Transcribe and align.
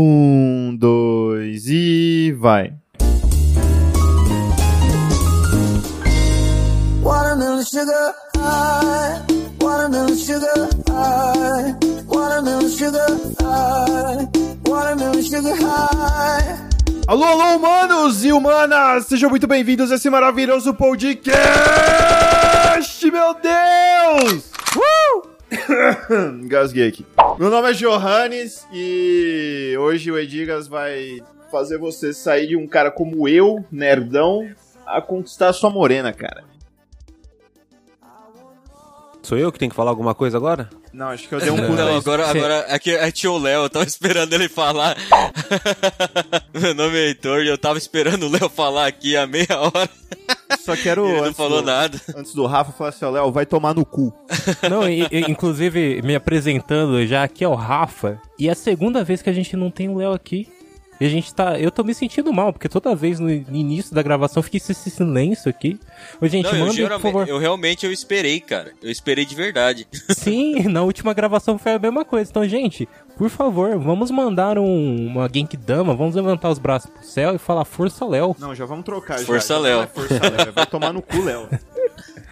Um, 0.00 0.76
dois 0.76 1.66
e 1.66 2.30
vai. 2.38 2.72
Watermelon 7.02 7.64
sugar 7.64 8.14
high, 8.36 9.20
watermelon 9.60 10.16
sugar 10.16 10.68
high, 10.88 11.74
watermelon 12.06 12.68
sugar 12.68 13.08
high, 13.42 14.28
watermelon 14.68 15.20
sugar 15.20 15.56
high. 15.56 16.68
Alô, 17.08 17.24
alô, 17.24 17.56
humanos 17.56 18.24
e 18.24 18.30
humanas! 18.30 19.06
Sejam 19.06 19.28
muito 19.28 19.48
bem-vindos 19.48 19.90
a 19.90 19.96
esse 19.96 20.08
maravilhoso 20.08 20.72
podcast, 20.74 21.40
meu 23.10 23.34
Deus! 23.34 24.52
Uh! 24.78 25.26
Gasguei 26.46 26.86
aqui. 26.86 27.04
Meu 27.38 27.50
nome 27.50 27.70
é 27.70 27.72
Johannes 27.72 28.66
e 28.72 29.72
hoje 29.78 30.10
o 30.10 30.18
Edigas 30.18 30.66
vai 30.66 31.20
fazer 31.52 31.78
você 31.78 32.12
sair 32.12 32.48
de 32.48 32.56
um 32.56 32.66
cara 32.66 32.90
como 32.90 33.28
eu, 33.28 33.64
nerdão, 33.70 34.50
a 34.84 35.00
conquistar 35.00 35.52
sua 35.52 35.70
morena, 35.70 36.12
cara. 36.12 36.42
Sou 39.22 39.38
eu 39.38 39.52
que 39.52 39.58
tenho 39.60 39.70
que 39.70 39.76
falar 39.76 39.90
alguma 39.90 40.16
coisa 40.16 40.36
agora? 40.36 40.68
Não, 40.98 41.10
acho 41.10 41.28
que 41.28 41.34
eu 41.36 41.38
dei 41.38 41.48
um 41.48 41.56
pulo. 41.56 41.76
Não, 41.76 41.96
agora, 41.96 42.28
agora 42.28 42.66
é 42.68 42.76
que 42.76 42.90
é 42.90 43.08
tio 43.12 43.38
Léo, 43.38 43.62
eu 43.62 43.70
tava 43.70 43.84
esperando 43.84 44.32
ele 44.32 44.48
falar. 44.48 44.96
Meu 46.52 46.74
nome 46.74 46.98
é 46.98 47.06
Heitor 47.06 47.44
e 47.44 47.46
eu 47.46 47.56
tava 47.56 47.78
esperando 47.78 48.24
o 48.26 48.28
Léo 48.28 48.48
falar 48.48 48.88
aqui 48.88 49.16
há 49.16 49.24
meia 49.24 49.46
hora. 49.60 49.88
Só 50.58 50.74
quero. 50.74 51.06
Ele 51.06 51.20
não 51.20 51.34
falou 51.34 51.62
do, 51.62 51.66
nada. 51.66 52.00
Antes 52.16 52.34
do 52.34 52.44
Rafa 52.46 52.72
falar 52.72 52.90
assim, 52.90 53.04
ó, 53.04 53.10
Léo, 53.10 53.30
vai 53.30 53.46
tomar 53.46 53.74
no 53.74 53.86
cu. 53.86 54.12
Não, 54.68 54.88
e, 54.88 55.06
e, 55.12 55.20
inclusive, 55.30 56.02
me 56.02 56.16
apresentando 56.16 57.06
já 57.06 57.22
aqui 57.22 57.44
é 57.44 57.48
o 57.48 57.54
Rafa. 57.54 58.20
E 58.36 58.48
é 58.48 58.50
a 58.50 58.56
segunda 58.56 59.04
vez 59.04 59.22
que 59.22 59.30
a 59.30 59.32
gente 59.32 59.56
não 59.56 59.70
tem 59.70 59.88
o 59.88 59.98
Léo 59.98 60.12
aqui. 60.12 60.48
E 61.00 61.06
a 61.06 61.08
gente 61.08 61.32
tá. 61.34 61.58
Eu 61.58 61.70
tô 61.70 61.84
me 61.84 61.94
sentindo 61.94 62.32
mal, 62.32 62.52
porque 62.52 62.68
toda 62.68 62.94
vez 62.94 63.20
no 63.20 63.30
início 63.30 63.94
da 63.94 64.02
gravação 64.02 64.42
fica 64.42 64.56
esse 64.56 64.74
silêncio 64.74 65.48
aqui. 65.48 65.78
Ô, 66.20 66.26
gente, 66.26 66.52
não, 66.52 66.66
manda, 66.66 66.80
eu, 66.80 66.88
por 66.88 67.00
favor. 67.00 67.28
Eu 67.28 67.38
realmente 67.38 67.86
eu 67.86 67.92
esperei, 67.92 68.40
cara. 68.40 68.72
Eu 68.82 68.90
esperei 68.90 69.24
de 69.24 69.34
verdade. 69.34 69.86
Sim, 70.10 70.64
na 70.68 70.82
última 70.82 71.14
gravação 71.14 71.58
foi 71.58 71.72
a 71.72 71.78
mesma 71.78 72.04
coisa. 72.04 72.30
Então, 72.30 72.46
gente, 72.48 72.88
por 73.16 73.30
favor, 73.30 73.78
vamos 73.78 74.10
mandar 74.10 74.58
um, 74.58 75.06
uma 75.06 75.28
Genkidama, 75.32 75.94
vamos 75.94 76.14
levantar 76.14 76.50
os 76.50 76.58
braços 76.58 76.90
pro 76.90 77.04
céu 77.04 77.34
e 77.34 77.38
falar 77.38 77.64
Força 77.64 78.04
Léo. 78.04 78.34
Não, 78.38 78.54
já 78.54 78.64
vamos 78.64 78.84
trocar. 78.84 79.18
Força 79.20 79.54
já. 79.54 79.60
Léo. 79.60 79.80
Já 79.80 79.86
Força 79.86 80.14
Léo. 80.14 80.52
Vai 80.52 80.66
tomar 80.66 80.92
no 80.92 81.02
cu, 81.02 81.22
Léo. 81.22 81.48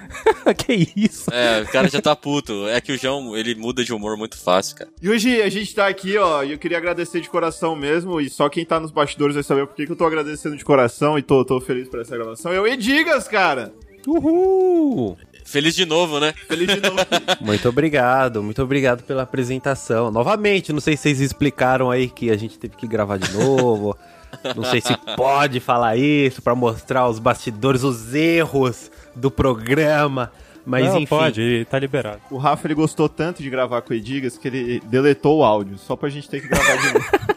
que 0.57 0.93
isso? 0.97 1.31
É, 1.33 1.63
o 1.63 1.67
cara 1.67 1.89
já 1.89 2.01
tá 2.01 2.15
puto. 2.15 2.67
É 2.69 2.81
que 2.81 2.93
o 2.93 2.99
João, 2.99 3.37
ele 3.37 3.55
muda 3.55 3.85
de 3.85 3.93
humor 3.93 4.17
muito 4.17 4.37
fácil, 4.39 4.77
cara. 4.77 4.91
E 5.01 5.09
hoje 5.09 5.43
a 5.43 5.49
gente 5.49 5.75
tá 5.75 5.87
aqui, 5.87 6.17
ó, 6.17 6.43
e 6.43 6.53
eu 6.53 6.59
queria 6.59 6.79
agradecer 6.79 7.21
de 7.21 7.29
coração 7.29 7.75
mesmo, 7.77 8.21
e 8.21 8.29
só 8.29 8.49
quem 8.49 8.65
tá 8.65 8.79
nos 8.81 8.91
bastidores 8.91 9.35
vai 9.35 9.45
saber 9.45 9.67
por 9.67 9.75
que, 9.75 9.87
que 9.87 9.93
eu 9.93 9.97
tô 9.97 10.07
agradecendo 10.07 10.57
de 10.57 10.65
coração 10.65 11.19
e 11.19 11.23
tô, 11.23 11.45
tô 11.45 11.61
feliz 11.61 11.89
por 11.89 12.01
essa 12.01 12.17
gravação. 12.17 12.53
É 12.53 12.61
o 12.61 12.67
Edigas, 12.67 13.29
cara! 13.29 13.73
Uhul! 14.07 15.17
Feliz 15.45 15.77
de 15.77 15.87
novo, 15.87 16.19
né? 16.19 16.35
Feliz 16.49 16.67
de 16.67 16.81
novo. 16.81 16.97
muito 17.41 17.69
obrigado, 17.69 18.43
muito 18.43 18.61
obrigado 18.61 19.05
pela 19.05 19.23
apresentação. 19.23 20.11
Novamente, 20.11 20.73
não 20.73 20.81
sei 20.81 20.97
se 20.97 21.05
vocês 21.05 21.21
explicaram 21.21 21.89
aí 21.89 22.09
que 22.09 22.31
a 22.31 22.37
gente 22.37 22.59
teve 22.59 22.77
que 22.77 22.87
gravar 22.87 23.17
de 23.17 23.33
novo. 23.33 23.97
não 24.57 24.65
sei 24.65 24.81
se 24.81 24.97
pode 25.17 25.61
falar 25.61 25.97
isso 25.97 26.43
para 26.43 26.55
mostrar 26.55 27.09
os 27.09 27.21
bastidores, 27.21 27.85
os 27.85 28.13
erros 28.13 28.91
do 29.17 29.31
programa. 29.31 30.31
Mas 30.65 30.87
não, 30.87 30.97
enfim. 30.97 31.07
pode, 31.07 31.67
tá 31.71 31.79
liberado. 31.79 32.21
O 32.29 32.37
Rafa 32.37 32.67
ele 32.67 32.75
gostou 32.75 33.09
tanto 33.09 33.41
de 33.41 33.49
gravar 33.49 33.83
com 33.83 33.93
o 33.93 33.97
Edigas 33.97 34.37
que 34.37 34.49
ele 34.49 34.81
deletou 34.87 35.39
o 35.39 35.45
áudio, 35.45 35.79
só 35.79 35.95
pra 35.95 36.09
gente 36.09 36.29
ter 36.29 36.41
que 36.41 36.49
gravar 36.49 36.77
de 36.77 36.93
novo. 36.93 37.37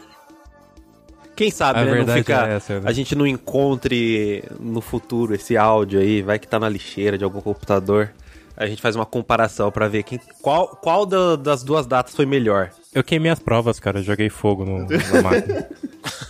Quem 1.36 1.50
sabe, 1.50 1.78
a 1.78 1.84
né? 1.84 2.04
Não 2.04 2.14
fica, 2.14 2.48
é 2.48 2.56
essa, 2.56 2.82
a 2.84 2.92
gente 2.92 3.14
não 3.14 3.26
encontre 3.26 4.44
no 4.58 4.82
futuro 4.82 5.34
esse 5.34 5.56
áudio 5.56 5.98
aí, 5.98 6.20
vai 6.20 6.38
que 6.38 6.46
tá 6.46 6.58
na 6.58 6.68
lixeira 6.68 7.16
de 7.16 7.24
algum 7.24 7.40
computador. 7.40 8.12
A 8.56 8.66
gente 8.66 8.82
faz 8.82 8.94
uma 8.94 9.06
comparação 9.06 9.70
para 9.70 9.88
ver 9.88 10.02
quem, 10.02 10.20
qual, 10.42 10.68
qual 10.68 11.06
da, 11.06 11.36
das 11.36 11.62
duas 11.62 11.86
datas 11.86 12.14
foi 12.14 12.26
melhor. 12.26 12.70
Eu 12.92 13.04
queimei 13.04 13.30
as 13.30 13.38
provas, 13.38 13.80
cara. 13.80 14.02
Joguei 14.02 14.28
fogo 14.28 14.64
no, 14.64 14.80
na 14.80 15.22
máquina. 15.22 15.68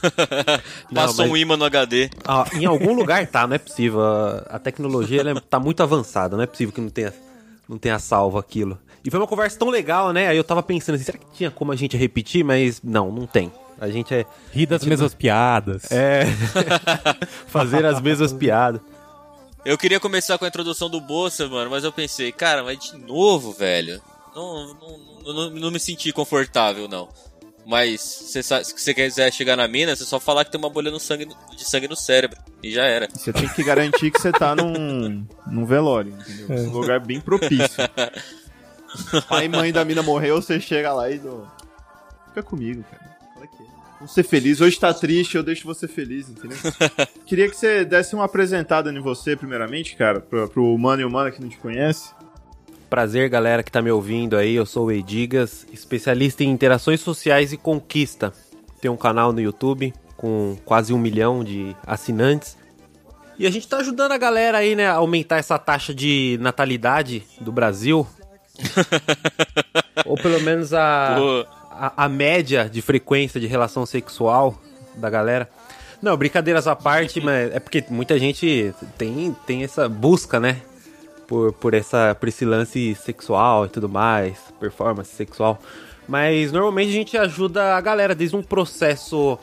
Passou 0.95 1.25
mas... 1.25 1.33
um 1.33 1.37
imã 1.37 1.57
no 1.57 1.65
HD. 1.65 2.11
Ah, 2.27 2.47
em 2.53 2.65
algum 2.67 2.95
lugar 2.95 3.27
tá, 3.27 3.47
não 3.47 3.55
é 3.55 3.59
possível. 3.59 4.01
A 4.49 4.59
tecnologia 4.59 5.21
ela 5.21 5.31
é, 5.31 5.35
tá 5.41 5.59
muito 5.59 5.83
avançada, 5.83 6.37
não 6.37 6.45
é 6.45 6.47
possível 6.47 6.73
que 6.73 6.81
não 6.81 6.91
tenha, 6.91 7.13
não 7.69 7.79
tenha 7.79 7.99
salvo 7.99 8.39
aquilo. 8.39 8.79
E 9.05 9.11
foi 9.11 9.19
uma 9.19 9.27
conversa 9.27 9.59
tão 9.59 9.71
legal, 9.71 10.13
né? 10.13 10.29
Aí 10.29 10.37
eu 10.37 10.45
tava 10.45 10.63
pensando 10.63 10.97
assim, 10.97 11.05
será 11.05 11.19
que 11.19 11.27
tinha 11.33 11.51
como 11.51 11.73
a 11.73 11.77
gente 11.77 11.97
repetir? 11.97 12.45
Mas 12.45 12.83
não, 12.83 13.11
não 13.11 13.27
tem. 13.27 13.51
A 13.81 13.89
gente 13.89 14.15
é. 14.15 14.27
Rir 14.53 14.67
das 14.67 14.85
mesmas 14.85 15.13
não... 15.13 15.19
piadas. 15.19 15.91
É. 15.91 16.27
Fazer 17.49 17.85
as 17.87 18.01
mesmas 18.01 18.33
piadas. 18.33 18.81
Eu 19.65 19.77
queria 19.77 20.01
começar 20.01 20.39
com 20.39 20.45
a 20.45 20.49
introdução 20.49 20.89
do 20.89 21.01
Bolsa, 21.01 21.47
mano, 21.49 21.71
mas 21.71 21.85
eu 21.85 21.93
pensei, 21.93 22.33
cara, 22.33 22.63
mas 22.63 22.79
de 22.79 22.97
novo, 22.97 23.53
velho. 23.53 24.01
Não, 24.35 24.75
não, 24.75 25.35
não, 25.35 25.51
não 25.51 25.71
me 25.71 25.79
senti 25.79 26.13
confortável, 26.13 26.89
não. 26.89 27.09
Mas 27.67 28.01
se 28.01 28.43
você 28.43 28.95
quiser 28.95 29.33
chegar 29.33 29.57
na 29.57 29.69
mina, 29.69 29.95
você 29.95 30.05
só 30.05 30.19
falar 30.19 30.45
que 30.45 30.51
tem 30.51 30.59
uma 30.59 30.71
bolha 30.71 30.91
no 30.91 30.99
sangue, 30.99 31.29
de 31.57 31.65
sangue 31.65 31.89
no 31.89 31.97
cérebro. 31.97 32.39
E 32.63 32.73
já 32.73 32.85
era. 32.85 33.09
Você 33.13 33.33
tem 33.33 33.49
que 33.49 33.63
garantir 33.63 34.11
que 34.11 34.21
você 34.21 34.33
tá 34.33 34.57
num, 34.57 35.27
num 35.47 35.67
velório, 35.67 36.13
entendeu? 36.13 36.47
É. 36.57 36.61
Um 36.63 36.71
lugar 36.71 37.01
bem 37.01 37.21
propício. 37.21 37.85
Pai 39.29 39.45
e 39.45 39.49
mãe 39.49 39.73
da 39.73 39.85
mina 39.85 40.03
morreu, 40.03 40.41
você 40.41 40.61
chega 40.61 40.93
lá 40.93 41.11
e. 41.11 41.19
Do... 41.19 41.47
Fica 42.29 42.43
comigo, 42.43 42.85
cara. 42.91 43.10
Vamos 44.01 44.15
ser 44.15 44.23
feliz. 44.23 44.63
Hoje 44.63 44.81
tá 44.81 44.95
triste, 44.95 45.37
eu 45.37 45.43
deixo 45.43 45.67
você 45.67 45.87
feliz, 45.87 46.31
entendeu? 46.31 46.57
Queria 47.27 47.51
que 47.51 47.55
você 47.55 47.85
desse 47.85 48.15
uma 48.15 48.25
apresentada 48.25 48.91
em 48.91 48.99
você, 48.99 49.37
primeiramente, 49.37 49.95
cara, 49.95 50.21
pro, 50.21 50.49
pro 50.49 50.75
humano 50.75 51.03
e 51.03 51.05
humana 51.05 51.31
que 51.31 51.39
não 51.39 51.51
te 51.51 51.59
conhece. 51.59 52.15
Prazer, 52.89 53.29
galera 53.29 53.63
que 53.63 53.71
tá 53.71 53.83
me 53.83 53.91
ouvindo 53.91 54.39
aí. 54.39 54.55
Eu 54.55 54.65
sou 54.65 54.87
o 54.87 54.91
Edigas, 54.91 55.67
especialista 55.71 56.43
em 56.43 56.49
interações 56.49 57.03
sociais 57.03 57.53
e 57.53 57.59
conquista. 57.59 58.33
Tenho 58.81 58.95
um 58.95 58.97
canal 58.97 59.35
no 59.35 59.41
YouTube 59.41 59.93
com 60.17 60.57
quase 60.65 60.95
um 60.95 60.99
milhão 60.99 61.45
de 61.45 61.77
assinantes. 61.87 62.57
E 63.39 63.47
a 63.47 63.51
gente 63.51 63.69
tá 63.69 63.77
ajudando 63.77 64.13
a 64.13 64.19
galera 64.19 64.59
aí, 64.59 64.75
né, 64.75 64.87
a 64.87 64.95
aumentar 64.95 65.37
essa 65.37 65.59
taxa 65.59 65.95
de 65.95 66.39
natalidade 66.41 67.23
do 67.39 67.53
Brasil. 67.53 68.07
Ou 70.07 70.17
pelo 70.17 70.41
menos 70.41 70.73
a. 70.73 71.17
Pô 71.19 71.60
a, 71.81 72.05
a 72.05 72.09
média 72.09 72.69
de 72.69 72.83
frequência 72.83 73.41
de 73.41 73.47
relação 73.47 73.87
sexual 73.87 74.61
da 74.95 75.09
galera. 75.09 75.49
Não, 76.03 76.15
brincadeiras 76.17 76.67
à 76.67 76.77
parte, 76.77 77.21
mas 77.25 77.55
é 77.55 77.59
porque 77.59 77.83
muita 77.89 78.19
gente 78.19 78.75
tem, 78.99 79.35
tem 79.47 79.65
essa 79.65 79.89
busca, 79.89 80.39
né? 80.39 80.61
Por, 81.27 81.53
por, 81.55 81.75
essa, 81.75 82.15
por 82.19 82.29
esse 82.29 82.45
lance 82.45 82.95
sexual 82.97 83.65
e 83.65 83.69
tudo 83.69 83.89
mais, 83.89 84.37
performance 84.59 85.15
sexual. 85.15 85.61
Mas 86.09 86.51
normalmente 86.51 86.89
a 86.89 86.93
gente 86.93 87.17
ajuda 87.17 87.77
a 87.77 87.81
galera 87.81 88.17
desde 88.17 88.37
um 88.37 88.43
processo 88.43 89.39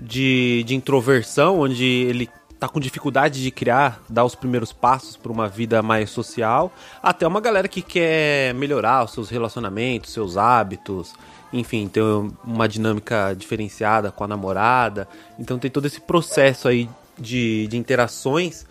de, 0.00 0.62
de 0.64 0.76
introversão, 0.76 1.58
onde 1.58 1.84
ele 1.84 2.30
tá 2.58 2.68
com 2.68 2.80
dificuldade 2.80 3.42
de 3.42 3.50
criar, 3.50 4.00
dar 4.08 4.24
os 4.24 4.34
primeiros 4.34 4.72
passos 4.72 5.16
para 5.16 5.30
uma 5.30 5.48
vida 5.48 5.82
mais 5.82 6.10
social, 6.10 6.72
até 7.02 7.26
uma 7.26 7.40
galera 7.40 7.68
que 7.68 7.82
quer 7.82 8.54
melhorar 8.54 9.04
os 9.04 9.12
seus 9.12 9.28
relacionamentos, 9.28 10.12
seus 10.12 10.36
hábitos, 10.36 11.14
enfim, 11.52 11.88
ter 11.88 12.02
uma 12.44 12.68
dinâmica 12.68 13.34
diferenciada 13.36 14.10
com 14.10 14.24
a 14.24 14.28
namorada. 14.28 15.08
Então 15.38 15.58
tem 15.58 15.70
todo 15.70 15.86
esse 15.86 16.00
processo 16.00 16.68
aí 16.68 16.88
de, 17.18 17.66
de 17.68 17.76
interações 17.76 18.66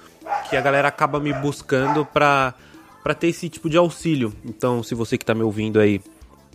que 0.49 0.57
a 0.57 0.61
galera 0.61 0.87
acaba 0.87 1.19
me 1.19 1.33
buscando 1.33 2.05
pra, 2.05 2.53
pra 3.03 3.13
ter 3.13 3.27
esse 3.27 3.49
tipo 3.49 3.69
de 3.69 3.77
auxílio. 3.77 4.33
Então, 4.43 4.81
se 4.81 4.95
você 4.95 5.17
que 5.17 5.25
tá 5.25 5.35
me 5.35 5.43
ouvindo 5.43 5.79
aí 5.79 6.01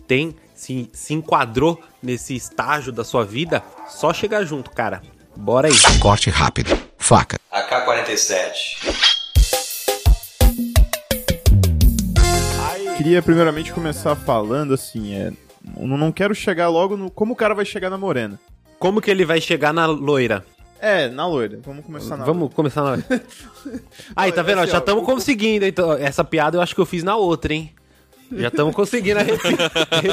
tem, 0.07 0.35
se, 0.53 0.89
se 0.91 1.13
enquadrou 1.13 1.81
nesse 2.03 2.35
estágio 2.35 2.91
da 2.91 3.03
sua 3.03 3.23
vida, 3.23 3.63
só 3.87 4.13
chegar 4.13 4.43
junto, 4.43 4.69
cara. 4.71 5.01
Bora 5.35 5.69
aí. 5.69 5.99
Corte 5.99 6.29
rápido. 6.29 6.90
Faca. 7.11 7.37
AK-47. 7.51 8.53
Queria 12.95 13.21
primeiramente 13.21 13.73
começar 13.73 14.15
falando 14.15 14.73
assim, 14.73 15.13
é, 15.13 15.33
não 15.77 16.09
quero 16.09 16.33
chegar 16.33 16.69
logo 16.69 16.95
no. 16.95 17.11
Como 17.11 17.33
o 17.33 17.35
cara 17.35 17.53
vai 17.53 17.65
chegar 17.65 17.89
na 17.89 17.97
morena? 17.97 18.39
Como 18.79 19.01
que 19.01 19.11
ele 19.11 19.25
vai 19.25 19.41
chegar 19.41 19.73
na 19.73 19.87
loira? 19.87 20.45
É, 20.79 21.09
na 21.09 21.27
loira. 21.27 21.59
Vamos 21.65 21.83
começar 21.85 22.15
na 22.15 22.23
Vamos 22.23 22.43
loira. 22.43 22.55
começar 22.55 22.81
na 22.81 22.91
loira. 22.91 23.05
Aí, 24.15 24.31
tá 24.31 24.41
vendo? 24.41 24.61
Assim, 24.61 24.71
já 24.71 24.77
estamos 24.77 25.03
conseguindo. 25.03 25.65
Então, 25.65 25.91
essa 25.91 26.23
piada 26.23 26.55
eu 26.55 26.61
acho 26.61 26.73
que 26.73 26.79
eu 26.79 26.85
fiz 26.85 27.03
na 27.03 27.17
outra, 27.17 27.53
hein? 27.53 27.73
Já 28.31 28.47
estamos 28.47 28.73
conseguindo 28.73 29.19
repetir. 29.19 29.57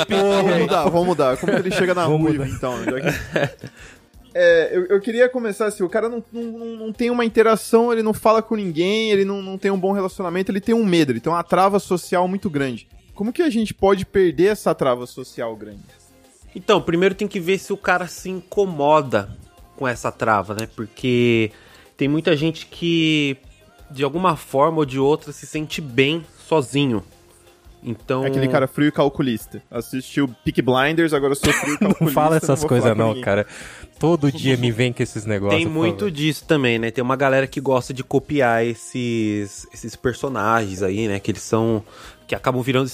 vamos 0.08 0.58
mudar, 0.58 0.84
vamos 0.88 1.06
mudar. 1.06 1.36
Como 1.36 1.52
que 1.52 1.58
ele 1.60 1.70
chega 1.70 1.94
na 1.94 2.06
Ruiva, 2.06 2.48
então? 2.48 2.74
É, 4.40 4.70
eu, 4.72 4.86
eu, 4.86 5.00
queria 5.00 5.28
começar 5.28 5.66
assim, 5.66 5.82
o 5.82 5.88
cara 5.88 6.08
não, 6.08 6.22
não, 6.32 6.76
não 6.76 6.92
tem 6.92 7.10
uma 7.10 7.24
interação, 7.24 7.92
ele 7.92 8.04
não 8.04 8.14
fala 8.14 8.40
com 8.40 8.54
ninguém, 8.54 9.10
ele 9.10 9.24
não, 9.24 9.42
não 9.42 9.58
tem 9.58 9.68
um 9.68 9.80
bom 9.80 9.90
relacionamento, 9.90 10.52
ele 10.52 10.60
tem 10.60 10.76
um 10.76 10.84
medo, 10.84 11.10
ele 11.10 11.18
tem 11.18 11.32
uma 11.32 11.42
trava 11.42 11.80
social 11.80 12.28
muito 12.28 12.48
grande. 12.48 12.86
Como 13.16 13.32
que 13.32 13.42
a 13.42 13.50
gente 13.50 13.74
pode 13.74 14.06
perder 14.06 14.52
essa 14.52 14.72
trava 14.76 15.06
social 15.06 15.56
grande? 15.56 15.82
Então, 16.54 16.80
primeiro 16.80 17.16
tem 17.16 17.26
que 17.26 17.40
ver 17.40 17.58
se 17.58 17.72
o 17.72 17.76
cara 17.76 18.06
se 18.06 18.30
incomoda 18.30 19.28
com 19.74 19.88
essa 19.88 20.12
trava, 20.12 20.54
né? 20.54 20.68
Porque 20.76 21.50
tem 21.96 22.06
muita 22.06 22.36
gente 22.36 22.66
que, 22.66 23.36
de 23.90 24.04
alguma 24.04 24.36
forma 24.36 24.78
ou 24.78 24.84
de 24.84 25.00
outra, 25.00 25.32
se 25.32 25.48
sente 25.48 25.80
bem 25.80 26.24
sozinho. 26.46 27.02
Então. 27.82 28.24
É 28.24 28.28
aquele 28.28 28.48
cara 28.48 28.66
frio 28.66 28.88
e 28.88 28.92
calculista. 28.92 29.62
Assistiu 29.70 30.28
Peak 30.44 30.60
Blinders, 30.62 31.12
agora 31.12 31.32
eu 31.32 31.36
sou 31.36 31.52
frio 31.52 31.74
e 31.74 31.78
calculista. 31.78 32.04
não 32.04 32.12
fala 32.12 32.36
essas 32.36 32.64
coisas, 32.64 32.96
não, 32.96 33.20
cara. 33.20 33.46
Todo 33.98 34.30
dia 34.30 34.56
me 34.56 34.70
vem 34.70 34.92
com 34.92 35.02
esses 35.02 35.24
negócios. 35.24 35.60
Tem 35.60 35.70
muito 35.70 36.10
disso 36.10 36.44
também, 36.46 36.78
né? 36.78 36.90
Tem 36.90 37.02
uma 37.02 37.16
galera 37.16 37.46
que 37.46 37.60
gosta 37.60 37.92
de 37.92 38.04
copiar 38.04 38.64
esses, 38.64 39.66
esses 39.72 39.96
personagens 39.96 40.82
aí, 40.82 41.08
né? 41.08 41.18
Que 41.18 41.32
eles 41.32 41.42
são. 41.42 41.82
que 42.26 42.34
acabam 42.34 42.62
virando 42.62 42.88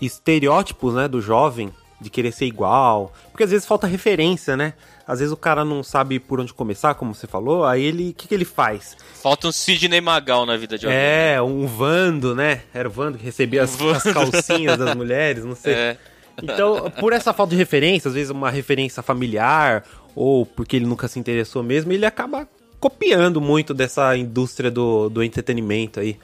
estereótipos, 0.00 0.94
né? 0.94 1.08
Do 1.08 1.20
jovem, 1.20 1.72
de 2.00 2.10
querer 2.10 2.32
ser 2.32 2.46
igual. 2.46 3.12
Porque 3.32 3.42
às 3.42 3.50
vezes 3.50 3.66
falta 3.66 3.86
referência, 3.86 4.56
né? 4.56 4.74
Às 5.06 5.20
vezes 5.20 5.32
o 5.32 5.36
cara 5.36 5.64
não 5.64 5.82
sabe 5.82 6.18
por 6.18 6.40
onde 6.40 6.52
começar, 6.52 6.94
como 6.94 7.14
você 7.14 7.26
falou, 7.26 7.64
aí 7.64 7.82
ele. 7.82 8.10
O 8.10 8.14
que, 8.14 8.28
que 8.28 8.34
ele 8.34 8.44
faz? 8.44 8.96
Falta 9.22 9.48
um 9.48 9.52
Sidney 9.52 10.00
Magal 10.00 10.44
na 10.44 10.56
vida 10.56 10.76
de 10.76 10.86
alguém. 10.86 11.00
É, 11.00 11.40
um 11.42 11.66
Vando, 11.66 12.34
né? 12.34 12.62
Era 12.74 12.88
o 12.88 12.90
Vando 12.90 13.18
que 13.18 13.24
recebia 13.24 13.62
as, 13.62 13.80
as 13.82 14.02
calcinhas 14.02 14.78
das 14.78 14.94
mulheres, 14.94 15.44
não 15.44 15.56
sei. 15.56 15.74
É. 16.38 16.42
Então, 16.42 16.90
por 17.00 17.14
essa 17.14 17.32
falta 17.32 17.52
de 17.52 17.56
referência, 17.56 18.10
às 18.10 18.14
vezes 18.14 18.30
uma 18.30 18.50
referência 18.50 19.02
familiar, 19.02 19.82
ou 20.16 20.46
porque 20.46 20.76
ele 20.76 20.86
nunca 20.86 21.06
se 21.06 21.18
interessou 21.18 21.62
mesmo, 21.62 21.92
ele 21.92 22.06
acaba 22.06 22.48
copiando 22.80 23.40
muito 23.40 23.74
dessa 23.74 24.16
indústria 24.16 24.70
do, 24.70 25.10
do 25.10 25.22
entretenimento 25.22 26.00
aí. 26.00 26.18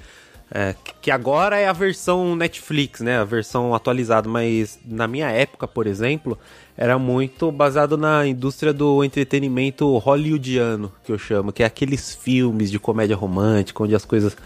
É, 0.54 0.74
que 1.00 1.10
agora 1.10 1.58
é 1.58 1.66
a 1.66 1.72
versão 1.72 2.36
Netflix, 2.36 3.00
né? 3.00 3.18
A 3.18 3.24
versão 3.24 3.74
atualizada, 3.74 4.28
mas 4.28 4.78
na 4.84 5.08
minha 5.08 5.30
época, 5.30 5.66
por 5.66 5.86
exemplo, 5.86 6.38
era 6.76 6.98
muito 6.98 7.50
baseado 7.50 7.96
na 7.96 8.26
indústria 8.26 8.70
do 8.70 9.02
entretenimento 9.02 9.96
hollywoodiano, 9.96 10.92
que 11.04 11.10
eu 11.10 11.18
chamo, 11.18 11.52
que 11.52 11.62
é 11.62 11.66
aqueles 11.66 12.14
filmes 12.14 12.70
de 12.70 12.78
comédia 12.78 13.16
romântica, 13.16 13.82
onde 13.82 13.94
as 13.94 14.04
coisas 14.04 14.36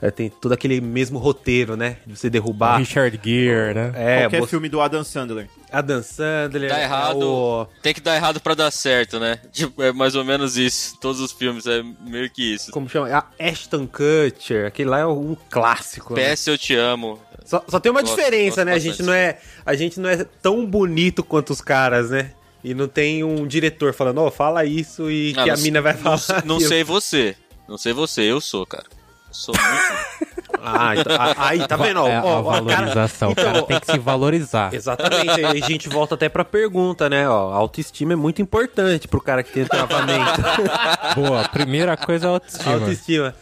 é, 0.00 0.10
tem 0.10 0.30
todo 0.30 0.52
aquele 0.52 0.80
mesmo 0.80 1.18
roteiro, 1.18 1.76
né? 1.76 1.96
De 2.06 2.16
você 2.16 2.30
derrubar. 2.30 2.78
Richard 2.78 3.20
Gere, 3.22 3.74
né? 3.74 3.92
É, 3.96 4.20
Qualquer 4.22 4.40
você... 4.40 4.50
filme 4.50 4.68
do 4.68 4.80
Adam 4.80 5.02
Sandler. 5.02 5.48
Adam 5.72 6.02
Sandler. 6.02 6.70
Dá 6.70 6.80
errado. 6.80 7.22
O... 7.22 7.66
Tem 7.82 7.92
que 7.92 8.00
dar 8.00 8.14
errado 8.14 8.40
para 8.40 8.54
dar 8.54 8.70
certo, 8.70 9.18
né? 9.18 9.40
Tipo, 9.50 9.82
é 9.82 9.92
mais 9.92 10.14
ou 10.14 10.24
menos 10.24 10.56
isso. 10.56 10.96
Todos 11.00 11.20
os 11.20 11.32
filmes 11.32 11.66
é 11.66 11.82
meio 12.00 12.30
que 12.30 12.54
isso. 12.54 12.70
Como 12.70 12.88
chama? 12.88 13.08
A 13.12 13.24
Ashton 13.40 13.88
Kutcher. 13.88 14.66
Aquele 14.66 14.88
lá 14.88 15.00
é 15.00 15.06
um 15.06 15.36
clássico. 15.50 16.14
PS 16.14 16.46
né? 16.46 16.52
Eu 16.52 16.58
Te 16.58 16.76
Amo. 16.76 17.20
Só, 17.44 17.64
só 17.66 17.80
tem 17.80 17.90
uma 17.90 18.02
gosto, 18.02 18.14
diferença, 18.14 18.64
gosto 18.64 18.66
né? 18.66 18.74
A 18.74 18.78
gente, 18.78 19.02
não 19.02 19.12
é, 19.12 19.38
a 19.64 19.74
gente 19.74 19.98
não 19.98 20.08
é 20.08 20.24
tão 20.42 20.64
bonito 20.66 21.24
quanto 21.24 21.50
os 21.50 21.60
caras, 21.60 22.10
né? 22.10 22.32
E 22.62 22.74
não 22.74 22.86
tem 22.86 23.24
um 23.24 23.46
diretor 23.46 23.94
falando, 23.94 24.18
ó, 24.18 24.28
oh, 24.28 24.30
fala 24.30 24.64
isso 24.64 25.10
e 25.10 25.32
ah, 25.36 25.44
que 25.44 25.50
a 25.50 25.56
mina 25.56 25.80
vai 25.80 25.94
falar. 25.94 26.44
Não, 26.44 26.58
não 26.58 26.60
sei 26.60 26.84
você. 26.84 27.34
Não 27.66 27.78
sei 27.78 27.92
você, 27.92 28.22
eu 28.22 28.40
sou, 28.40 28.66
cara. 28.66 28.84
Sou 29.30 29.54
muito. 29.54 30.38
Ah, 30.60 30.96
então, 30.96 31.16
aí, 31.36 31.68
tá 31.68 31.76
vendo? 31.76 32.00
É, 32.06 32.20
ó, 32.20 32.38
a 32.38 32.40
valorização, 32.40 33.32
cara, 33.32 33.50
então, 33.50 33.62
cara 33.62 33.66
tem 33.66 33.80
que 33.80 33.92
se 33.92 33.98
valorizar. 33.98 34.74
Exatamente, 34.74 35.44
aí 35.44 35.62
a 35.62 35.66
gente 35.66 35.88
volta 35.88 36.16
até 36.16 36.28
pra 36.28 36.44
pergunta, 36.44 37.08
né? 37.08 37.28
Ó, 37.28 37.52
autoestima 37.52 38.14
é 38.14 38.16
muito 38.16 38.42
importante 38.42 39.06
pro 39.06 39.20
cara 39.20 39.44
que 39.44 39.52
tem 39.52 39.64
travamento. 39.64 40.42
Boa, 41.14 41.48
primeira 41.48 41.96
coisa 41.96 42.26
é 42.26 42.28
autoestima. 42.30 42.74
Autoestima. 42.74 43.34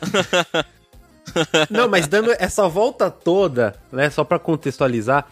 Não, 1.71 1.88
mas 1.88 2.06
dando 2.06 2.33
essa 2.38 2.69
volta 2.69 3.11
toda, 3.11 3.75
né? 3.91 4.11
Só 4.11 4.23
pra 4.23 4.38
contextualizar, 4.38 5.27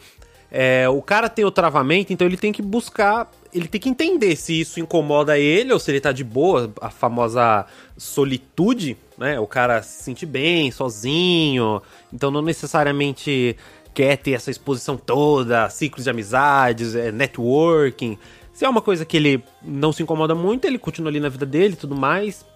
é, 0.56 0.88
o 0.88 1.02
cara 1.02 1.28
tem 1.28 1.44
o 1.44 1.50
travamento, 1.50 2.12
então 2.12 2.24
ele 2.24 2.36
tem 2.36 2.52
que 2.52 2.62
buscar, 2.62 3.28
ele 3.52 3.66
tem 3.66 3.80
que 3.80 3.88
entender 3.88 4.36
se 4.36 4.60
isso 4.60 4.78
incomoda 4.78 5.36
ele 5.36 5.72
ou 5.72 5.80
se 5.80 5.90
ele 5.90 6.00
tá 6.00 6.12
de 6.12 6.22
boa, 6.22 6.72
a 6.80 6.90
famosa 6.90 7.66
solitude, 7.98 8.96
né? 9.18 9.40
O 9.40 9.48
cara 9.48 9.82
se 9.82 10.04
sente 10.04 10.24
bem, 10.24 10.70
sozinho, 10.70 11.82
então 12.12 12.30
não 12.30 12.40
necessariamente 12.40 13.56
quer 13.92 14.16
ter 14.16 14.30
essa 14.30 14.48
exposição 14.48 14.96
toda, 14.96 15.68
ciclos 15.70 16.04
de 16.04 16.10
amizades, 16.10 16.94
é, 16.94 17.10
networking. 17.10 18.16
Se 18.52 18.64
é 18.64 18.68
uma 18.68 18.80
coisa 18.80 19.04
que 19.04 19.16
ele 19.16 19.42
não 19.60 19.92
se 19.92 20.04
incomoda 20.04 20.36
muito, 20.36 20.66
ele 20.66 20.78
continua 20.78 21.10
ali 21.10 21.18
na 21.18 21.28
vida 21.28 21.44
dele 21.44 21.74
e 21.74 21.78
tudo 21.78 21.96
mais. 21.96 22.46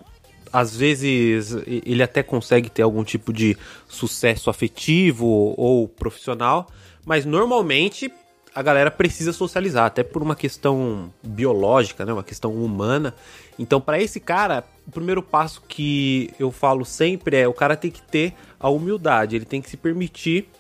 Às 0.53 0.77
vezes 0.77 1.53
ele 1.67 2.05
até 2.05 2.23
consegue 2.23 2.71
ter 2.71 2.83
algum 2.83 3.03
tipo 3.03 3.33
de 3.33 3.57
sucesso 3.89 4.49
afetivo 4.49 5.27
ou 5.57 5.89
profissional, 5.89 6.69
mas 7.09 7.25
normalmente 7.25 8.13
a 8.55 8.61
galera 8.61 8.91
precisa 8.91 9.33
socializar, 9.33 9.87
até 9.87 10.03
por 10.03 10.23
uma 10.23 10.37
questão 10.37 11.11
biológica, 11.23 12.05
né, 12.05 12.13
uma 12.13 12.23
questão 12.23 12.53
humana. 12.53 13.15
Então, 13.59 13.81
para 13.81 13.99
esse 13.99 14.21
cara, 14.21 14.63
o 14.87 14.91
primeiro 14.91 15.23
passo 15.23 15.63
que 15.67 16.31
eu 16.39 16.53
falo 16.53 16.85
sempre 16.85 17.39
é 17.39 17.49
o 17.49 17.55
cara 17.55 17.77
tem 17.77 17.91
que 17.91 18.03
ter 18.03 18.35
a 18.61 18.69
humildade, 18.69 19.37
ele 19.37 19.47
tem 19.47 19.63
que 19.63 19.71
se 19.71 19.77
permitir 19.79 20.51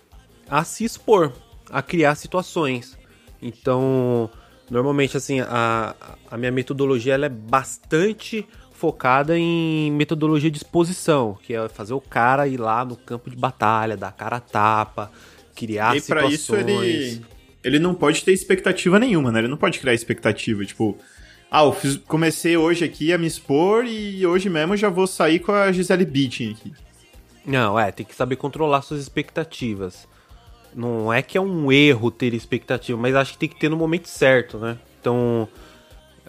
a 0.48 0.64
se 0.64 0.84
expor, 0.84 1.32
a 1.70 1.82
criar 1.82 2.14
situações. 2.14 2.96
Então, 3.42 4.30
normalmente 4.70 5.18
assim, 5.18 5.40
a, 5.40 5.94
a 6.30 6.36
minha 6.38 6.50
metodologia 6.50 7.12
ela 7.12 7.26
é 7.26 7.28
bastante 7.28 8.48
focada 8.72 9.36
em 9.36 9.92
metodologia 9.92 10.50
de 10.50 10.56
exposição, 10.56 11.36
que 11.42 11.52
é 11.52 11.68
fazer 11.68 11.92
o 11.92 12.00
cara 12.00 12.48
ir 12.48 12.56
lá 12.56 12.86
no 12.86 12.96
campo 12.96 13.28
de 13.28 13.36
batalha, 13.36 13.98
dar 13.98 14.12
cara 14.12 14.36
a 14.36 14.40
tapa, 14.40 15.10
criar 15.58 15.96
e 15.96 16.00
situações. 16.00 16.34
E 16.34 16.54
para 16.54 16.56
isso 16.56 16.56
ele 16.56 17.22
ele 17.62 17.78
não 17.78 17.94
pode 17.94 18.24
ter 18.24 18.32
expectativa 18.32 18.98
nenhuma, 18.98 19.32
né? 19.32 19.40
Ele 19.40 19.48
não 19.48 19.56
pode 19.56 19.78
criar 19.78 19.92
expectativa, 19.92 20.64
tipo, 20.64 20.96
ah, 21.50 21.64
eu 21.64 21.72
fiz, 21.72 21.96
comecei 21.96 22.56
hoje 22.56 22.84
aqui 22.84 23.12
a 23.12 23.18
me 23.18 23.26
expor 23.26 23.84
e 23.84 24.24
hoje 24.26 24.48
mesmo 24.48 24.76
já 24.76 24.88
vou 24.88 25.06
sair 25.06 25.40
com 25.40 25.52
a 25.52 25.72
Gisele 25.72 26.04
Bündchen 26.04 26.52
aqui. 26.52 26.72
Não, 27.44 27.78
é, 27.78 27.90
tem 27.90 28.06
que 28.06 28.14
saber 28.14 28.36
controlar 28.36 28.82
suas 28.82 29.00
expectativas. 29.00 30.06
Não 30.74 31.12
é 31.12 31.22
que 31.22 31.36
é 31.36 31.40
um 31.40 31.72
erro 31.72 32.10
ter 32.10 32.34
expectativa, 32.34 32.98
mas 32.98 33.14
acho 33.14 33.32
que 33.32 33.38
tem 33.38 33.48
que 33.48 33.58
ter 33.58 33.68
no 33.68 33.76
momento 33.76 34.06
certo, 34.06 34.58
né? 34.58 34.78
Então, 35.00 35.48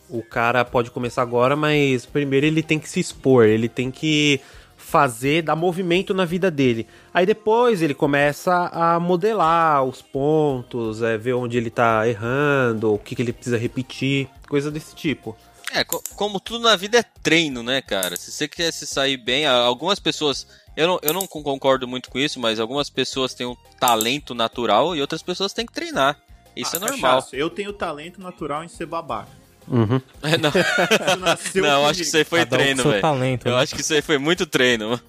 o 0.10 0.24
cara 0.24 0.64
pode 0.66 0.90
começar 0.90 1.22
agora, 1.22 1.56
mas 1.56 2.06
primeiro 2.06 2.46
ele 2.46 2.64
tem 2.64 2.80
que 2.80 2.90
se 2.90 3.00
expor, 3.00 3.46
ele 3.46 3.68
tem 3.68 3.92
que 3.92 4.40
fazer, 4.90 5.44
dar 5.44 5.56
movimento 5.56 6.14
na 6.14 6.26
vida 6.26 6.50
dele. 6.50 6.88
Aí 7.14 7.26
depois 7.26 7.82
ele 7.82 7.94
começa 7.94 8.70
a 8.74 9.00
modelar 9.00 9.84
os 9.84 10.02
pontos, 10.02 11.04
é, 11.04 11.18
ver 11.18 11.34
onde 11.34 11.58
ele 11.58 11.70
tá 11.70 12.08
errando, 12.08 12.94
o 12.94 12.98
que, 12.98 13.16
que 13.16 13.22
ele 13.22 13.32
precisa 13.32 13.58
repetir, 13.58 14.28
coisa 14.48 14.72
desse 14.72 14.96
tipo. 14.96 15.38
É, 15.72 15.84
como 15.84 16.40
tudo 16.40 16.64
na 16.64 16.76
vida 16.76 16.98
é 16.98 17.04
treino, 17.22 17.62
né, 17.62 17.82
cara? 17.82 18.18
Se 18.18 18.32
você 18.32 18.48
quer 18.48 18.74
se 18.74 18.88
sair 18.88 19.18
bem, 19.18 19.46
algumas 19.46 20.00
pessoas. 20.00 20.48
Eu 20.76 20.88
não, 20.88 21.00
eu 21.04 21.14
não 21.14 21.28
concordo 21.28 21.88
muito 21.88 22.10
com 22.10 22.18
isso, 22.18 22.40
mas 22.40 22.60
algumas 22.60 22.90
pessoas 22.90 23.36
têm 23.36 23.46
um 23.46 23.56
talento 23.80 24.34
natural 24.34 24.96
e 24.96 25.02
outras 25.02 25.22
pessoas 25.22 25.54
têm 25.54 25.66
que 25.66 25.74
treinar. 25.74 26.18
Isso 26.56 26.76
ah, 26.76 26.78
é 26.78 26.80
normal. 26.80 27.16
Cachaço, 27.18 27.36
eu 27.36 27.50
tenho 27.50 27.72
talento 27.72 28.20
natural 28.20 28.64
em 28.64 28.68
ser 28.68 28.88
babaca. 28.88 29.30
Uhum. 29.70 30.02
É, 30.24 30.38
não, 30.38 30.52
não 31.62 31.86
acho 31.86 31.98
que 32.00 32.04
isso 32.04 32.18
aí 32.18 32.24
foi 32.24 32.40
Cada 32.40 32.58
treino, 32.58 32.84
velho. 32.84 33.40
Eu 33.46 33.52
né? 33.52 33.62
acho 33.62 33.76
que 33.76 33.82
isso 33.82 33.94
aí 33.94 34.02
foi 34.02 34.18
muito 34.18 34.46
treino. 34.46 35.00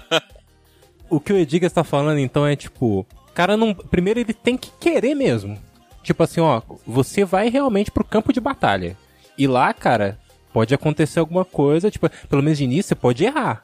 o 1.08 1.18
que 1.18 1.32
o 1.32 1.38
Ediga 1.38 1.66
está 1.66 1.82
falando 1.82 2.18
então 2.18 2.46
é 2.46 2.54
tipo, 2.54 3.06
cara 3.34 3.56
não, 3.56 3.74
primeiro 3.74 4.20
ele 4.20 4.34
tem 4.34 4.56
que 4.56 4.70
querer 4.78 5.14
mesmo. 5.14 5.58
Tipo 6.02 6.22
assim, 6.22 6.40
ó, 6.40 6.60
você 6.86 7.24
vai 7.24 7.48
realmente 7.48 7.90
pro 7.90 8.04
campo 8.04 8.32
de 8.32 8.40
batalha. 8.40 8.96
E 9.36 9.46
lá, 9.46 9.72
cara, 9.72 10.18
pode 10.52 10.74
acontecer 10.74 11.20
alguma 11.20 11.44
coisa, 11.44 11.90
tipo, 11.90 12.08
pelo 12.28 12.42
menos 12.42 12.58
de 12.58 12.64
início 12.64 12.88
você 12.88 12.94
pode 12.94 13.24
errar. 13.24 13.62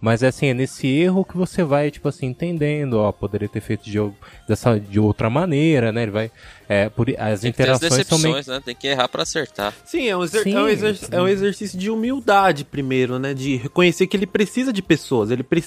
Mas 0.00 0.22
assim, 0.22 0.48
é 0.48 0.54
nesse 0.54 0.86
erro 0.86 1.24
que 1.24 1.36
você 1.36 1.64
vai, 1.64 1.90
tipo 1.90 2.06
assim, 2.08 2.26
entendendo, 2.26 2.94
ó, 2.94 3.10
poderia 3.10 3.48
ter 3.48 3.60
feito 3.60 3.84
de, 3.84 3.98
dessa, 4.46 4.78
de 4.78 5.00
outra 5.00 5.30
maneira, 5.30 5.90
né? 5.90 6.02
Ele 6.02 6.10
vai. 6.10 6.30
É, 6.68 6.88
por, 6.88 7.08
as 7.18 7.40
Tem 7.40 7.50
interações 7.50 8.06
são 8.06 8.18
meio... 8.18 8.34
né? 8.46 8.60
Tem 8.64 8.74
que 8.74 8.86
errar 8.86 9.08
para 9.08 9.22
acertar. 9.22 9.72
Sim, 9.84 10.08
é 10.08 10.16
um, 10.16 10.22
exer... 10.22 10.42
sim, 10.42 10.54
é, 10.54 10.60
um 10.60 10.68
exer... 10.68 10.98
é 11.10 11.20
um 11.22 11.28
exercício 11.28 11.78
de 11.78 11.90
humildade 11.90 12.64
primeiro, 12.64 13.18
né? 13.18 13.32
De 13.32 13.56
reconhecer 13.56 14.06
que 14.06 14.16
ele 14.16 14.26
precisa 14.26 14.72
de 14.72 14.82
pessoas. 14.82 15.30
Ele, 15.30 15.42
pre... 15.42 15.64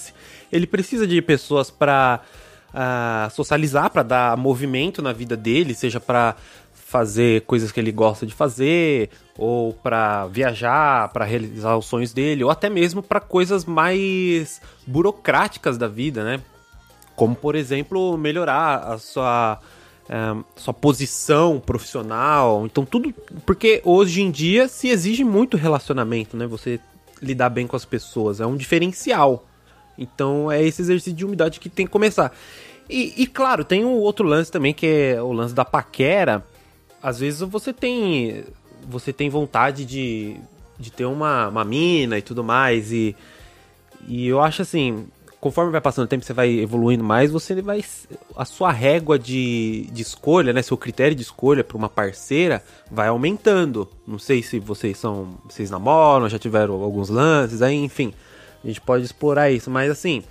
ele 0.51 0.67
precisa 0.67 1.07
de 1.07 1.19
pessoas 1.21 1.71
para 1.71 2.21
uh, 2.69 2.71
ah, 2.73 3.29
socializar, 3.33 3.89
para 3.89 4.03
dar 4.03 4.37
movimento 4.37 5.01
na 5.01 5.11
vida 5.11 5.35
dele, 5.35 5.73
seja 5.73 5.99
para 5.99 6.35
fazer 6.89 7.41
coisas 7.41 7.71
que 7.71 7.79
ele 7.79 7.91
gosta 7.91 8.25
de 8.25 8.33
fazer, 8.33 9.11
ou 9.37 9.73
para 9.73 10.25
viajar, 10.25 11.07
para 11.09 11.23
realizar 11.23 11.77
os 11.77 11.85
sonhos 11.85 12.11
dele, 12.11 12.43
ou 12.43 12.49
até 12.49 12.67
mesmo 12.67 13.03
para 13.03 13.19
coisas 13.19 13.63
mais 13.63 14.59
burocráticas 14.87 15.77
da 15.77 15.87
vida, 15.87 16.23
né? 16.23 16.41
Como, 17.15 17.35
por 17.35 17.53
exemplo, 17.53 18.17
melhorar 18.17 18.79
a 18.79 18.97
sua, 18.97 19.59
é, 20.09 20.35
sua 20.55 20.73
posição 20.73 21.59
profissional. 21.63 22.65
Então, 22.65 22.83
tudo. 22.83 23.13
Porque 23.45 23.83
hoje 23.85 24.23
em 24.23 24.31
dia 24.31 24.67
se 24.67 24.87
exige 24.87 25.23
muito 25.23 25.57
relacionamento, 25.57 26.35
né? 26.35 26.47
Você 26.47 26.79
lidar 27.21 27.49
bem 27.49 27.67
com 27.67 27.75
as 27.75 27.85
pessoas. 27.85 28.39
É 28.39 28.47
um 28.47 28.57
diferencial. 28.57 29.45
Então, 29.95 30.51
é 30.51 30.63
esse 30.63 30.81
exercício 30.81 31.13
de 31.13 31.23
humildade 31.23 31.59
que 31.59 31.69
tem 31.69 31.85
que 31.85 31.91
começar. 31.91 32.31
E, 32.89 33.13
e 33.15 33.27
claro, 33.27 33.63
tem 33.63 33.85
um 33.85 33.93
outro 33.93 34.25
lance 34.25 34.51
também, 34.51 34.73
que 34.73 34.87
é 34.87 35.21
o 35.21 35.31
lance 35.31 35.53
da 35.53 35.63
paquera 35.63 36.43
às 37.01 37.19
vezes 37.19 37.41
você 37.41 37.73
tem 37.73 38.43
você 38.87 39.11
tem 39.11 39.29
vontade 39.29 39.85
de, 39.85 40.37
de 40.79 40.91
ter 40.91 41.05
uma, 41.05 41.49
uma 41.49 41.63
mina 41.63 42.17
e 42.17 42.21
tudo 42.21 42.43
mais 42.43 42.91
e 42.91 43.15
e 44.07 44.27
eu 44.27 44.41
acho 44.41 44.61
assim, 44.61 45.07
conforme 45.39 45.71
vai 45.71 45.81
passando 45.81 46.05
o 46.05 46.07
tempo, 46.07 46.25
você 46.25 46.33
vai 46.33 46.59
evoluindo 46.59 47.03
mais, 47.03 47.31
você 47.31 47.61
vai. 47.61 47.83
A 48.35 48.45
sua 48.45 48.71
régua 48.71 49.17
de, 49.17 49.87
de 49.91 50.01
escolha, 50.01 50.53
né? 50.53 50.61
Seu 50.61 50.77
critério 50.77 51.15
de 51.15 51.21
escolha 51.21 51.63
para 51.63 51.77
uma 51.77 51.89
parceira 51.89 52.63
vai 52.89 53.07
aumentando. 53.07 53.87
Não 54.07 54.19
sei 54.19 54.43
se 54.43 54.59
vocês 54.59 54.97
são. 54.97 55.37
Vocês 55.47 55.69
namoram, 55.69 56.29
já 56.29 56.39
tiveram 56.39 56.81
alguns 56.81 57.09
lances, 57.09 57.61
aí, 57.61 57.75
enfim. 57.75 58.13
A 58.63 58.67
gente 58.67 58.81
pode 58.81 59.05
explorar 59.05 59.49
isso, 59.51 59.69
mas 59.69 59.89
assim. 59.89 60.23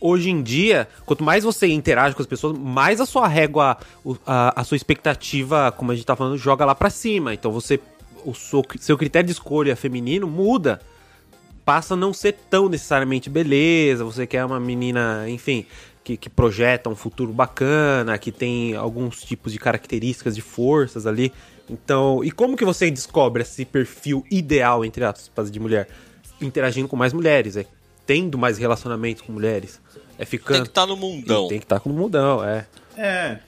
Hoje 0.00 0.30
em 0.30 0.42
dia, 0.42 0.88
quanto 1.04 1.24
mais 1.24 1.42
você 1.42 1.68
interage 1.68 2.14
com 2.14 2.22
as 2.22 2.28
pessoas, 2.28 2.56
mais 2.58 3.00
a 3.00 3.06
sua 3.06 3.26
régua, 3.26 3.78
a, 4.26 4.60
a 4.60 4.64
sua 4.64 4.76
expectativa, 4.76 5.72
como 5.72 5.92
a 5.92 5.94
gente 5.94 6.04
tá 6.04 6.14
falando, 6.14 6.36
joga 6.36 6.64
lá 6.64 6.74
pra 6.74 6.90
cima. 6.90 7.32
Então 7.34 7.50
você. 7.50 7.80
O 8.24 8.34
seu, 8.34 8.64
seu 8.80 8.98
critério 8.98 9.26
de 9.26 9.32
escolha 9.32 9.76
feminino 9.76 10.26
muda 10.26 10.80
passa 11.66 11.94
a 11.94 11.96
não 11.96 12.12
ser 12.12 12.36
tão 12.48 12.68
necessariamente 12.68 13.28
beleza, 13.28 14.04
você 14.04 14.24
quer 14.24 14.44
uma 14.44 14.60
menina, 14.60 15.28
enfim, 15.28 15.66
que, 16.04 16.16
que, 16.16 16.30
projeta 16.30 16.88
um 16.88 16.94
futuro 16.94 17.32
bacana, 17.32 18.16
que 18.16 18.30
tem 18.30 18.76
alguns 18.76 19.20
tipos 19.22 19.52
de 19.52 19.58
características 19.58 20.36
de 20.36 20.40
forças 20.40 21.08
ali. 21.08 21.32
Então, 21.68 22.22
e 22.22 22.30
como 22.30 22.56
que 22.56 22.64
você 22.64 22.88
descobre 22.88 23.42
esse 23.42 23.64
perfil 23.64 24.24
ideal, 24.30 24.84
entre 24.84 25.04
aspas, 25.04 25.50
de 25.50 25.58
mulher? 25.58 25.88
Interagindo 26.40 26.86
com 26.86 26.94
mais 26.94 27.12
mulheres, 27.12 27.56
é 27.56 27.66
tendo 28.06 28.38
mais 28.38 28.58
relacionamentos 28.58 29.22
com 29.22 29.32
mulheres. 29.32 29.80
É 30.18 30.24
ficando. 30.24 30.56
Tem 30.56 30.62
que 30.62 30.68
estar 30.70 30.82
tá 30.82 30.86
no 30.86 30.96
mundão. 30.96 31.46
E 31.46 31.48
tem 31.48 31.58
que 31.58 31.64
estar 31.64 31.80
tá 31.80 31.88
no 31.88 31.94
mundão, 31.94 32.44
é. 32.44 32.66
É. 32.96 33.38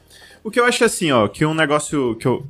O 0.44 0.50
que 0.50 0.60
eu 0.60 0.64
acho 0.64 0.84
assim, 0.84 1.10
ó, 1.10 1.26
que 1.28 1.44
um 1.46 1.54
negócio 1.54 2.14
que, 2.16 2.26
eu, 2.26 2.46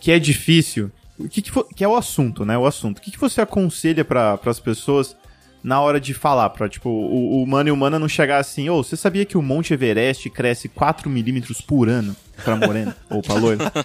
que 0.00 0.10
é 0.10 0.18
difícil 0.18 0.90
o 1.18 1.28
que, 1.28 1.42
que, 1.42 1.50
que, 1.74 1.84
é 1.84 1.88
o 1.88 1.96
assunto, 1.96 2.44
né? 2.44 2.56
O 2.56 2.66
assunto. 2.66 2.98
O 2.98 3.00
que, 3.00 3.10
que 3.10 3.20
você 3.20 3.40
aconselha 3.40 4.04
para 4.04 4.38
as 4.44 4.60
pessoas 4.60 5.16
na 5.62 5.80
hora 5.80 6.00
de 6.00 6.14
falar? 6.14 6.50
Pra, 6.50 6.68
tipo, 6.68 6.88
o, 6.88 7.36
o 7.36 7.42
humano 7.42 7.68
e 7.68 7.72
humana 7.72 7.98
não 7.98 8.08
chegar 8.08 8.38
assim, 8.38 8.68
ô, 8.68 8.76
oh, 8.76 8.82
você 8.82 8.96
sabia 8.96 9.24
que 9.24 9.36
o 9.36 9.42
Monte 9.42 9.74
Everest 9.74 10.28
cresce 10.30 10.68
4 10.68 11.08
milímetros 11.08 11.60
por 11.60 11.88
ano 11.88 12.16
pra 12.44 12.56
morena 12.56 12.96
ou 13.10 13.22
pra 13.22 13.34
loira? 13.34 13.72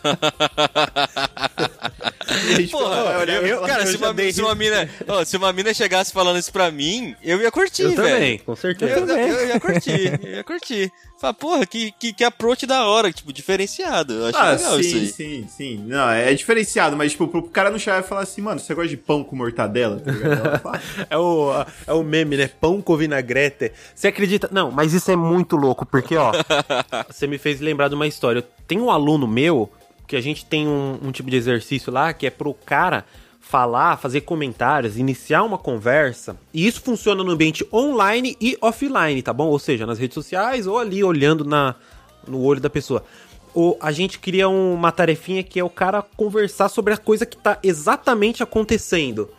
Porra, 2.71 3.25
eu, 3.27 3.47
eu, 3.47 3.61
cara, 3.61 3.85
se 3.85 3.97
uma, 3.97 4.13
se 4.31 4.41
uma, 4.41 4.55
mina, 4.55 4.89
oh, 5.07 5.25
se 5.25 5.37
uma 5.37 5.53
mina 5.53 5.73
chegasse 5.73 6.11
falando 6.11 6.37
isso 6.37 6.51
pra 6.51 6.69
mim, 6.71 7.15
eu 7.23 7.41
ia 7.41 7.51
curtir, 7.51 7.83
eu 7.83 7.95
velho. 7.95 8.15
Também, 8.15 8.37
com 8.39 8.55
certeza. 8.55 8.93
Eu, 8.93 9.07
eu, 9.07 9.17
eu 9.17 9.47
ia 9.47 9.59
curtir, 9.59 10.19
eu 10.23 10.35
ia 10.35 10.43
curtir. 10.43 10.91
Fala, 11.17 11.33
porra, 11.33 11.65
que, 11.65 11.91
que, 11.93 12.13
que 12.13 12.23
approach 12.23 12.67
da 12.67 12.85
hora, 12.85 13.11
tipo, 13.11 13.33
diferenciado. 13.33 14.13
Eu 14.13 14.25
acho 14.27 14.37
ah, 14.37 14.51
legal 14.51 14.73
sim, 14.75 14.79
isso 14.81 14.97
aí. 14.97 15.07
Sim, 15.07 15.47
sim, 15.47 15.83
Não, 15.87 16.07
é 16.09 16.31
diferenciado, 16.33 16.95
mas, 16.95 17.13
tipo, 17.13 17.27
pro 17.27 17.41
cara 17.43 17.71
não 17.71 17.79
chegar 17.79 18.01
e 18.01 18.07
falar 18.07 18.21
assim, 18.21 18.41
mano, 18.41 18.59
você 18.59 18.75
gosta 18.75 18.89
de 18.89 18.97
pão 18.97 19.23
com 19.23 19.35
mortadela? 19.35 19.99
Tá 19.99 20.79
é, 21.09 21.17
o, 21.17 21.65
é 21.87 21.93
o 21.93 22.03
meme, 22.03 22.37
né? 22.37 22.47
Pão 22.47 22.81
com 22.83 22.95
vinagrete. 22.95 23.71
Você 23.95 24.09
acredita? 24.09 24.47
Não, 24.51 24.69
mas 24.69 24.93
isso 24.93 25.09
é 25.09 25.15
muito 25.15 25.55
louco, 25.55 25.87
porque, 25.87 26.15
ó, 26.15 26.31
você 27.09 27.25
me 27.25 27.39
fez 27.39 27.59
lembrar 27.59 27.87
de 27.87 27.95
uma 27.95 28.05
história. 28.05 28.45
Tem 28.67 28.79
um 28.79 28.91
aluno 28.91 29.27
meu 29.27 29.71
que 30.05 30.15
a 30.15 30.21
gente 30.21 30.45
tem 30.45 30.67
um, 30.67 30.99
um 31.01 31.11
tipo 31.11 31.31
de 31.31 31.35
exercício 31.35 31.91
lá 31.91 32.13
que 32.13 32.27
é 32.27 32.29
pro 32.29 32.53
cara 32.53 33.03
falar, 33.47 33.97
fazer 33.97 34.21
comentários, 34.21 34.97
iniciar 34.97 35.43
uma 35.43 35.57
conversa. 35.57 36.37
E 36.53 36.67
isso 36.67 36.81
funciona 36.81 37.23
no 37.23 37.31
ambiente 37.31 37.65
online 37.71 38.35
e 38.41 38.57
offline, 38.61 39.21
tá 39.21 39.31
bom? 39.31 39.47
Ou 39.47 39.57
seja, 39.57 39.85
nas 39.85 39.97
redes 39.97 40.15
sociais 40.15 40.67
ou 40.67 40.77
ali 40.77 41.01
olhando 41.03 41.45
na, 41.45 41.75
no 42.27 42.41
olho 42.41 42.59
da 42.59 42.69
pessoa. 42.69 43.03
Ou 43.53 43.77
a 43.81 43.91
gente 43.91 44.19
cria 44.19 44.49
uma 44.49 44.91
tarefinha 44.91 45.41
que 45.43 45.59
é 45.59 45.63
o 45.63 45.69
cara 45.69 46.01
conversar 46.01 46.67
sobre 46.67 46.93
a 46.93 46.97
coisa 46.97 47.25
que 47.25 47.37
tá 47.37 47.57
exatamente 47.63 48.43
acontecendo. 48.43 49.29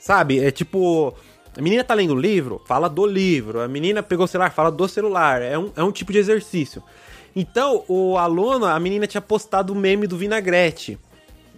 Sabe? 0.00 0.44
É 0.44 0.50
tipo. 0.50 1.14
A 1.56 1.62
menina 1.62 1.84
tá 1.84 1.94
lendo 1.94 2.14
o 2.14 2.20
livro, 2.20 2.60
fala 2.66 2.88
do 2.88 3.06
livro. 3.06 3.60
A 3.60 3.68
menina 3.68 4.02
pegou 4.02 4.24
o 4.24 4.28
celular, 4.28 4.50
fala 4.50 4.72
do 4.72 4.88
celular. 4.88 5.40
É 5.40 5.56
um, 5.56 5.70
é 5.76 5.84
um 5.84 5.92
tipo 5.92 6.12
de 6.12 6.18
exercício. 6.18 6.82
Então, 7.36 7.84
o 7.86 8.18
aluno, 8.18 8.66
a 8.66 8.78
menina 8.80 9.06
tinha 9.06 9.20
postado 9.20 9.72
o 9.72 9.76
meme 9.76 10.08
do 10.08 10.16
vinagrete. 10.16 10.98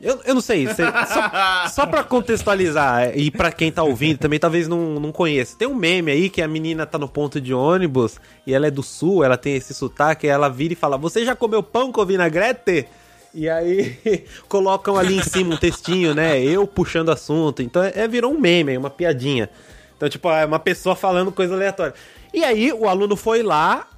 Eu, 0.01 0.21
eu 0.27 0.35
não 0.35 0.43
sei, 0.43 0.67
só, 0.67 1.69
só 1.69 1.87
pra 1.87 2.05
contextualizar, 2.05 3.17
e 3.17 3.31
para 3.31 3.51
quem 3.51 3.73
tá 3.73 3.83
ouvindo 3.83 4.19
também 4.19 4.39
talvez 4.39 4.69
não, 4.69 5.01
não 5.01 5.11
conheça. 5.11 5.57
Tem 5.57 5.67
um 5.67 5.75
meme 5.75 6.13
aí 6.13 6.29
que 6.29 6.43
a 6.43 6.49
menina 6.49 6.85
tá 6.85 6.99
no 6.99 7.09
ponto 7.09 7.41
de 7.41 7.55
ônibus 7.55 8.21
e 8.47 8.53
ela 8.53 8.67
é 8.67 8.71
do 8.71 8.83
sul, 8.83 9.25
ela 9.25 9.39
tem 9.39 9.57
esse 9.57 9.73
sotaque, 9.73 10.29
ela 10.29 10.51
vira 10.51 10.75
e 10.75 10.77
fala: 10.77 10.99
Você 10.99 11.25
já 11.25 11.35
comeu 11.35 11.63
pão 11.63 11.91
com 11.91 12.05
vinagrete? 12.05 12.87
E 13.33 13.49
aí 13.49 13.97
colocam 14.49 14.97
ali 14.97 15.17
em 15.17 15.23
cima 15.23 15.55
um 15.55 15.59
textinho, 15.59 16.15
né? 16.15 16.43
Eu 16.43 16.67
puxando 16.67 17.11
assunto. 17.11 17.63
Então 17.63 17.83
é, 17.83 18.07
virou 18.07 18.33
um 18.33 18.39
meme, 18.39 18.77
uma 18.77 18.91
piadinha. 18.91 19.49
Então, 19.97 20.09
tipo, 20.11 20.29
é 20.29 20.45
uma 20.45 20.59
pessoa 20.59 20.95
falando 20.95 21.33
coisa 21.33 21.55
aleatória. 21.55 21.95
E 22.35 22.45
aí 22.45 22.71
o 22.71 22.87
aluno 22.87 23.17
foi 23.17 23.43
lá, 23.43 23.89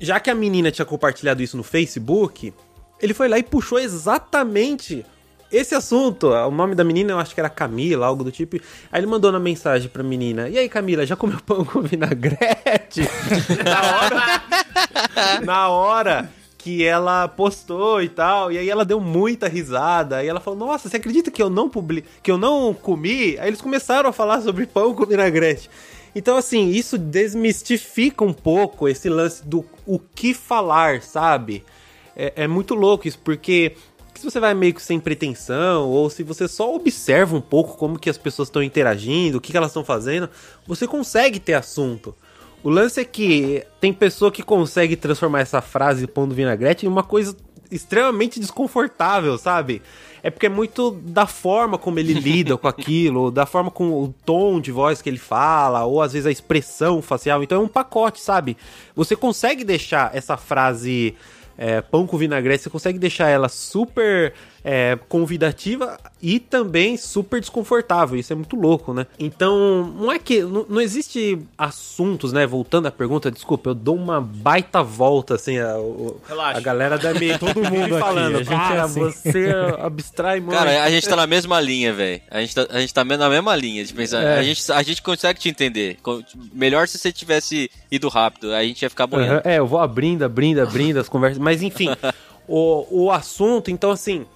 já 0.00 0.18
que 0.18 0.28
a 0.28 0.34
menina 0.34 0.72
tinha 0.72 0.84
compartilhado 0.84 1.40
isso 1.40 1.56
no 1.56 1.62
Facebook, 1.62 2.52
ele 3.00 3.14
foi 3.14 3.28
lá 3.28 3.38
e 3.38 3.42
puxou 3.44 3.78
exatamente 3.78 5.06
esse 5.50 5.74
assunto. 5.74 6.28
O 6.28 6.50
nome 6.50 6.74
da 6.74 6.84
menina 6.84 7.12
eu 7.12 7.18
acho 7.18 7.34
que 7.34 7.40
era 7.40 7.50
Camila, 7.50 8.06
algo 8.06 8.24
do 8.24 8.32
tipo. 8.32 8.56
Aí 8.90 9.00
ele 9.00 9.06
mandou 9.06 9.32
na 9.32 9.40
mensagem 9.40 9.88
pra 9.88 10.02
menina: 10.02 10.48
E 10.48 10.58
aí, 10.58 10.68
Camila, 10.68 11.04
já 11.04 11.16
comeu 11.16 11.38
pão 11.44 11.64
com 11.64 11.80
vinagrete? 11.82 13.02
na 13.64 13.96
hora. 13.96 14.42
na 15.44 15.68
hora 15.68 16.30
que 16.62 16.84
ela 16.84 17.26
postou 17.26 18.02
e 18.02 18.08
tal, 18.08 18.52
e 18.52 18.58
aí 18.58 18.68
ela 18.68 18.84
deu 18.84 19.00
muita 19.00 19.48
risada, 19.48 20.22
e 20.22 20.28
ela 20.28 20.40
falou: 20.40 20.58
"Nossa, 20.58 20.88
você 20.88 20.98
acredita 20.98 21.30
que 21.30 21.42
eu 21.42 21.48
não 21.48 21.70
publi 21.70 22.04
que 22.22 22.30
eu 22.30 22.36
não 22.36 22.74
comi?" 22.74 23.38
Aí 23.38 23.48
eles 23.48 23.62
começaram 23.62 24.10
a 24.10 24.12
falar 24.12 24.42
sobre 24.42 24.66
pão 24.66 24.94
com 24.94 25.06
vinagrete. 25.06 25.70
Então, 26.14 26.36
assim, 26.36 26.68
isso 26.68 26.98
desmistifica 26.98 28.24
um 28.24 28.32
pouco 28.32 28.88
esse 28.88 29.08
lance 29.08 29.46
do 29.46 29.64
o 29.86 29.98
que 29.98 30.34
falar, 30.34 31.02
sabe? 31.02 31.64
É, 32.16 32.44
é 32.44 32.46
muito 32.48 32.74
louco 32.74 33.06
isso, 33.06 33.18
porque 33.18 33.76
se 34.20 34.30
você 34.30 34.38
vai 34.38 34.52
meio 34.52 34.74
que 34.74 34.82
sem 34.82 35.00
pretensão, 35.00 35.88
ou 35.88 36.10
se 36.10 36.22
você 36.22 36.46
só 36.46 36.74
observa 36.74 37.34
um 37.34 37.40
pouco 37.40 37.76
como 37.78 37.98
que 37.98 38.10
as 38.10 38.18
pessoas 38.18 38.48
estão 38.48 38.62
interagindo, 38.62 39.38
o 39.38 39.40
que, 39.40 39.50
que 39.50 39.56
elas 39.56 39.70
estão 39.70 39.82
fazendo, 39.82 40.28
você 40.66 40.86
consegue 40.86 41.40
ter 41.40 41.54
assunto. 41.54 42.14
O 42.62 42.68
lance 42.68 43.00
é 43.00 43.04
que 43.04 43.64
tem 43.80 43.94
pessoa 43.94 44.30
que 44.30 44.42
consegue 44.42 44.94
transformar 44.94 45.40
essa 45.40 45.62
frase 45.62 46.06
pão 46.06 46.28
do 46.28 46.34
vinagrete 46.34 46.84
em 46.84 46.88
uma 46.88 47.02
coisa 47.02 47.34
extremamente 47.70 48.38
desconfortável, 48.38 49.38
sabe? 49.38 49.80
É 50.22 50.28
porque 50.28 50.46
é 50.46 50.50
muito 50.50 50.90
da 50.90 51.26
forma 51.26 51.78
como 51.78 51.98
ele 51.98 52.12
lida 52.20 52.58
com 52.58 52.68
aquilo, 52.68 53.30
da 53.30 53.46
forma 53.46 53.70
com 53.70 53.90
o 54.02 54.14
tom 54.26 54.60
de 54.60 54.70
voz 54.70 55.00
que 55.00 55.08
ele 55.08 55.18
fala, 55.18 55.86
ou 55.86 56.02
às 56.02 56.12
vezes 56.12 56.26
a 56.26 56.30
expressão 56.30 57.00
facial. 57.00 57.42
Então 57.42 57.62
é 57.62 57.64
um 57.64 57.68
pacote, 57.68 58.20
sabe? 58.20 58.54
Você 58.94 59.16
consegue 59.16 59.64
deixar 59.64 60.14
essa 60.14 60.36
frase 60.36 61.16
é, 61.60 61.82
pão 61.82 62.06
com 62.06 62.16
vinagrete, 62.16 62.62
você 62.62 62.70
consegue 62.70 62.98
deixar 62.98 63.28
ela 63.28 63.46
super 63.46 64.32
é, 64.64 64.98
convidativa 65.08 65.98
e 66.22 66.38
também 66.38 66.96
super 66.96 67.40
desconfortável. 67.40 68.18
Isso 68.18 68.32
é 68.32 68.36
muito 68.36 68.56
louco, 68.56 68.92
né? 68.92 69.06
Então, 69.18 69.84
não 69.98 70.12
é 70.12 70.18
que. 70.18 70.42
Não, 70.42 70.66
não 70.68 70.80
existe 70.80 71.38
assuntos, 71.56 72.32
né? 72.32 72.46
Voltando 72.46 72.86
à 72.86 72.90
pergunta, 72.90 73.30
desculpa, 73.30 73.70
eu 73.70 73.74
dou 73.74 73.96
uma 73.96 74.20
baita 74.20 74.82
volta, 74.82 75.34
assim. 75.34 75.58
A, 75.58 75.76
a 76.54 76.60
galera 76.60 76.98
da 76.98 77.14
me. 77.14 77.36
Todo 77.38 77.56
mundo 77.56 77.98
falando, 77.98 78.36
aqui, 78.36 78.46
cara, 78.46 78.80
é 78.80 78.80
assim. 78.80 79.00
você 79.00 79.48
abstrai 79.78 80.40
muito. 80.40 80.56
Cara, 80.56 80.84
a 80.84 80.90
gente 80.90 81.08
tá 81.08 81.16
na 81.16 81.26
mesma 81.26 81.60
linha, 81.60 81.92
velho. 81.92 82.20
A, 82.30 82.40
gente 82.40 82.54
tá, 82.54 82.66
a 82.70 82.80
gente 82.80 82.92
tá 82.92 83.04
na 83.04 83.28
mesma 83.28 83.56
linha 83.56 83.84
de 83.84 83.94
pensar. 83.94 84.22
É. 84.22 84.38
A, 84.38 84.42
gente, 84.42 84.70
a 84.70 84.82
gente 84.82 85.02
consegue 85.02 85.38
te 85.38 85.48
entender. 85.48 85.98
Melhor 86.52 86.86
se 86.86 86.98
você 86.98 87.10
tivesse 87.12 87.70
ido 87.90 88.08
rápido, 88.08 88.52
a 88.52 88.62
gente 88.62 88.82
ia 88.82 88.90
ficar 88.90 89.06
boiando. 89.06 89.34
Uhum, 89.34 89.40
é, 89.44 89.58
eu 89.58 89.66
vou 89.66 89.80
abrindo, 89.80 90.24
abrindo, 90.24 90.60
abrindo 90.60 90.98
as 90.98 91.08
conversas. 91.08 91.38
Mas 91.38 91.62
enfim, 91.62 91.88
o, 92.46 93.04
o 93.04 93.10
assunto, 93.10 93.70
então 93.70 93.90
assim 93.90 94.26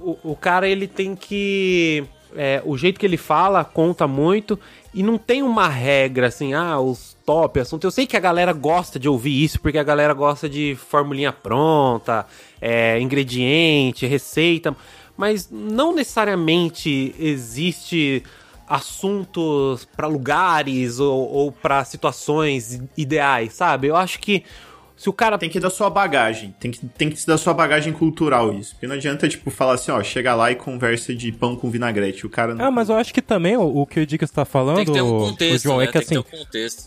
o, 0.00 0.32
o 0.32 0.36
cara 0.36 0.68
ele 0.68 0.86
tem 0.86 1.14
que. 1.14 2.04
É, 2.36 2.62
o 2.64 2.76
jeito 2.76 3.00
que 3.00 3.06
ele 3.06 3.16
fala 3.16 3.64
conta 3.64 4.06
muito 4.06 4.58
e 4.92 5.02
não 5.02 5.16
tem 5.16 5.42
uma 5.42 5.66
regra 5.66 6.26
assim, 6.26 6.52
ah, 6.52 6.78
os 6.78 7.16
top 7.24 7.60
assuntos. 7.60 7.84
Eu 7.84 7.90
sei 7.90 8.06
que 8.06 8.16
a 8.16 8.20
galera 8.20 8.52
gosta 8.52 8.98
de 8.98 9.08
ouvir 9.08 9.42
isso 9.42 9.60
porque 9.60 9.78
a 9.78 9.82
galera 9.82 10.12
gosta 10.12 10.48
de 10.48 10.76
formulinha 10.76 11.32
pronta, 11.32 12.26
é, 12.60 13.00
ingrediente, 13.00 14.06
receita, 14.06 14.76
mas 15.16 15.50
não 15.50 15.94
necessariamente 15.94 17.14
existe 17.18 18.22
assuntos 18.68 19.86
para 19.96 20.06
lugares 20.06 21.00
ou, 21.00 21.32
ou 21.32 21.52
para 21.52 21.84
situações 21.84 22.80
ideais, 22.96 23.54
sabe? 23.54 23.88
Eu 23.88 23.96
acho 23.96 24.18
que 24.18 24.44
se 24.98 25.08
o 25.08 25.12
cara. 25.12 25.38
Tem 25.38 25.48
que 25.48 25.60
dar 25.60 25.70
sua 25.70 25.88
bagagem. 25.88 26.54
Tem 26.58 26.72
que, 26.72 26.84
tem 26.86 27.08
que 27.08 27.24
dar 27.24 27.38
sua 27.38 27.54
bagagem 27.54 27.92
cultural 27.92 28.52
isso. 28.52 28.74
Porque 28.74 28.86
não 28.88 28.96
adianta, 28.96 29.28
tipo, 29.28 29.48
falar 29.48 29.74
assim, 29.74 29.92
ó, 29.92 30.02
chega 30.02 30.34
lá 30.34 30.50
e 30.50 30.56
conversa 30.56 31.14
de 31.14 31.30
pão 31.30 31.54
com 31.54 31.70
vinagrete. 31.70 32.26
O 32.26 32.28
cara 32.28 32.54
não. 32.54 32.64
Ah, 32.64 32.70
mas 32.70 32.88
eu 32.88 32.96
acho 32.96 33.14
que 33.14 33.22
também 33.22 33.56
o, 33.56 33.62
o 33.62 33.86
que 33.86 34.00
o 34.00 34.06
Dicas 34.06 34.30
tá 34.30 34.44
falando. 34.44 34.76
Tem 34.76 34.86
que 34.86 34.92
ter 34.92 35.02
um 35.02 35.20
contexto, 35.20 35.64
o 35.64 35.68
João, 35.68 35.80
é 35.80 35.84
né? 35.84 35.88
é 35.88 35.92
que 35.92 35.98
assim. 35.98 36.18
Um 36.18 36.24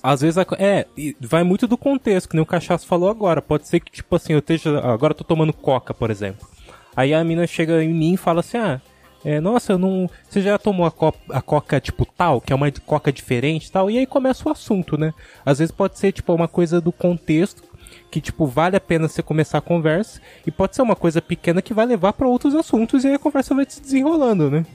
às 0.04 0.22
vezes. 0.22 0.38
É, 0.60 0.86
vai 1.22 1.44
muito 1.44 1.66
do 1.66 1.78
contexto, 1.78 2.28
que 2.28 2.36
nem 2.36 2.44
o 2.44 2.46
Cachaço 2.46 2.86
falou 2.86 3.10
agora. 3.10 3.42
Pode 3.42 3.66
ser 3.68 3.80
que, 3.80 3.90
tipo 3.90 4.14
assim, 4.14 4.34
eu 4.34 4.40
esteja. 4.40 4.78
Agora 4.80 5.12
eu 5.12 5.18
tô 5.18 5.24
tomando 5.24 5.54
coca, 5.54 5.94
por 5.94 6.12
exemplo. 6.12 6.46
Aí 6.94 7.14
a 7.14 7.24
mina 7.24 7.48
chega 7.48 7.82
em 7.82 7.94
mim 7.94 8.14
e 8.16 8.18
fala 8.18 8.42
assim: 8.42 8.58
ah, 8.58 8.82
é, 9.24 9.40
nossa, 9.40 9.74
eu 9.74 9.78
não. 9.78 10.10
Você 10.28 10.42
já 10.42 10.58
tomou 10.58 10.86
a, 10.86 10.92
co 10.92 11.14
a 11.30 11.42
coca 11.42 11.80
tipo 11.80 12.06
tal, 12.06 12.42
que 12.42 12.52
é 12.52 12.56
uma 12.56 12.70
coca 12.86 13.12
diferente 13.12 13.68
e 13.68 13.72
tal? 13.72 13.90
E 13.90 13.98
aí 13.98 14.06
começa 14.06 14.48
o 14.50 14.52
assunto, 14.52 14.98
né? 14.98 15.14
Às 15.46 15.60
vezes 15.60 15.72
pode 15.72 15.98
ser 15.98 16.12
tipo 16.12 16.34
uma 16.34 16.48
coisa 16.48 16.82
do 16.82 16.92
contexto 16.92 17.71
que 18.12 18.20
tipo 18.20 18.46
vale 18.46 18.76
a 18.76 18.82
pena 18.82 19.08
você 19.08 19.24
começar 19.24 19.60
a 19.60 19.62
conversa 19.62 20.20
e 20.46 20.52
pode 20.52 20.76
ser 20.76 20.82
uma 20.82 20.98
coisa 20.98 21.22
pequena 21.22 21.62
que 21.62 21.74
vai 21.74 21.86
levar 21.86 22.12
para 22.12 22.28
outros 22.28 22.54
assuntos 22.54 23.06
e 23.06 23.08
aí 23.08 23.14
a 23.14 23.20
conversa 23.20 23.56
vai 23.56 23.66
se 23.68 23.82
desenrolando, 23.82 24.52
né? 24.52 24.66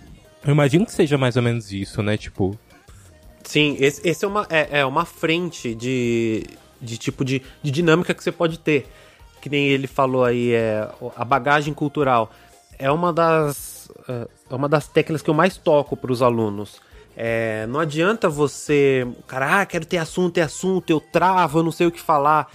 Eu 0.45 0.53
imagino 0.53 0.87
que 0.87 0.93
seja 0.93 1.19
mais 1.19 1.37
ou 1.37 1.43
menos 1.43 1.71
isso, 1.71 2.03
né? 2.03 2.17
Tipo. 2.17 2.59
Sim, 3.45 3.77
esse, 3.79 4.07
esse 4.09 4.25
é, 4.25 4.29
uma, 4.29 4.47
é, 4.49 4.81
é, 4.81 4.87
uma 4.87 5.05
frente 5.05 5.75
de, 5.75 6.45
de 6.81 6.97
tipo 6.97 7.25
de, 7.25 7.43
de 7.63 7.71
dinâmica 7.71 8.15
que 8.15 8.23
você 8.25 8.33
pode 8.33 8.59
ter. 8.59 8.87
Que 9.41 9.51
nem 9.51 9.67
ele 9.67 9.87
falou 9.87 10.25
aí, 10.25 10.53
é, 10.53 10.89
a 11.15 11.25
bagagem 11.25 11.75
cultural. 11.75 12.31
É 12.79 12.91
uma 12.91 13.13
das, 13.13 13.91
é, 14.09 14.29
é 14.51 14.55
uma 14.55 14.69
das 14.69 14.89
técnicas 14.89 15.23
que 15.23 15.31
eu 15.31 15.35
mais 15.35 15.57
toco 15.57 15.97
para 15.97 16.11
os 16.13 16.23
alunos. 16.23 16.81
É, 17.17 17.67
não 17.69 17.81
adianta 17.81 18.29
você. 18.29 19.07
Cara, 19.27 19.61
ah, 19.61 19.67
quero 19.67 19.85
ter 19.85 19.99
assunto, 19.99 20.35
ter 20.35 20.43
assunto, 20.43 20.91
eu 20.91 21.01
travo, 21.01 21.59
eu 21.59 21.63
não 21.63 21.73
sei 21.73 21.87
o 21.87 21.93
que 21.93 22.01
falar. 22.01 22.51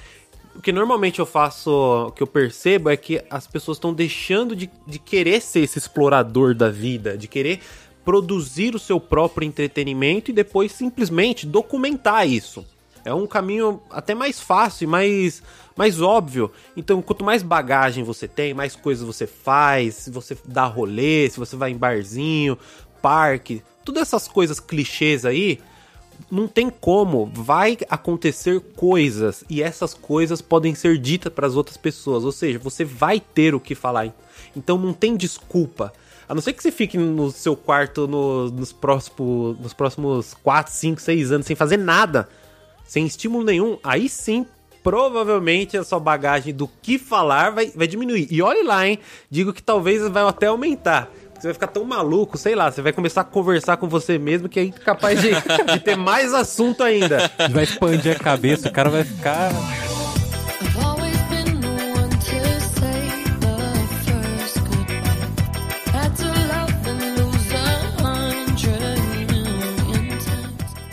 O 0.56 0.62
que 0.62 0.72
normalmente 0.72 1.20
eu 1.20 1.26
faço, 1.26 1.72
o 2.08 2.12
que 2.12 2.22
eu 2.22 2.28
percebo 2.28 2.90
é 2.90 2.98
que 2.98 3.24
as 3.30 3.48
pessoas 3.48 3.78
estão 3.78 3.94
deixando 3.94 4.56
de, 4.56 4.70
de 4.86 5.00
querer 5.00 5.42
ser 5.42 5.62
esse 5.62 5.78
explorador 5.78 6.54
da 6.54 6.70
vida, 6.70 7.18
de 7.18 7.28
querer 7.28 7.62
produzir 8.04 8.76
o 8.76 8.80
seu 8.80 9.00
próprio 9.00 9.48
entretenimento 9.48 10.32
e 10.32 10.34
depois 10.34 10.72
simplesmente 10.72 11.46
documentar 11.46 12.28
isso. 12.28 12.66
É 13.04 13.14
um 13.14 13.26
caminho 13.26 13.82
até 13.90 14.14
mais 14.14 14.40
fácil 14.40 14.84
e 14.84 14.88
mais, 14.88 15.42
mais 15.76 16.02
óbvio. 16.02 16.52
Então, 16.78 17.02
quanto 17.02 17.24
mais 17.24 17.42
bagagem 17.42 18.04
você 18.04 18.28
tem, 18.28 18.54
mais 18.54 18.76
coisas 18.76 19.06
você 19.06 19.26
faz, 19.26 19.96
se 19.96 20.12
você 20.12 20.38
dá 20.46 20.66
rolê, 20.66 21.30
se 21.30 21.40
você 21.40 21.56
vai 21.56 21.72
em 21.72 21.78
barzinho, 21.78 22.58
parque, 23.02 23.64
todas 23.84 24.04
essas 24.04 24.28
coisas 24.28 24.60
clichês 24.60 25.26
aí, 25.26 25.60
não 26.32 26.48
tem 26.48 26.70
como, 26.70 27.30
vai 27.34 27.78
acontecer 27.90 28.62
coisas 28.76 29.44
e 29.50 29.62
essas 29.62 29.94
coisas 29.94 30.42
podem 30.42 30.74
ser 30.74 30.98
ditas 30.98 31.32
para 31.32 31.46
as 31.46 31.56
outras 31.56 31.76
pessoas, 31.76 32.24
ou 32.24 32.32
seja, 32.32 32.58
você 32.58 32.86
vai 32.86 33.20
ter 33.20 33.54
o 33.54 33.60
que 33.60 33.76
falar. 33.76 34.14
Então 34.56 34.78
não 34.78 34.94
tem 34.94 35.18
desculpa. 35.18 35.92
A 36.30 36.34
não 36.34 36.42
ser 36.42 36.54
que 36.54 36.64
você 36.64 36.72
fique 36.72 36.98
no 36.98 37.30
seu 37.30 37.58
quarto 37.58 38.08
no, 38.08 38.50
nos, 38.50 38.72
próximos, 38.72 39.60
nos 39.60 39.74
próximos 39.74 40.34
4, 40.42 40.72
5, 40.72 41.02
6 41.02 41.32
anos 41.34 41.46
sem 41.46 41.56
fazer 41.56 41.76
nada, 41.76 42.30
sem 42.86 43.06
estímulo 43.06 43.44
nenhum, 43.44 43.78
aí 43.84 44.08
sim 44.08 44.46
provavelmente 44.82 45.78
a 45.78 45.84
sua 45.84 46.00
bagagem 46.00 46.54
do 46.54 46.68
que 46.82 46.98
falar 46.98 47.52
vai, 47.52 47.68
vai 47.68 47.88
diminuir. 47.88 48.28
E 48.32 48.42
olhe 48.42 48.64
lá, 48.64 48.88
hein? 48.88 48.98
Digo 49.30 49.54
que 49.54 49.62
talvez 49.62 50.08
vai 50.08 50.24
até 50.24 50.48
aumentar. 50.48 51.12
Você 51.42 51.48
vai 51.48 51.54
ficar 51.56 51.68
tão 51.68 51.84
maluco, 51.84 52.38
sei 52.38 52.54
lá, 52.54 52.72
você 52.72 52.84
vai 52.84 52.94
começar 52.94 53.22
a 53.22 53.24
conversar 53.24 53.76
com 53.78 53.90
você 53.90 54.20
mesmo 54.20 54.48
que 54.48 54.60
é 54.60 54.70
capaz 54.70 55.20
de, 55.20 55.32
de 55.74 55.80
ter 55.80 55.98
mais 55.98 56.36
assunto 56.36 56.84
ainda. 56.84 57.32
Vai 57.50 57.64
expandir 57.64 58.16
a 58.16 58.20
cabeça, 58.20 58.70
o 58.70 58.72
cara 58.72 58.92
vai 58.92 59.04
ficar. 59.04 59.50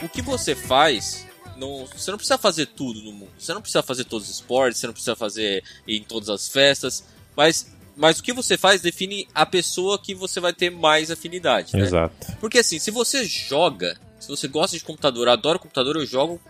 O 0.02 0.08
que 0.08 0.22
você 0.22 0.54
faz 0.54 1.26
não, 1.58 1.86
você 1.94 2.10
não 2.10 2.16
precisa 2.16 2.38
fazer 2.38 2.68
tudo 2.68 3.02
no 3.02 3.12
mundo. 3.12 3.30
Você 3.38 3.52
não 3.52 3.60
precisa 3.60 3.82
fazer 3.82 4.04
todos 4.04 4.26
os 4.26 4.36
esportes, 4.36 4.80
você 4.80 4.86
não 4.86 4.94
precisa 4.94 5.14
fazer 5.14 5.62
em 5.86 6.02
todas 6.02 6.30
as 6.30 6.48
festas. 6.48 7.04
Mas 7.36 7.76
mas 7.98 8.20
o 8.20 8.22
que 8.22 8.32
você 8.32 8.56
faz 8.56 8.80
define 8.80 9.28
a 9.34 9.44
pessoa 9.44 9.98
que 9.98 10.14
você 10.14 10.38
vai 10.38 10.52
ter 10.52 10.70
mais 10.70 11.10
afinidade. 11.10 11.76
Né? 11.76 11.82
Exato. 11.82 12.14
Porque 12.40 12.60
assim, 12.60 12.78
se 12.78 12.92
você 12.92 13.24
joga, 13.24 13.98
se 14.20 14.28
você 14.28 14.46
gosta 14.46 14.78
de 14.78 14.84
computador, 14.84 15.28
adora 15.28 15.58
computador, 15.58 15.96
eu 15.96 16.06
jogo. 16.06 16.40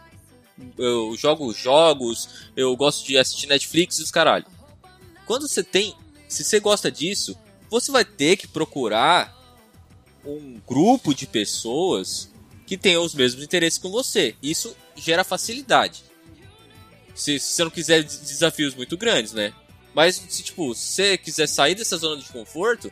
Eu 0.76 1.14
jogo 1.16 1.52
jogos, 1.54 2.28
eu 2.56 2.76
gosto 2.76 3.06
de 3.06 3.16
assistir 3.16 3.46
Netflix 3.46 3.98
e 3.98 4.02
os 4.02 4.10
caralho. 4.10 4.44
Quando 5.24 5.48
você 5.48 5.62
tem. 5.62 5.94
Se 6.28 6.44
você 6.44 6.60
gosta 6.60 6.90
disso, 6.90 7.34
você 7.70 7.90
vai 7.90 8.04
ter 8.04 8.36
que 8.36 8.46
procurar 8.46 9.34
um 10.26 10.60
grupo 10.66 11.14
de 11.14 11.26
pessoas 11.26 12.30
que 12.66 12.76
tenham 12.76 13.02
os 13.02 13.14
mesmos 13.14 13.42
interesses 13.42 13.78
com 13.78 13.90
você. 13.90 14.34
Isso 14.42 14.76
gera 14.94 15.24
facilidade. 15.24 16.02
Se, 17.14 17.38
se 17.38 17.54
você 17.54 17.64
não 17.64 17.70
quiser 17.70 18.02
desafios 18.02 18.74
muito 18.74 18.96
grandes, 18.98 19.32
né? 19.32 19.54
Mas 19.98 20.14
se, 20.28 20.44
tipo, 20.44 20.72
você 20.72 21.18
quiser 21.18 21.48
sair 21.48 21.74
dessa 21.74 21.96
zona 21.96 22.22
de 22.22 22.28
conforto, 22.28 22.88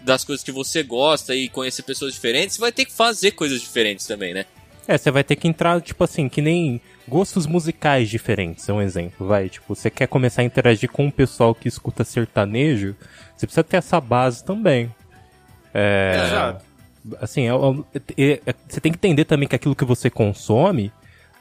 das 0.00 0.22
coisas 0.22 0.44
que 0.44 0.52
você 0.52 0.84
gosta 0.84 1.34
e 1.34 1.48
conhecer 1.48 1.82
pessoas 1.82 2.14
diferentes, 2.14 2.54
você 2.54 2.60
vai 2.60 2.70
ter 2.70 2.84
que 2.84 2.92
fazer 2.92 3.32
coisas 3.32 3.60
diferentes 3.60 4.06
também, 4.06 4.32
né? 4.32 4.46
É, 4.86 4.96
você 4.96 5.10
vai 5.10 5.24
ter 5.24 5.34
que 5.34 5.48
entrar, 5.48 5.80
tipo 5.80 6.04
assim, 6.04 6.28
que 6.28 6.40
nem 6.40 6.80
gostos 7.08 7.44
musicais 7.44 8.08
diferentes, 8.08 8.68
é 8.68 8.72
um 8.72 8.80
exemplo, 8.80 9.26
vai. 9.26 9.48
Tipo, 9.48 9.74
você 9.74 9.90
quer 9.90 10.06
começar 10.06 10.42
a 10.42 10.44
interagir 10.44 10.88
com 10.88 11.08
o 11.08 11.10
pessoal 11.10 11.56
que 11.56 11.66
escuta 11.66 12.04
sertanejo, 12.04 12.94
você 13.36 13.48
precisa 13.48 13.64
ter 13.64 13.78
essa 13.78 14.00
base 14.00 14.44
também. 14.44 14.94
É. 15.74 16.22
Exato. 16.24 16.64
Assim, 17.20 17.48
é, 17.48 17.52
é, 18.16 18.40
é, 18.46 18.54
você 18.68 18.80
tem 18.80 18.92
que 18.92 18.98
entender 18.98 19.24
também 19.24 19.48
que 19.48 19.56
aquilo 19.56 19.74
que 19.74 19.84
você 19.84 20.08
consome, 20.08 20.92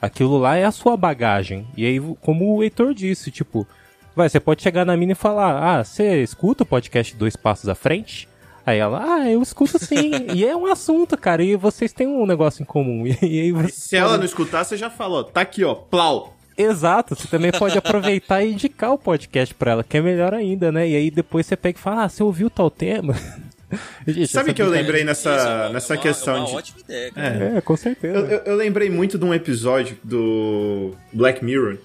aquilo 0.02 0.40
lá 0.40 0.56
é 0.56 0.64
a 0.64 0.72
sua 0.72 0.98
bagagem. 0.98 1.68
E 1.78 1.86
aí, 1.86 2.00
como 2.20 2.56
o 2.56 2.64
Heitor 2.64 2.96
disse, 2.96 3.30
tipo, 3.30 3.68
Vai, 4.16 4.30
você 4.30 4.40
pode 4.40 4.62
chegar 4.62 4.86
na 4.86 4.96
mina 4.96 5.14
e 5.14 5.16
falar: 5.16 5.80
Ah, 5.80 5.84
você 5.84 6.22
escuta 6.22 6.64
o 6.64 6.66
podcast 6.66 7.16
Dois 7.16 7.36
Passos 7.36 7.68
à 7.68 7.76
Frente? 7.76 8.28
Aí 8.66 8.78
ela, 8.78 9.04
ah, 9.04 9.30
eu 9.30 9.42
escuto 9.42 9.78
sim. 9.78 10.12
e 10.34 10.46
é 10.46 10.56
um 10.56 10.66
assunto, 10.68 11.18
cara. 11.18 11.44
E 11.44 11.56
vocês 11.56 11.92
têm 11.92 12.08
um 12.08 12.26
negócio 12.26 12.62
em 12.62 12.66
comum. 12.66 13.04
E, 13.22 13.42
aí 13.42 13.52
você... 13.52 13.72
Se 13.72 13.98
ela 13.98 14.18
não 14.18 14.24
escutar, 14.24 14.64
você 14.64 14.78
já 14.78 14.90
falou, 14.90 15.24
tá 15.24 15.42
aqui, 15.42 15.64
ó, 15.66 15.76
plau. 15.76 16.38
Exato, 16.58 17.16
você 17.16 17.28
também 17.28 17.52
pode 17.52 17.76
aproveitar 17.80 18.42
e 18.44 18.54
indicar 18.54 18.94
o 18.94 18.98
podcast 18.98 19.54
pra 19.56 19.72
ela, 19.72 19.84
que 19.84 19.98
é 19.98 20.02
melhor 20.02 20.34
ainda, 20.34 20.72
né? 20.72 20.88
E 20.88 20.96
aí 20.96 21.12
depois 21.12 21.46
você 21.46 21.58
pega 21.58 21.78
e 21.78 21.82
fala, 21.82 22.06
ah, 22.06 22.10
você 22.10 22.24
ouviu 22.24 22.50
tal 22.50 22.70
tema? 22.70 23.16
Gente, 24.08 24.28
Sabe 24.28 24.54
que 24.54 24.62
eu 24.62 24.70
lembrei 24.70 25.04
nessa, 25.04 25.32
é 25.70 25.74
nessa 25.74 25.96
é 25.96 25.98
uma, 25.98 26.04
questão 26.04 26.36
é 26.36 26.40
uma 26.40 26.46
de. 26.46 26.56
Ótima 26.56 26.80
ideia, 26.82 27.12
cara. 27.12 27.54
É, 27.56 27.58
é 27.58 27.62
com 27.62 27.76
certeza. 27.76 28.20
Eu, 28.20 28.26
eu, 28.28 28.42
eu, 28.46 28.56
lembrei 28.56 28.88
muito 28.88 29.18
de 29.18 29.26
um 29.26 29.34
episódio 29.34 29.98
do 30.04 30.92
Black 31.12 31.44
Mirror 31.44 31.80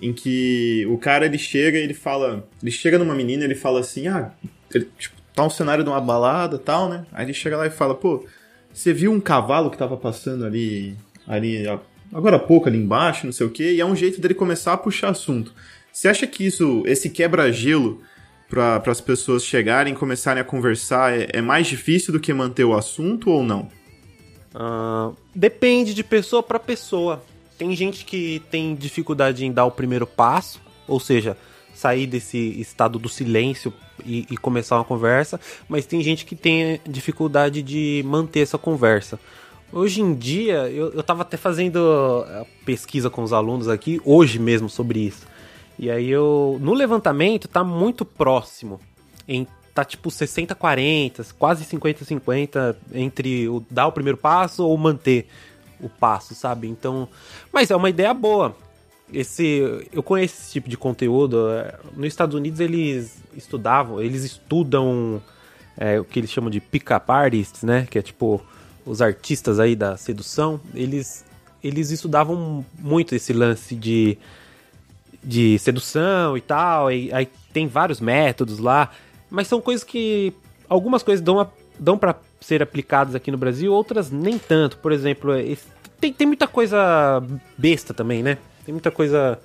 em 0.00 0.12
que 0.12 0.86
o 0.88 0.98
cara 0.98 1.26
ele 1.26 1.38
chega 1.38 1.78
ele 1.78 1.94
fala, 1.94 2.46
ele 2.62 2.70
chega 2.70 2.98
numa 2.98 3.14
menina, 3.14 3.44
ele 3.44 3.54
fala 3.54 3.80
assim: 3.80 4.08
"Ah, 4.08 4.32
ele, 4.74 4.88
tipo, 4.98 5.16
tá 5.34 5.44
um 5.44 5.50
cenário 5.50 5.84
de 5.84 5.90
uma 5.90 6.00
balada, 6.00 6.58
tal, 6.58 6.88
né?" 6.88 7.04
Aí 7.12 7.26
ele 7.26 7.34
chega 7.34 7.56
lá 7.56 7.66
e 7.66 7.70
fala: 7.70 7.94
"Pô, 7.94 8.24
você 8.72 8.92
viu 8.92 9.12
um 9.12 9.20
cavalo 9.20 9.70
que 9.70 9.78
tava 9.78 9.96
passando 9.96 10.44
ali 10.44 10.96
ali 11.26 11.64
agora 12.12 12.36
há 12.36 12.40
pouco 12.40 12.68
ali 12.68 12.78
embaixo, 12.78 13.26
não 13.26 13.32
sei 13.32 13.46
o 13.46 13.50
quê?" 13.50 13.72
E 13.72 13.80
é 13.80 13.84
um 13.84 13.96
jeito 13.96 14.20
dele 14.20 14.34
começar 14.34 14.72
a 14.72 14.76
puxar 14.76 15.10
assunto. 15.10 15.52
Você 15.92 16.08
acha 16.08 16.26
que 16.26 16.46
isso, 16.46 16.82
esse 16.86 17.10
quebra-gelo 17.10 18.00
para 18.48 18.82
as 18.86 19.00
pessoas 19.00 19.44
chegarem, 19.44 19.94
começarem 19.94 20.40
a 20.40 20.44
conversar, 20.44 21.16
é, 21.16 21.28
é, 21.32 21.40
mais 21.40 21.68
difícil 21.68 22.12
do 22.12 22.18
que 22.18 22.32
manter 22.32 22.64
o 22.64 22.74
assunto 22.74 23.30
ou 23.30 23.44
não? 23.44 23.70
Uh, 24.52 25.16
depende 25.34 25.94
de 25.94 26.02
pessoa 26.02 26.42
para 26.42 26.58
pessoa. 26.58 27.22
Tem 27.60 27.76
gente 27.76 28.06
que 28.06 28.40
tem 28.50 28.74
dificuldade 28.74 29.44
em 29.44 29.52
dar 29.52 29.66
o 29.66 29.70
primeiro 29.70 30.06
passo, 30.06 30.58
ou 30.88 30.98
seja, 30.98 31.36
sair 31.74 32.06
desse 32.06 32.38
estado 32.58 32.98
do 32.98 33.06
silêncio 33.06 33.70
e, 34.02 34.26
e, 34.30 34.36
começar 34.38 34.76
uma 34.76 34.84
conversa, 34.84 35.38
mas 35.68 35.84
tem 35.84 36.02
gente 36.02 36.24
que 36.24 36.34
tem 36.34 36.80
dificuldade 36.88 37.60
de 37.60 38.02
manter 38.06 38.40
essa 38.40 38.56
conversa. 38.56 39.20
Hoje 39.70 40.00
em 40.00 40.14
dia, 40.14 40.70
eu, 40.70 40.90
eu 40.94 41.02
tava 41.02 41.20
até 41.20 41.36
fazendo 41.36 42.24
eh, 42.26 42.46
pesquisa 42.64 43.10
com 43.10 43.22
os 43.22 43.30
alunos 43.30 43.68
aqui, 43.68 44.00
hoje 44.06 44.38
mesmo, 44.38 44.70
sobre 44.70 45.00
isso. 45.00 45.26
E 45.78 45.90
aí 45.90 46.08
eu. 46.08 46.56
No 46.62 46.72
levantamento 46.72 47.46
tá 47.46 47.62
muito 47.62 48.06
próximo. 48.06 48.80
Em, 49.28 49.46
tá 49.74 49.84
tipo 49.84 50.08
60-40, 50.08 51.34
quase 51.38 51.66
50-50 51.66 52.74
entre 52.94 53.50
o 53.50 53.62
dar 53.70 53.86
o 53.86 53.92
primeiro 53.92 54.16
passo 54.16 54.66
ou 54.66 54.78
manter 54.78 55.28
o 55.82 55.88
passo, 55.88 56.34
sabe? 56.34 56.68
Então, 56.68 57.08
mas 57.52 57.70
é 57.70 57.76
uma 57.76 57.90
ideia 57.90 58.12
boa. 58.14 58.54
Esse, 59.12 59.86
eu 59.92 60.02
conheço 60.02 60.34
esse 60.40 60.52
tipo 60.52 60.68
de 60.68 60.76
conteúdo. 60.76 61.50
É, 61.50 61.74
nos 61.96 62.06
Estados 62.06 62.34
Unidos 62.34 62.60
eles 62.60 63.18
estudavam, 63.34 64.00
eles 64.00 64.22
estudam 64.22 65.20
é, 65.76 65.98
o 65.98 66.04
que 66.04 66.20
eles 66.20 66.30
chamam 66.30 66.50
de 66.50 66.60
pick-up 66.60 67.10
artists, 67.10 67.62
né? 67.62 67.86
Que 67.90 67.98
é 67.98 68.02
tipo 68.02 68.40
os 68.84 69.02
artistas 69.02 69.58
aí 69.58 69.74
da 69.74 69.96
sedução. 69.96 70.60
Eles, 70.74 71.24
eles 71.62 71.90
estudavam 71.90 72.64
muito 72.78 73.14
esse 73.14 73.32
lance 73.32 73.74
de, 73.74 74.16
de 75.22 75.58
sedução 75.58 76.36
e 76.36 76.40
tal. 76.40 76.92
E, 76.92 77.12
aí 77.12 77.28
tem 77.52 77.66
vários 77.66 78.00
métodos 78.00 78.58
lá, 78.58 78.90
mas 79.28 79.48
são 79.48 79.60
coisas 79.60 79.82
que 79.82 80.32
algumas 80.68 81.02
coisas 81.02 81.24
dão, 81.24 81.50
dão 81.78 81.98
para 81.98 82.14
ser 82.40 82.62
aplicadas 82.62 83.14
aqui 83.14 83.30
no 83.30 83.38
Brasil, 83.38 83.72
outras 83.72 84.10
nem 84.10 84.38
tanto. 84.38 84.78
Por 84.78 84.92
exemplo, 84.92 85.32
tem, 86.00 86.12
tem 86.12 86.26
muita 86.26 86.46
coisa 86.46 87.22
besta 87.56 87.92
também, 87.92 88.22
né? 88.22 88.38
Tem 88.64 88.72
muita 88.72 88.90
coisa. 88.90 89.38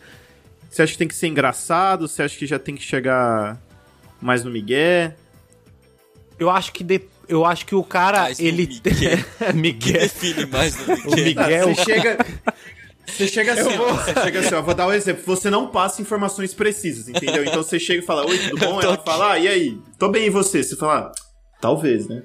Você 0.69 0.81
acha 0.81 0.91
que 0.93 0.97
tem 0.97 1.08
que 1.08 1.15
ser 1.15 1.27
engraçado? 1.27 2.08
Você 2.08 2.23
acha 2.23 2.38
que 2.38 2.45
já 2.45 2.58
tem 2.58 2.75
que 2.75 2.84
chegar 2.84 3.62
mais 4.21 4.43
no 4.43 4.51
migué? 4.51 5.15
Eu 6.39 6.49
acho 6.49 6.71
que 6.71 6.84
de, 6.84 7.01
eu 7.27 7.45
acho 7.45 7.65
que 7.65 7.75
o 7.75 7.84
cara 7.84 8.23
Mais 8.23 8.39
ele 8.39 8.67
Miguel. 8.67 9.19
Miguel. 9.53 10.01
Define 10.01 10.45
mais 10.45 10.75
no 10.88 10.93
O 10.93 11.15
Miguel. 11.15 11.25
Miguel 11.25 11.75
Você 11.75 11.84
chega. 11.84 12.17
Você 13.05 13.27
chega 13.27 13.53
assim, 13.53 13.77
ó, 13.77 13.93
você 13.93 14.13
chega 14.13 14.39
assim, 14.39 14.55
ó, 14.55 14.62
vou 14.62 14.73
dar 14.73 14.88
um 14.88 14.93
exemplo. 14.93 15.23
Você 15.25 15.49
não 15.49 15.67
passa 15.67 16.01
informações 16.01 16.53
precisas, 16.53 17.08
entendeu? 17.08 17.43
Então 17.45 17.62
você 17.62 17.79
chega 17.79 18.01
e 18.01 18.05
fala, 18.05 18.27
oi, 18.27 18.38
tudo 18.38 18.58
bom? 18.58 18.81
Ela 18.81 18.97
fala, 18.97 19.34
ah, 19.34 19.39
e 19.39 19.47
aí? 19.47 19.79
Tô 19.99 20.10
bem, 20.10 20.25
e 20.25 20.29
você? 20.29 20.63
Você 20.63 20.75
fala, 20.75 21.12
ah, 21.12 21.12
talvez, 21.62 22.08
né? 22.08 22.23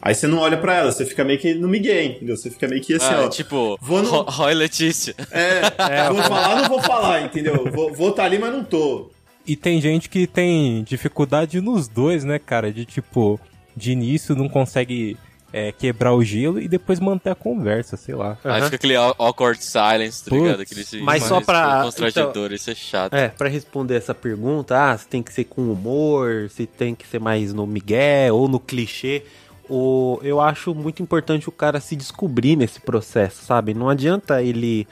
Aí 0.00 0.14
você 0.14 0.26
não 0.26 0.38
olha 0.38 0.56
pra 0.56 0.74
ela, 0.74 0.92
você 0.92 1.04
fica 1.04 1.24
meio 1.24 1.38
que 1.38 1.54
no 1.54 1.66
Miguel, 1.68 2.04
entendeu? 2.04 2.36
Você 2.36 2.50
fica 2.50 2.68
meio 2.68 2.80
que 2.82 2.94
assim, 2.94 3.12
Ah, 3.14 3.22
ó. 3.24 3.28
tipo, 3.28 3.76
vou 3.80 4.02
no- 4.02 4.08
Ro- 4.22 4.22
Roy 4.30 4.54
Letícia. 4.54 5.14
É, 5.30 6.08
vou 6.12 6.22
falar, 6.22 6.56
não 6.62 6.68
vou 6.68 6.82
falar, 6.82 7.22
entendeu? 7.22 7.68
Vou 7.72 7.90
estar 8.10 8.12
tá 8.12 8.24
ali, 8.24 8.38
mas 8.38 8.52
não 8.52 8.62
tô. 8.62 9.10
E 9.46 9.56
tem 9.56 9.80
gente 9.80 10.08
que 10.08 10.26
tem 10.26 10.82
dificuldade 10.84 11.60
nos 11.60 11.88
dois, 11.88 12.24
né, 12.24 12.38
cara? 12.38 12.72
De 12.72 12.84
tipo, 12.84 13.40
de 13.76 13.92
início 13.92 14.34
não 14.34 14.48
consegue 14.48 15.16
é, 15.52 15.70
quebrar 15.72 16.12
o 16.12 16.22
gelo 16.22 16.60
e 16.60 16.66
depois 16.68 16.98
manter 17.00 17.30
a 17.30 17.34
conversa, 17.34 17.96
sei 17.96 18.14
lá. 18.14 18.36
Aí 18.44 18.50
Aham. 18.58 18.64
fica 18.64 18.76
aquele 18.76 18.96
aw- 18.96 19.14
awkward 19.18 19.62
silence, 19.64 20.24
tá 20.24 20.36
ligado? 20.36 20.60
Aquele 20.62 20.84
mas 21.02 21.22
só 21.22 21.40
pra- 21.40 21.82
constrangedor, 21.84 22.52
isso 22.52 22.70
é 22.70 22.74
chato. 22.74 23.14
É, 23.14 23.28
pra 23.28 23.48
responder 23.48 23.94
essa 23.96 24.14
pergunta, 24.14 24.76
ah, 24.92 24.98
se 24.98 25.06
tem 25.06 25.22
que 25.22 25.32
ser 25.32 25.44
com 25.44 25.62
humor, 25.72 26.50
se 26.50 26.66
tem 26.66 26.94
que 26.94 27.06
ser 27.06 27.20
mais 27.20 27.54
no 27.54 27.66
migué 27.66 28.30
ou 28.32 28.48
no 28.48 28.58
clichê, 28.60 29.22
o, 29.68 30.18
eu 30.22 30.40
acho 30.40 30.74
muito 30.74 31.02
importante 31.02 31.48
o 31.48 31.52
cara 31.52 31.80
se 31.80 31.96
descobrir 31.96 32.56
nesse 32.56 32.80
processo, 32.80 33.44
sabe? 33.44 33.74
Não 33.74 33.88
adianta 33.88 34.42
ele. 34.42 34.86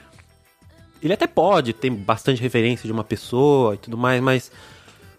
Ele 1.03 1.13
até 1.13 1.27
pode 1.27 1.73
ter 1.73 1.91
bastante 1.91 2.41
referência 2.41 2.87
de 2.87 2.93
uma 2.93 3.05
pessoa 3.05 3.75
e 3.75 3.79
tudo 3.79 3.97
mais, 3.97 4.23
mas 4.23 4.51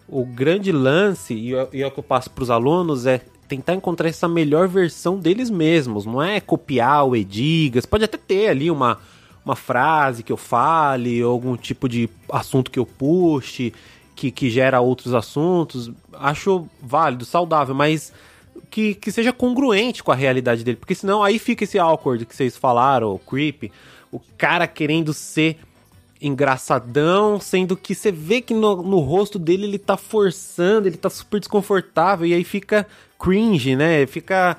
o 0.08 0.24
grande 0.24 0.72
lance, 0.72 1.32
e 1.32 1.54
é, 1.54 1.68
é 1.72 1.86
o 1.86 1.90
que 1.90 1.98
eu 1.98 2.04
passo 2.04 2.30
pros 2.30 2.50
alunos, 2.50 3.06
é 3.06 3.20
tentar 3.48 3.74
encontrar 3.74 4.08
essa 4.08 4.28
melhor 4.28 4.68
versão 4.68 5.18
deles 5.18 5.48
mesmos. 5.48 6.04
Não 6.04 6.22
é 6.22 6.40
copiar 6.40 7.06
o 7.06 7.16
Edigas. 7.16 7.86
Pode 7.86 8.04
até 8.04 8.16
ter 8.16 8.48
ali 8.48 8.70
uma, 8.70 8.98
uma 9.44 9.56
frase 9.56 10.22
que 10.22 10.32
eu 10.32 10.36
fale, 10.36 11.22
ou 11.22 11.32
algum 11.32 11.56
tipo 11.56 11.88
de 11.88 12.08
assunto 12.30 12.70
que 12.70 12.78
eu 12.78 12.86
puxe, 12.86 13.72
que, 14.14 14.30
que 14.30 14.50
gera 14.50 14.80
outros 14.80 15.14
assuntos. 15.14 15.90
Acho 16.12 16.66
válido, 16.82 17.24
saudável, 17.24 17.74
mas 17.74 18.12
que, 18.70 18.94
que 18.94 19.10
seja 19.10 19.32
congruente 19.32 20.02
com 20.02 20.12
a 20.12 20.14
realidade 20.14 20.64
dele. 20.64 20.76
Porque 20.76 20.94
senão 20.94 21.22
aí 21.22 21.38
fica 21.38 21.64
esse 21.64 21.78
awkward 21.78 22.24
que 22.24 22.34
vocês 22.34 22.56
falaram, 22.56 23.14
o 23.14 23.18
creepy. 23.18 23.72
O 24.10 24.20
cara 24.38 24.66
querendo 24.66 25.12
ser 25.12 25.58
engraçadão, 26.20 27.38
sendo 27.38 27.76
que 27.76 27.94
você 27.94 28.10
vê 28.10 28.40
que 28.40 28.54
no, 28.54 28.82
no 28.82 28.98
rosto 29.00 29.38
dele 29.38 29.64
ele 29.64 29.78
tá 29.78 29.96
forçando, 29.96 30.88
ele 30.88 30.96
tá 30.96 31.10
super 31.10 31.38
desconfortável, 31.38 32.26
e 32.26 32.34
aí 32.34 32.44
fica 32.44 32.86
cringe, 33.18 33.76
né? 33.76 34.06
Fica 34.06 34.56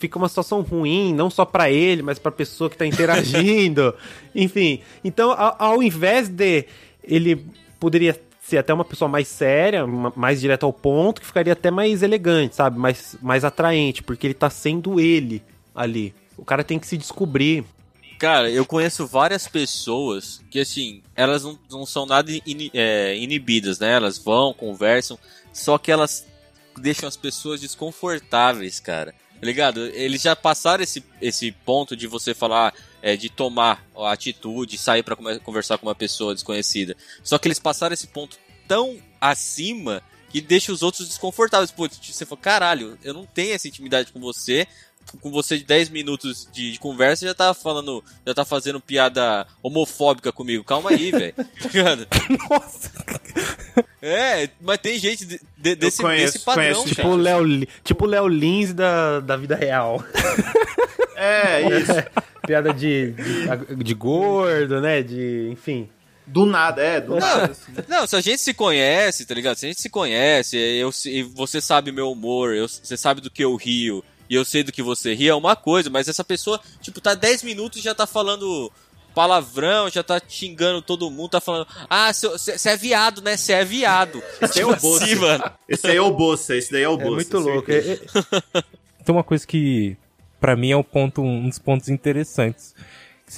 fica 0.00 0.18
uma 0.18 0.28
situação 0.28 0.62
ruim, 0.62 1.14
não 1.14 1.30
só 1.30 1.44
pra 1.44 1.70
ele, 1.70 2.02
mas 2.02 2.18
pra 2.18 2.32
pessoa 2.32 2.68
que 2.68 2.76
tá 2.76 2.84
interagindo. 2.84 3.94
Enfim, 4.34 4.80
então 5.04 5.30
ao, 5.30 5.56
ao 5.58 5.82
invés 5.82 6.28
de 6.28 6.64
ele 7.04 7.46
poderia 7.78 8.18
ser 8.46 8.58
até 8.58 8.72
uma 8.72 8.84
pessoa 8.84 9.08
mais 9.08 9.26
séria, 9.28 9.86
mais 10.14 10.40
direta 10.40 10.64
ao 10.66 10.72
ponto, 10.72 11.20
que 11.20 11.26
ficaria 11.26 11.52
até 11.52 11.70
mais 11.70 12.02
elegante, 12.02 12.54
sabe? 12.56 12.78
Mais, 12.78 13.16
mais 13.20 13.44
atraente, 13.44 14.02
porque 14.02 14.26
ele 14.26 14.34
tá 14.34 14.48
sendo 14.48 15.00
ele 15.00 15.42
ali. 15.74 16.14
O 16.36 16.44
cara 16.44 16.62
tem 16.62 16.78
que 16.78 16.86
se 16.86 16.96
descobrir. 16.96 17.64
Cara, 18.18 18.50
eu 18.50 18.64
conheço 18.64 19.06
várias 19.06 19.46
pessoas 19.48 20.42
que, 20.50 20.60
assim, 20.60 21.02
elas 21.14 21.42
não, 21.42 21.58
não 21.70 21.84
são 21.84 22.06
nada 22.06 22.30
ini- 22.46 22.70
é, 22.72 23.16
inibidas, 23.16 23.78
né? 23.78 23.92
Elas 23.92 24.16
vão, 24.16 24.54
conversam, 24.54 25.18
só 25.52 25.76
que 25.76 25.90
elas 25.90 26.24
deixam 26.78 27.08
as 27.08 27.16
pessoas 27.16 27.60
desconfortáveis, 27.60 28.80
cara. 28.80 29.12
Tá 29.38 29.46
ligado? 29.46 29.84
Eles 29.88 30.22
já 30.22 30.34
passaram 30.34 30.82
esse, 30.82 31.04
esse 31.20 31.52
ponto 31.52 31.94
de 31.94 32.06
você 32.06 32.32
falar, 32.32 32.72
é, 33.06 33.16
de 33.16 33.28
tomar 33.30 33.86
a 33.96 34.10
atitude, 34.10 34.76
sair 34.76 35.04
pra 35.04 35.14
come- 35.14 35.38
conversar 35.38 35.78
com 35.78 35.86
uma 35.86 35.94
pessoa 35.94 36.34
desconhecida. 36.34 36.96
Só 37.22 37.38
que 37.38 37.46
eles 37.46 37.60
passaram 37.60 37.94
esse 37.94 38.08
ponto 38.08 38.36
tão 38.66 38.96
acima 39.20 40.02
que 40.28 40.40
deixa 40.40 40.72
os 40.72 40.82
outros 40.82 41.06
desconfortáveis. 41.06 41.70
Pô, 41.70 41.88
você 41.88 42.26
fala, 42.26 42.40
caralho, 42.40 42.98
eu 43.04 43.14
não 43.14 43.24
tenho 43.24 43.54
essa 43.54 43.68
intimidade 43.68 44.10
com 44.12 44.18
você, 44.18 44.66
com 45.20 45.30
você 45.30 45.56
de 45.56 45.62
10 45.62 45.88
minutos 45.90 46.48
de, 46.52 46.72
de 46.72 46.78
conversa 46.80 47.24
já 47.24 47.32
tá 47.32 47.54
falando, 47.54 48.02
já 48.26 48.34
tá 48.34 48.44
fazendo 48.44 48.80
piada 48.80 49.46
homofóbica 49.62 50.32
comigo. 50.32 50.64
Calma 50.64 50.90
aí, 50.90 51.12
velho. 51.12 51.34
Tá? 52.10 52.48
Nossa! 52.50 52.90
É, 54.02 54.48
mas 54.60 54.78
tem 54.78 54.98
gente 54.98 55.24
de- 55.24 55.40
de- 55.56 55.74
desse, 55.76 56.02
conheço, 56.02 56.32
desse 56.32 56.44
padrão, 56.44 56.64
conheço, 56.82 56.82
cara. 56.82 56.94
Tipo 56.96 57.08
o 57.08 57.16
Léo, 57.16 57.66
tipo 57.84 58.04
o 58.04 58.08
Léo 58.08 58.26
Lins 58.28 58.74
da, 58.74 59.20
da 59.20 59.36
vida 59.36 59.54
real. 59.54 60.02
É, 61.14 61.78
isso. 61.78 61.92
Piada 62.46 62.72
de, 62.72 63.12
de, 63.12 63.76
de 63.84 63.94
gordo, 63.94 64.80
né? 64.80 65.02
De. 65.02 65.48
Enfim. 65.52 65.88
Do 66.26 66.44
nada, 66.44 66.82
é, 66.82 67.00
do 67.00 67.16
nada. 67.16 67.52
assim. 67.52 67.72
Não, 67.88 68.04
se 68.06 68.16
a 68.16 68.20
gente 68.20 68.40
se 68.40 68.52
conhece, 68.52 69.24
tá 69.24 69.32
ligado? 69.34 69.56
Se 69.56 69.66
a 69.66 69.68
gente 69.68 69.80
se 69.80 69.88
conhece, 69.88 70.56
eu, 70.56 70.90
e 71.04 71.22
você 71.22 71.60
sabe 71.60 71.92
meu 71.92 72.10
humor, 72.10 72.52
eu, 72.54 72.66
você 72.66 72.96
sabe 72.96 73.20
do 73.20 73.30
que 73.30 73.44
eu 73.44 73.54
rio, 73.54 74.02
e 74.28 74.34
eu 74.34 74.44
sei 74.44 74.64
do 74.64 74.72
que 74.72 74.82
você 74.82 75.14
ri, 75.14 75.28
é 75.28 75.34
uma 75.36 75.54
coisa, 75.54 75.88
mas 75.88 76.08
essa 76.08 76.24
pessoa, 76.24 76.60
tipo, 76.80 77.00
tá 77.00 77.14
10 77.14 77.44
minutos 77.44 77.78
e 77.78 77.84
já 77.84 77.94
tá 77.94 78.08
falando 78.08 78.72
palavrão, 79.14 79.88
já 79.88 80.02
tá 80.02 80.20
xingando 80.28 80.82
todo 80.82 81.10
mundo, 81.10 81.30
tá 81.30 81.40
falando, 81.40 81.66
ah, 81.88 82.12
você 82.12 82.68
é 82.70 82.76
viado, 82.76 83.22
né? 83.22 83.36
Você 83.36 83.52
é 83.52 83.64
viado. 83.64 84.20
Esse 84.42 84.58
é 84.60 84.64
tipo 84.64 84.72
o 84.72 84.76
Bolsa. 84.76 85.04
assim, 85.04 85.14
mano. 85.14 85.44
Esse 85.68 85.86
aí 85.86 85.96
é 85.96 86.00
o 86.02 86.10
Bolsa, 86.10 86.56
esse 86.56 86.72
daí 86.72 86.82
é 86.82 86.88
o 86.88 86.94
É 86.94 87.04
Bolsa. 87.04 87.14
muito 87.14 87.38
louco. 87.38 87.70
É- 87.70 87.78
é- 87.92 88.00
Tem 89.04 89.14
uma 89.14 89.22
coisa 89.24 89.46
que, 89.46 89.96
pra 90.40 90.56
mim, 90.56 90.70
é 90.70 90.76
um 90.76 90.82
ponto, 90.82 91.22
um 91.22 91.48
dos 91.48 91.58
pontos 91.58 91.88
interessantes. 91.88 92.74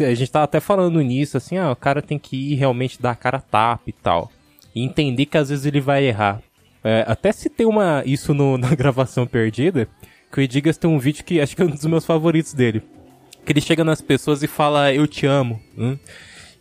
A 0.00 0.14
gente 0.14 0.30
tava 0.30 0.44
até 0.44 0.60
falando 0.60 1.00
nisso, 1.00 1.36
assim, 1.36 1.56
ah, 1.56 1.70
o 1.72 1.76
cara 1.76 2.02
tem 2.02 2.18
que 2.18 2.52
ir 2.52 2.56
realmente 2.56 3.00
dar 3.00 3.12
a 3.12 3.16
cara 3.16 3.40
tapa 3.40 3.84
e 3.86 3.92
tal. 3.92 4.30
E 4.74 4.82
entender 4.84 5.26
que 5.26 5.38
às 5.38 5.48
vezes 5.48 5.64
ele 5.64 5.80
vai 5.80 6.04
errar. 6.04 6.42
É, 6.84 7.04
até 7.08 7.32
se 7.32 7.48
tem 7.48 7.66
uma, 7.66 8.02
isso 8.04 8.34
no- 8.34 8.56
na 8.58 8.74
gravação 8.74 9.26
perdida, 9.26 9.88
que 10.30 10.38
o 10.40 10.42
Edigas 10.42 10.76
tem 10.76 10.90
um 10.90 10.98
vídeo 10.98 11.24
que 11.24 11.40
acho 11.40 11.56
que 11.56 11.62
é 11.62 11.64
um 11.64 11.70
dos 11.70 11.84
meus 11.86 12.04
favoritos 12.04 12.52
dele. 12.52 12.82
Que 13.46 13.52
ele 13.52 13.60
chega 13.62 13.82
nas 13.82 14.02
pessoas 14.02 14.42
e 14.42 14.46
fala, 14.46 14.92
eu 14.92 15.06
te 15.06 15.24
amo. 15.26 15.58
hum? 15.76 15.96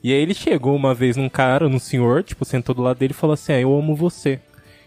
E 0.02 0.14
aí 0.14 0.22
ele 0.22 0.34
chegou 0.34 0.74
uma 0.76 0.94
vez 0.94 1.18
num 1.18 1.28
cara, 1.28 1.68
num 1.68 1.80
senhor, 1.80 2.24
tipo, 2.24 2.46
sentou 2.46 2.74
do 2.74 2.82
lado 2.82 2.98
dele 2.98 3.12
e 3.12 3.16
falou 3.16 3.34
assim, 3.34 3.52
ah, 3.52 3.60
eu 3.60 3.78
amo 3.78 3.94
você. 3.94 4.40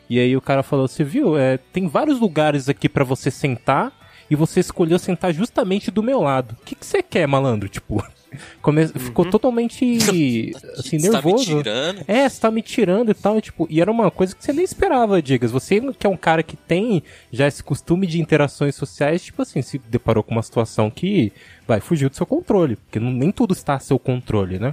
E 0.09 0.19
aí 0.19 0.35
o 0.35 0.41
cara 0.41 0.63
falou, 0.63 0.89
você 0.89 1.05
viu, 1.05 1.37
é, 1.37 1.59
tem 1.59 1.87
vários 1.87 2.19
lugares 2.19 2.69
aqui 2.71 2.89
pra 2.89 3.05
você 3.05 3.31
sentar 3.31 3.93
e 4.31 4.37
você 4.37 4.61
escolheu 4.61 4.99
sentar 4.99 5.33
justamente 5.35 5.91
do 5.91 6.03
meu 6.03 6.21
lado. 6.21 6.57
O 6.61 6.65
que 6.65 6.75
que 6.77 6.87
você 6.87 7.03
quer, 7.03 7.27
malandro? 7.27 7.69
Tipo, 7.69 8.03
come... 8.63 8.87
ficou 8.87 9.25
totalmente 9.29 9.99
assim, 9.99 10.53
Você 10.77 11.11
tá 11.11 11.19
me 11.21 11.25
nervoso. 11.33 11.45
tirando? 11.45 12.05
É, 12.07 12.29
você 12.29 12.41
tá 12.41 12.51
me 12.51 12.63
tirando 12.63 13.11
e 13.11 13.15
tal, 13.15 13.39
e, 13.39 13.41
tipo, 13.43 13.67
e 13.69 13.81
era 13.81 13.91
uma 13.91 14.11
coisa 14.11 14.35
que 14.37 14.45
você 14.45 14.53
nem 14.53 14.65
esperava, 14.65 15.21
Digas. 15.21 15.51
Você 15.51 15.81
que 15.99 16.07
é 16.07 16.11
um 16.11 16.17
cara 16.17 16.43
que 16.43 16.57
tem 16.57 17.03
já 17.33 17.47
esse 17.49 17.63
costume 17.63 18.07
de 18.07 18.21
interações 18.21 18.75
sociais, 18.77 19.23
tipo 19.23 19.43
assim, 19.43 19.61
se 19.63 19.79
deparou 19.79 20.23
com 20.23 20.31
uma 20.33 20.43
situação 20.43 20.91
que 20.91 21.33
vai 21.67 21.81
fugiu 21.81 22.09
do 22.09 22.15
seu 22.17 22.25
controle, 22.27 22.77
porque 22.77 23.01
não- 23.01 23.11
nem 23.11 23.33
tudo 23.33 23.53
está 23.53 23.75
a 23.75 23.81
seu 23.81 23.99
controle, 23.99 24.59
né? 24.59 24.73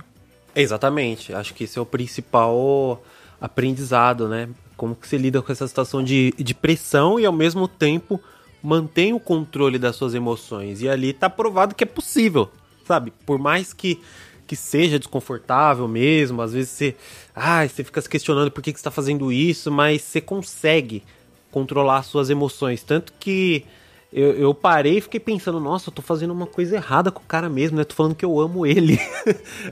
Exatamente. 0.56 1.34
Acho 1.34 1.54
que 1.54 1.64
esse 1.64 1.78
é 1.78 1.82
o 1.82 1.86
principal 1.86 3.04
aprendizado, 3.42 4.28
né? 4.28 4.50
Como 4.76 4.96
que 4.96 5.08
você 5.08 5.18
lida 5.18 5.42
com 5.42 5.52
essa 5.52 5.68
situação 5.68 6.04
de, 6.04 6.34
de 6.38 6.54
pressão 6.54 7.20
e 7.20 7.26
ao 7.26 7.34
mesmo 7.34 7.68
tempo 7.68 8.20
mantém 8.68 9.14
o 9.14 9.20
controle 9.20 9.80
das 9.80 9.96
suas 9.96 10.14
emoções. 10.14 10.82
E 10.82 10.90
ali 10.90 11.14
tá 11.14 11.30
provado 11.30 11.74
que 11.74 11.84
é 11.86 11.88
possível, 11.88 12.50
sabe? 12.86 13.14
Por 13.26 13.40
mais 13.40 13.72
que, 13.72 13.98
que 14.46 14.58
seja 14.58 15.00
desconfortável 15.00 15.88
mesmo, 15.88 16.42
às 16.42 16.52
vezes 16.52 16.72
você, 16.72 16.96
ah, 17.34 17.66
você 17.66 17.82
fica 17.84 18.02
se 18.02 18.10
questionando 18.10 18.52
por 18.52 18.62
que, 18.62 18.74
que 18.74 18.80
você 18.80 18.84
tá 18.84 18.92
fazendo 18.92 19.32
isso, 19.32 19.72
mas 19.72 20.02
você 20.02 20.20
consegue 20.20 21.02
controlar 21.50 22.00
as 22.00 22.08
suas 22.08 22.30
emoções. 22.30 22.84
Tanto 22.84 23.14
que 23.18 23.64
eu, 24.12 24.32
eu 24.34 24.54
parei 24.54 24.98
e 24.98 25.02
fiquei 25.02 25.20
pensando, 25.20 25.62
nossa, 25.62 25.90
eu 25.90 25.94
tô 25.94 26.02
fazendo 26.02 26.32
uma 26.32 26.46
coisa 26.48 26.76
errada 26.76 27.10
com 27.10 27.22
o 27.22 27.26
cara 27.26 27.48
mesmo, 27.48 27.78
né? 27.78 27.86
Tô 27.86 27.96
falando 27.96 28.16
que 28.16 28.26
eu 28.26 28.38
amo 28.38 28.66
ele. 28.66 29.00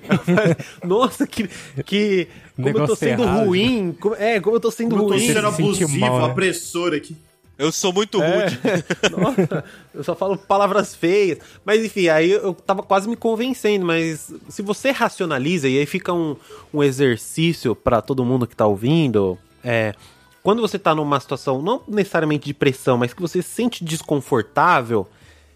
Nossa, 0.83 1.27
que. 1.27 1.49
que 1.85 2.27
como 2.55 2.69
eu 2.69 2.73
tô 2.73 2.79
Negócio 2.81 2.95
sendo 2.95 3.23
errado. 3.23 3.45
ruim. 3.45 3.91
como- 3.99 4.15
é, 4.15 4.39
como 4.39 4.55
eu 4.55 4.59
tô 4.59 4.71
sendo 4.71 4.91
Como 4.91 5.03
eu 5.03 5.07
tô 5.09 5.13
ruim. 5.15 5.27
sendo 5.27 5.47
abusivo, 5.47 5.97
mal, 5.99 6.19
né? 6.19 6.25
apressor 6.31 6.93
aqui. 6.93 7.15
Eu 7.57 7.71
sou 7.71 7.93
muito 7.93 8.19
rude. 8.19 8.59
Nossa, 9.17 9.63
eu 9.93 10.03
só 10.03 10.15
falo 10.15 10.37
palavras 10.37 10.93
feias. 10.95 11.39
Mas 11.63 11.83
enfim, 11.83 12.09
aí 12.09 12.31
eu 12.31 12.53
tava 12.53 12.83
quase 12.83 13.07
me 13.07 13.15
convencendo. 13.15 13.85
Mas 13.85 14.33
se 14.49 14.61
você 14.61 14.91
racionaliza, 14.91 15.67
e 15.67 15.79
aí 15.79 15.85
fica 15.85 16.11
um, 16.11 16.35
um 16.73 16.83
exercício 16.83 17.75
pra 17.75 18.01
todo 18.01 18.25
mundo 18.25 18.45
que 18.45 18.55
tá 18.55 18.65
ouvindo, 18.65 19.37
é. 19.63 19.93
Quando 20.43 20.61
você 20.61 20.77
tá 20.77 20.93
numa 20.93 21.19
situação, 21.19 21.59
não 21.59 21.81
necessariamente 21.87 22.45
de 22.45 22.53
pressão, 22.53 22.99
mas 22.99 23.13
que 23.13 23.21
você 23.21 23.41
se 23.41 23.49
sente 23.49 23.83
desconfortável, 23.83 25.07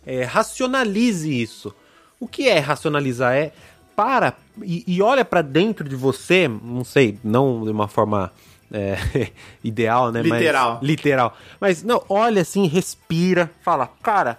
é, 0.03 0.23
racionalize 0.23 1.29
isso. 1.29 1.75
O 2.19 2.27
que 2.27 2.49
é 2.49 2.57
racionalizar? 2.57 3.35
É 3.35 3.51
para 3.95 4.33
e, 4.63 4.83
e 4.87 5.01
olha 5.01 5.23
pra 5.23 5.41
dentro 5.41 5.87
de 5.87 5.95
você, 5.95 6.47
não 6.47 6.83
sei, 6.83 7.19
não 7.23 7.63
de 7.63 7.69
uma 7.69 7.87
forma 7.87 8.31
é, 8.71 9.31
ideal, 9.63 10.11
né? 10.11 10.21
Literal. 10.21 10.75
Mas, 10.75 10.89
literal. 10.89 11.37
Mas 11.59 11.83
não, 11.83 12.03
olha 12.07 12.41
assim, 12.41 12.67
respira, 12.67 13.49
fala, 13.61 13.87
cara, 14.01 14.37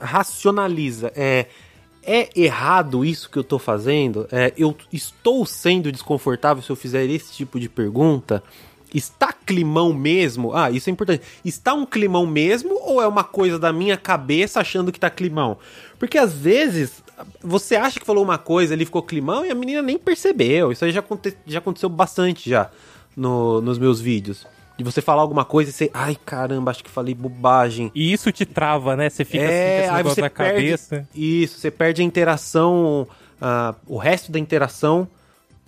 racionaliza. 0.00 1.12
É, 1.16 1.46
é 2.02 2.30
errado 2.34 3.04
isso 3.04 3.28
que 3.30 3.38
eu 3.38 3.44
tô 3.44 3.58
fazendo? 3.58 4.26
É, 4.32 4.52
eu 4.56 4.74
estou 4.92 5.44
sendo 5.44 5.92
desconfortável 5.92 6.62
se 6.62 6.70
eu 6.70 6.76
fizer 6.76 7.04
esse 7.04 7.32
tipo 7.32 7.58
de 7.58 7.68
pergunta? 7.68 8.42
Está 8.94 9.32
climão 9.32 9.92
mesmo? 9.92 10.54
Ah, 10.54 10.70
isso 10.70 10.88
é 10.88 10.92
importante. 10.92 11.22
Está 11.44 11.74
um 11.74 11.84
climão 11.84 12.26
mesmo 12.26 12.78
ou 12.80 13.02
é 13.02 13.06
uma 13.06 13.24
coisa 13.24 13.58
da 13.58 13.70
minha 13.70 13.98
cabeça 13.98 14.60
achando 14.60 14.90
que 14.90 14.98
tá 14.98 15.10
climão? 15.10 15.58
Porque 15.98 16.16
às 16.16 16.32
vezes 16.32 17.02
você 17.42 17.76
acha 17.76 18.00
que 18.00 18.06
falou 18.06 18.24
uma 18.24 18.38
coisa, 18.38 18.72
ele 18.72 18.86
ficou 18.86 19.02
climão 19.02 19.44
e 19.44 19.50
a 19.50 19.54
menina 19.54 19.82
nem 19.82 19.98
percebeu. 19.98 20.72
Isso 20.72 20.86
aí 20.86 20.92
já, 20.92 21.00
aconte 21.00 21.36
já 21.46 21.58
aconteceu 21.58 21.90
bastante 21.90 22.48
já 22.48 22.70
no, 23.18 23.60
nos 23.60 23.78
meus 23.78 24.00
vídeos. 24.00 24.46
De 24.76 24.84
você 24.84 25.02
falar 25.02 25.22
alguma 25.22 25.44
coisa 25.44 25.70
e 25.70 25.72
você, 25.72 25.90
ai 25.92 26.16
caramba, 26.24 26.70
acho 26.70 26.84
que 26.84 26.90
falei 26.90 27.12
bobagem. 27.12 27.90
E 27.94 28.12
isso 28.12 28.30
te 28.30 28.46
trava, 28.46 28.94
né? 28.94 29.10
Você 29.10 29.24
fica 29.24 29.42
é, 29.42 29.80
assim, 29.80 29.88
com 29.88 29.94
aí 29.96 30.02
você 30.04 30.20
na 30.20 30.30
perde, 30.30 30.52
cabeça. 30.52 31.08
Isso, 31.12 31.58
você 31.58 31.70
perde 31.70 32.00
a 32.00 32.04
interação, 32.04 33.08
uh, 33.42 33.74
o 33.86 33.98
resto 33.98 34.30
da 34.30 34.38
interação 34.38 35.08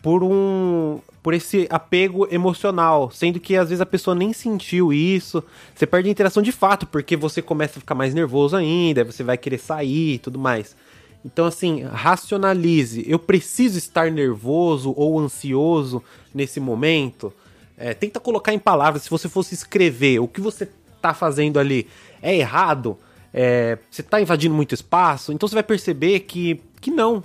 por 0.00 0.22
um 0.22 1.00
por 1.22 1.34
esse 1.34 1.66
apego 1.68 2.26
emocional, 2.30 3.10
sendo 3.10 3.38
que 3.38 3.54
às 3.54 3.68
vezes 3.68 3.82
a 3.82 3.86
pessoa 3.86 4.14
nem 4.14 4.32
sentiu 4.32 4.90
isso. 4.90 5.44
Você 5.74 5.86
perde 5.86 6.08
a 6.08 6.12
interação 6.12 6.42
de 6.42 6.50
fato, 6.50 6.86
porque 6.86 7.14
você 7.14 7.42
começa 7.42 7.78
a 7.78 7.80
ficar 7.80 7.94
mais 7.94 8.14
nervoso 8.14 8.56
ainda, 8.56 9.04
você 9.04 9.22
vai 9.22 9.36
querer 9.36 9.58
sair 9.58 10.14
e 10.14 10.18
tudo 10.18 10.38
mais. 10.38 10.74
Então, 11.24 11.44
assim, 11.46 11.82
racionalize. 11.82 13.04
Eu 13.06 13.18
preciso 13.18 13.78
estar 13.78 14.10
nervoso 14.10 14.94
ou 14.96 15.18
ansioso 15.18 16.02
nesse 16.34 16.60
momento? 16.60 17.32
É, 17.76 17.94
tenta 17.94 18.20
colocar 18.20 18.52
em 18.52 18.58
palavras, 18.58 19.02
se 19.02 19.10
você 19.10 19.28
fosse 19.28 19.54
escrever 19.54 20.18
o 20.18 20.28
que 20.28 20.40
você 20.40 20.68
está 20.96 21.14
fazendo 21.14 21.58
ali 21.58 21.88
é 22.20 22.36
errado, 22.36 22.98
é, 23.32 23.78
você 23.90 24.02
está 24.02 24.20
invadindo 24.20 24.54
muito 24.54 24.74
espaço, 24.74 25.32
então 25.32 25.48
você 25.48 25.54
vai 25.54 25.62
perceber 25.62 26.20
que, 26.20 26.60
que 26.78 26.90
não, 26.90 27.24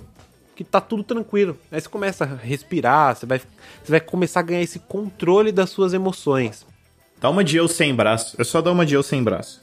que 0.54 0.64
tá 0.64 0.80
tudo 0.80 1.04
tranquilo. 1.04 1.58
Aí 1.70 1.80
você 1.80 1.88
começa 1.88 2.24
a 2.24 2.26
respirar, 2.26 3.14
você 3.14 3.26
vai, 3.26 3.38
você 3.38 3.90
vai 3.90 4.00
começar 4.00 4.40
a 4.40 4.42
ganhar 4.42 4.62
esse 4.62 4.78
controle 4.78 5.52
das 5.52 5.68
suas 5.70 5.92
emoções. 5.92 6.64
Dá 7.20 7.28
uma 7.28 7.44
de 7.44 7.56
eu 7.56 7.68
sem 7.68 7.94
braço. 7.94 8.40
É 8.40 8.44
só 8.44 8.60
dar 8.62 8.72
uma 8.72 8.86
de 8.86 8.94
eu 8.94 9.02
sem 9.02 9.22
braço. 9.22 9.62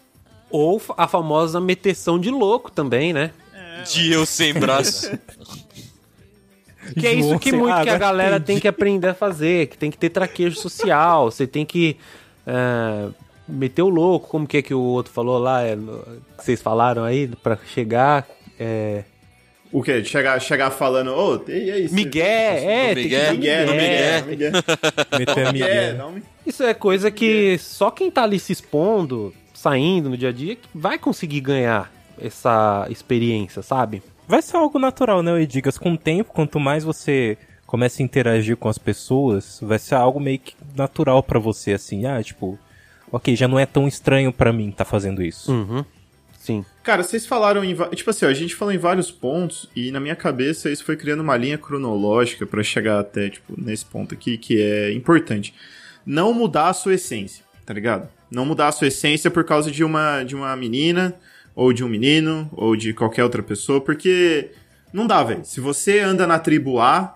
Ou 0.50 0.80
a 0.96 1.08
famosa 1.08 1.60
meteção 1.60 2.20
de 2.20 2.30
louco 2.30 2.72
também, 2.72 3.14
né? 3.14 3.32
É, 3.80 3.84
de 3.84 4.12
eu 4.12 4.26
sem 4.26 4.54
braço. 4.54 5.12
que 7.00 7.08
é 7.08 7.14
isso 7.14 7.40
que 7.40 7.52
muito 7.52 7.82
que 7.84 7.90
a 7.90 7.98
galera 7.98 8.40
tem 8.40 8.60
que 8.60 8.68
aprender 8.68 9.08
a 9.08 9.14
fazer, 9.14 9.68
que 9.68 9.78
tem 9.78 9.90
que 9.90 9.98
ter 9.98 10.10
traquejo 10.10 10.56
social, 10.58 11.32
você 11.32 11.48
tem 11.48 11.66
que 11.66 11.98
uh, 12.48 13.14
meter 13.48 13.82
o 13.82 13.90
louco, 13.90 14.28
como 14.28 14.46
que 14.46 14.58
é 14.58 14.62
que 14.62 14.74
o 14.74 14.82
outro 14.82 15.12
falou 15.12 15.40
lá, 15.40 15.64
é, 15.64 15.76
que 15.76 16.44
vocês 16.44 16.62
falaram 16.62 17.04
aí, 17.04 17.28
para 17.28 17.58
chegar... 17.74 18.28
É, 18.60 19.04
o 19.72 19.82
quê? 19.82 20.06
Chegar, 20.06 20.40
chegar 20.40 20.70
falando, 20.70 21.12
ô, 21.12 21.34
oh, 21.36 21.52
e 21.52 21.72
aí? 21.72 21.90
Miguel, 21.90 22.24
é, 22.24 22.94
Miguel, 22.94 23.32
Miguel, 23.34 23.68
Miguel. 23.68 24.26
Miguel. 24.28 24.52
Meter 25.18 25.52
Miguel. 25.54 26.14
Isso 26.46 26.62
é 26.62 26.76
coisa 26.76 27.10
que 27.10 27.58
só 27.58 27.90
quem 27.90 28.12
tá 28.12 28.22
ali 28.22 28.38
se 28.38 28.54
expondo, 28.54 29.34
saindo 29.52 30.12
no 30.12 30.18
dia 30.18 30.30
a 30.30 30.32
dia, 30.32 30.58
vai 30.76 31.00
conseguir 31.00 31.42
ganhar 31.42 31.92
essa 32.20 32.88
experiência, 32.90 33.62
sabe? 33.62 34.02
Vai 34.28 34.42
ser 34.42 34.58
algo 34.58 34.80
natural, 34.80 35.22
né, 35.22 35.42
Edigas? 35.42 35.78
Com 35.78 35.94
o 35.94 35.98
tempo, 35.98 36.32
quanto 36.34 36.60
mais 36.60 36.84
você 36.84 37.38
começa 37.66 38.02
a 38.02 38.06
interagir 38.06 38.56
com 38.56 38.70
as 38.70 38.78
pessoas, 38.78 39.60
vai 39.62 39.80
ser 39.80 39.96
algo 39.96 40.20
meio 40.20 40.40
que 40.40 40.56
natural 40.76 41.24
para 41.24 41.40
você, 41.40 41.74
assim, 41.74 42.06
ah, 42.06 42.22
tipo, 42.22 42.58
ok, 43.12 43.36
já 43.36 43.48
não 43.48 43.60
é 43.60 43.66
tão 43.66 43.88
estranho 43.88 44.32
para 44.32 44.54
mim 44.54 44.72
tá 44.72 44.86
fazendo 44.86 45.22
isso. 45.22 45.52
Uhum. 45.52 45.84
Sim. 46.40 46.66
Cara, 46.84 47.04
vocês 47.04 47.26
falaram 47.26 47.64
em. 47.64 47.74
Tipo 47.96 48.10
assim, 48.10 48.26
ó, 48.26 48.28
a 48.28 48.34
gente 48.34 48.54
falou 48.54 48.74
em 48.74 48.78
vários 48.78 49.10
pontos 49.10 49.70
e 49.74 49.92
na 49.92 50.00
minha 50.02 50.16
cabeça 50.16 50.70
isso 50.70 50.84
foi 50.84 50.98
criando 50.98 51.22
uma 51.22 51.38
linha 51.38 51.58
cronológica 51.58 52.46
para 52.46 52.62
chegar 52.62 53.00
até, 53.00 53.30
tipo, 53.30 53.54
nesse 53.58 53.86
ponto 53.86 54.14
aqui 54.14 54.38
que 54.38 54.62
é 54.62 54.92
importante. 54.92 55.54
Não 56.06 56.34
mudar 56.34 56.68
a 56.68 56.74
sua 56.74 56.96
essência, 56.96 57.46
tá 57.66 57.74
ligado? 57.74 58.10
Não 58.30 58.46
mudar 58.46 58.68
a 58.68 58.72
sua 58.74 58.88
essência 58.88 59.32
por 59.32 59.46
causa 59.46 59.72
de 59.72 59.86
uma, 59.86 60.24
de 60.24 60.36
uma 60.36 60.54
menina, 60.58 61.16
ou 61.56 61.72
de 61.74 61.84
um 61.84 61.90
menino, 61.90 62.50
ou 62.54 62.76
de 62.76 62.94
qualquer 62.94 63.24
outra 63.24 63.44
pessoa, 63.44 63.80
porque 63.82 64.52
não 64.92 65.08
dá, 65.08 65.24
velho. 65.24 65.44
Se 65.44 65.60
você 65.60 66.00
anda 66.00 66.28
na 66.28 66.40
tribo 66.40 66.80
A 66.80 67.16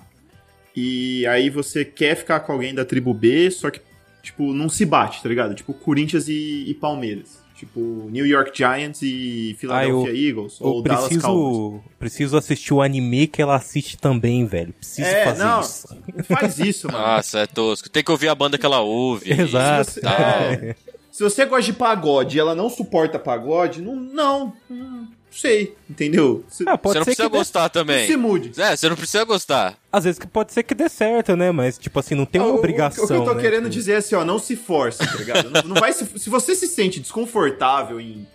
e 0.76 1.26
aí 1.28 1.50
você 1.50 1.84
quer 1.84 2.16
ficar 2.16 2.40
com 2.42 2.52
alguém 2.52 2.74
da 2.74 2.86
tribo 2.86 3.14
B, 3.14 3.50
só 3.52 3.70
que, 3.70 3.82
tipo, 4.22 4.54
não 4.54 4.70
se 4.70 4.86
bate, 4.86 5.22
tá 5.22 5.30
ligado? 5.30 5.56
Tipo, 5.56 5.74
Corinthians 5.74 6.28
e, 6.28 6.66
e 6.68 6.74
Palmeiras. 6.74 7.46
Tipo, 7.58 8.08
New 8.12 8.24
York 8.24 8.56
Giants 8.56 9.02
e 9.02 9.56
Philadelphia 9.60 10.12
ah, 10.12 10.16
eu, 10.16 10.16
Eagles. 10.16 10.62
ou 10.62 10.84
preciso, 10.84 11.10
Dallas 11.10 11.24
Cowboys. 11.24 11.82
Preciso 11.98 12.38
assistir 12.38 12.72
o 12.72 12.84
anime 12.84 13.26
que 13.26 13.42
ela 13.42 13.56
assiste 13.56 13.98
também, 13.98 14.46
velho. 14.46 14.72
Preciso 14.74 15.08
é, 15.08 15.24
fazer 15.24 15.44
não, 15.44 15.62
isso. 15.62 15.98
Não 16.16 16.24
faz 16.24 16.60
isso, 16.60 16.86
mano. 16.86 17.00
Nossa, 17.00 17.40
é 17.40 17.48
tosco. 17.48 17.90
Tem 17.90 18.04
que 18.04 18.12
ouvir 18.12 18.28
a 18.28 18.36
banda 18.36 18.60
que 18.60 18.66
ela 18.66 18.82
ouve. 18.82 19.26
Exato. 19.34 19.90
Você, 19.90 20.02
é, 20.06 20.76
se 21.18 21.24
você 21.24 21.48
gosta 21.48 21.64
de 21.64 21.74
pagode 21.74 22.38
e 22.38 22.40
ela 22.40 22.54
não 22.54 22.70
suporta 22.70 23.18
pagode, 23.18 23.82
não, 23.82 23.96
não, 23.96 24.54
não 24.70 25.08
sei, 25.32 25.76
entendeu? 25.90 26.46
Ah, 26.68 26.78
você 26.78 27.00
não 27.00 27.06
precisa 27.06 27.28
gostar 27.28 27.70
também. 27.70 28.06
Se 28.06 28.16
mude. 28.16 28.52
É, 28.62 28.76
você 28.76 28.88
não 28.88 28.96
precisa 28.96 29.24
gostar. 29.24 29.80
Às 29.92 30.04
vezes 30.04 30.20
pode 30.32 30.54
ser 30.54 30.62
que 30.62 30.76
dê 30.76 30.88
certo, 30.88 31.36
né? 31.36 31.52
Mas, 31.52 31.80
tipo 31.80 32.00
assim, 32.00 32.14
não 32.14 32.24
tem 32.24 32.40
uma 32.40 32.54
obrigação. 32.54 33.04
O, 33.04 33.08
que 33.08 33.14
eu 33.14 33.26
tô 33.26 33.34
né? 33.34 33.42
querendo 33.42 33.68
dizer 33.68 33.94
é 33.94 33.96
assim, 33.96 34.14
ó, 34.14 34.24
não 34.24 34.38
se 34.38 34.56
force, 34.56 35.00
tá 35.00 35.16
ligado? 35.16 35.50
não, 35.50 35.64
não, 35.64 35.76
vai 35.78 35.92
se, 35.92 36.06
se 36.20 36.30
você 36.30 36.54
se 36.54 36.68
sente 36.68 37.00
desconfortável 37.00 38.00
em 38.00 38.28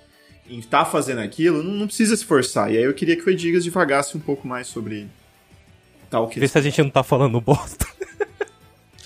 em 0.50 0.58
estar 0.58 0.84
tá 0.84 0.90
fazendo 0.90 1.20
aquilo, 1.20 1.62
não, 1.62 1.72
não, 1.72 1.86
precisa 1.86 2.16
se 2.16 2.24
forçar. 2.24 2.68
E 2.72 2.78
aí 2.78 2.82
eu 2.82 2.92
queria 2.92 3.16
que 3.16 3.22
o 3.22 3.30
Edigas 3.30 3.62
divagasse 3.62 4.16
um 4.16 4.20
pouco 4.20 4.44
mais 4.48 4.66
sobre 4.66 5.06
tal 6.10 6.26
que. 6.26 6.40
Vê 6.40 6.48
se 6.48 6.58
a 6.58 6.60
gente 6.60 6.82
não 6.82 6.90
tá 6.90 7.04
falando 7.04 7.40
bosta. 7.40 7.86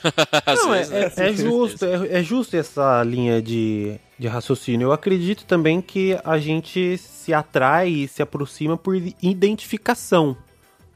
não, 0.57 0.75
é, 0.75 0.83
é, 0.83 1.13
é, 1.17 1.33
justo, 1.33 1.85
é, 1.85 2.19
é 2.19 2.23
justo 2.23 2.57
essa 2.57 3.03
linha 3.03 3.41
de, 3.41 3.99
de 4.19 4.29
raciocínio. 4.29 4.87
Eu 4.87 4.93
acredito 4.93 5.45
também 5.45 5.81
que 5.81 6.19
a 6.25 6.39
gente 6.39 6.99
se 6.99 7.33
atrai 7.33 7.89
e 7.89 8.09
se 8.09 8.23
aproxima 8.23 8.77
por 8.77 8.97
identificação, 8.97 10.37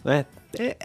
né? 0.05 0.27
É, 0.59 0.77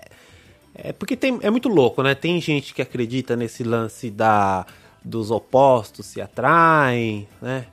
é 0.76 0.94
porque 0.94 1.16
tem, 1.16 1.40
é 1.42 1.50
muito 1.50 1.70
louco, 1.70 2.04
né? 2.04 2.14
Tem 2.16 2.40
gente 2.42 2.74
que 2.74 2.82
acredita 2.82 3.36
nesse 3.36 3.64
lance 3.64 4.10
da 4.10 4.66
dos 5.04 5.30
opostos 5.30 6.08
se 6.08 6.20
atraem, 6.20 7.28
né? 7.40 7.68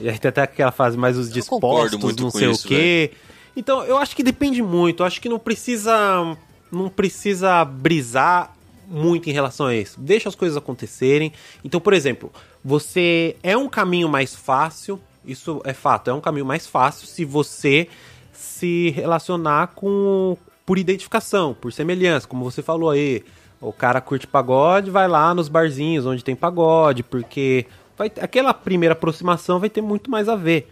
E 0.00 0.08
aí 0.08 0.18
tem 0.18 0.28
até 0.28 0.42
aquela 0.42 0.72
fase 0.72 0.98
mais 0.98 1.16
os 1.16 1.30
dispostos, 1.32 2.16
não 2.16 2.30
sei 2.30 2.50
isso, 2.50 2.66
o 2.66 2.68
quê. 2.68 3.10
Véio. 3.12 3.24
Então, 3.56 3.84
eu 3.84 3.96
acho 3.96 4.16
que 4.16 4.24
depende 4.24 4.60
muito. 4.60 5.02
Eu 5.02 5.06
acho 5.06 5.20
que 5.20 5.28
não 5.28 5.38
precisa 5.38 6.36
não 6.72 6.88
precisa 6.88 7.64
brisar 7.64 8.53
muito 8.88 9.28
em 9.28 9.32
relação 9.32 9.66
a 9.66 9.74
isso. 9.74 10.00
Deixa 10.00 10.28
as 10.28 10.34
coisas 10.34 10.56
acontecerem. 10.56 11.32
Então, 11.64 11.80
por 11.80 11.92
exemplo, 11.92 12.32
você 12.64 13.36
é 13.42 13.56
um 13.56 13.68
caminho 13.68 14.08
mais 14.08 14.34
fácil, 14.34 15.00
isso 15.24 15.60
é 15.64 15.72
fato, 15.72 16.10
é 16.10 16.14
um 16.14 16.20
caminho 16.20 16.46
mais 16.46 16.66
fácil 16.66 17.06
se 17.06 17.24
você 17.24 17.88
se 18.32 18.90
relacionar 18.90 19.68
com 19.68 20.36
por 20.66 20.78
identificação, 20.78 21.54
por 21.54 21.72
semelhança, 21.72 22.26
como 22.26 22.44
você 22.44 22.62
falou 22.62 22.90
aí. 22.90 23.22
O 23.60 23.72
cara 23.72 24.00
curte 24.00 24.26
pagode, 24.26 24.90
vai 24.90 25.08
lá 25.08 25.34
nos 25.34 25.48
barzinhos 25.48 26.04
onde 26.04 26.24
tem 26.24 26.36
pagode, 26.36 27.02
porque 27.02 27.66
vai, 27.96 28.10
aquela 28.20 28.52
primeira 28.52 28.92
aproximação 28.92 29.58
vai 29.58 29.70
ter 29.70 29.80
muito 29.80 30.10
mais 30.10 30.28
a 30.28 30.36
ver. 30.36 30.68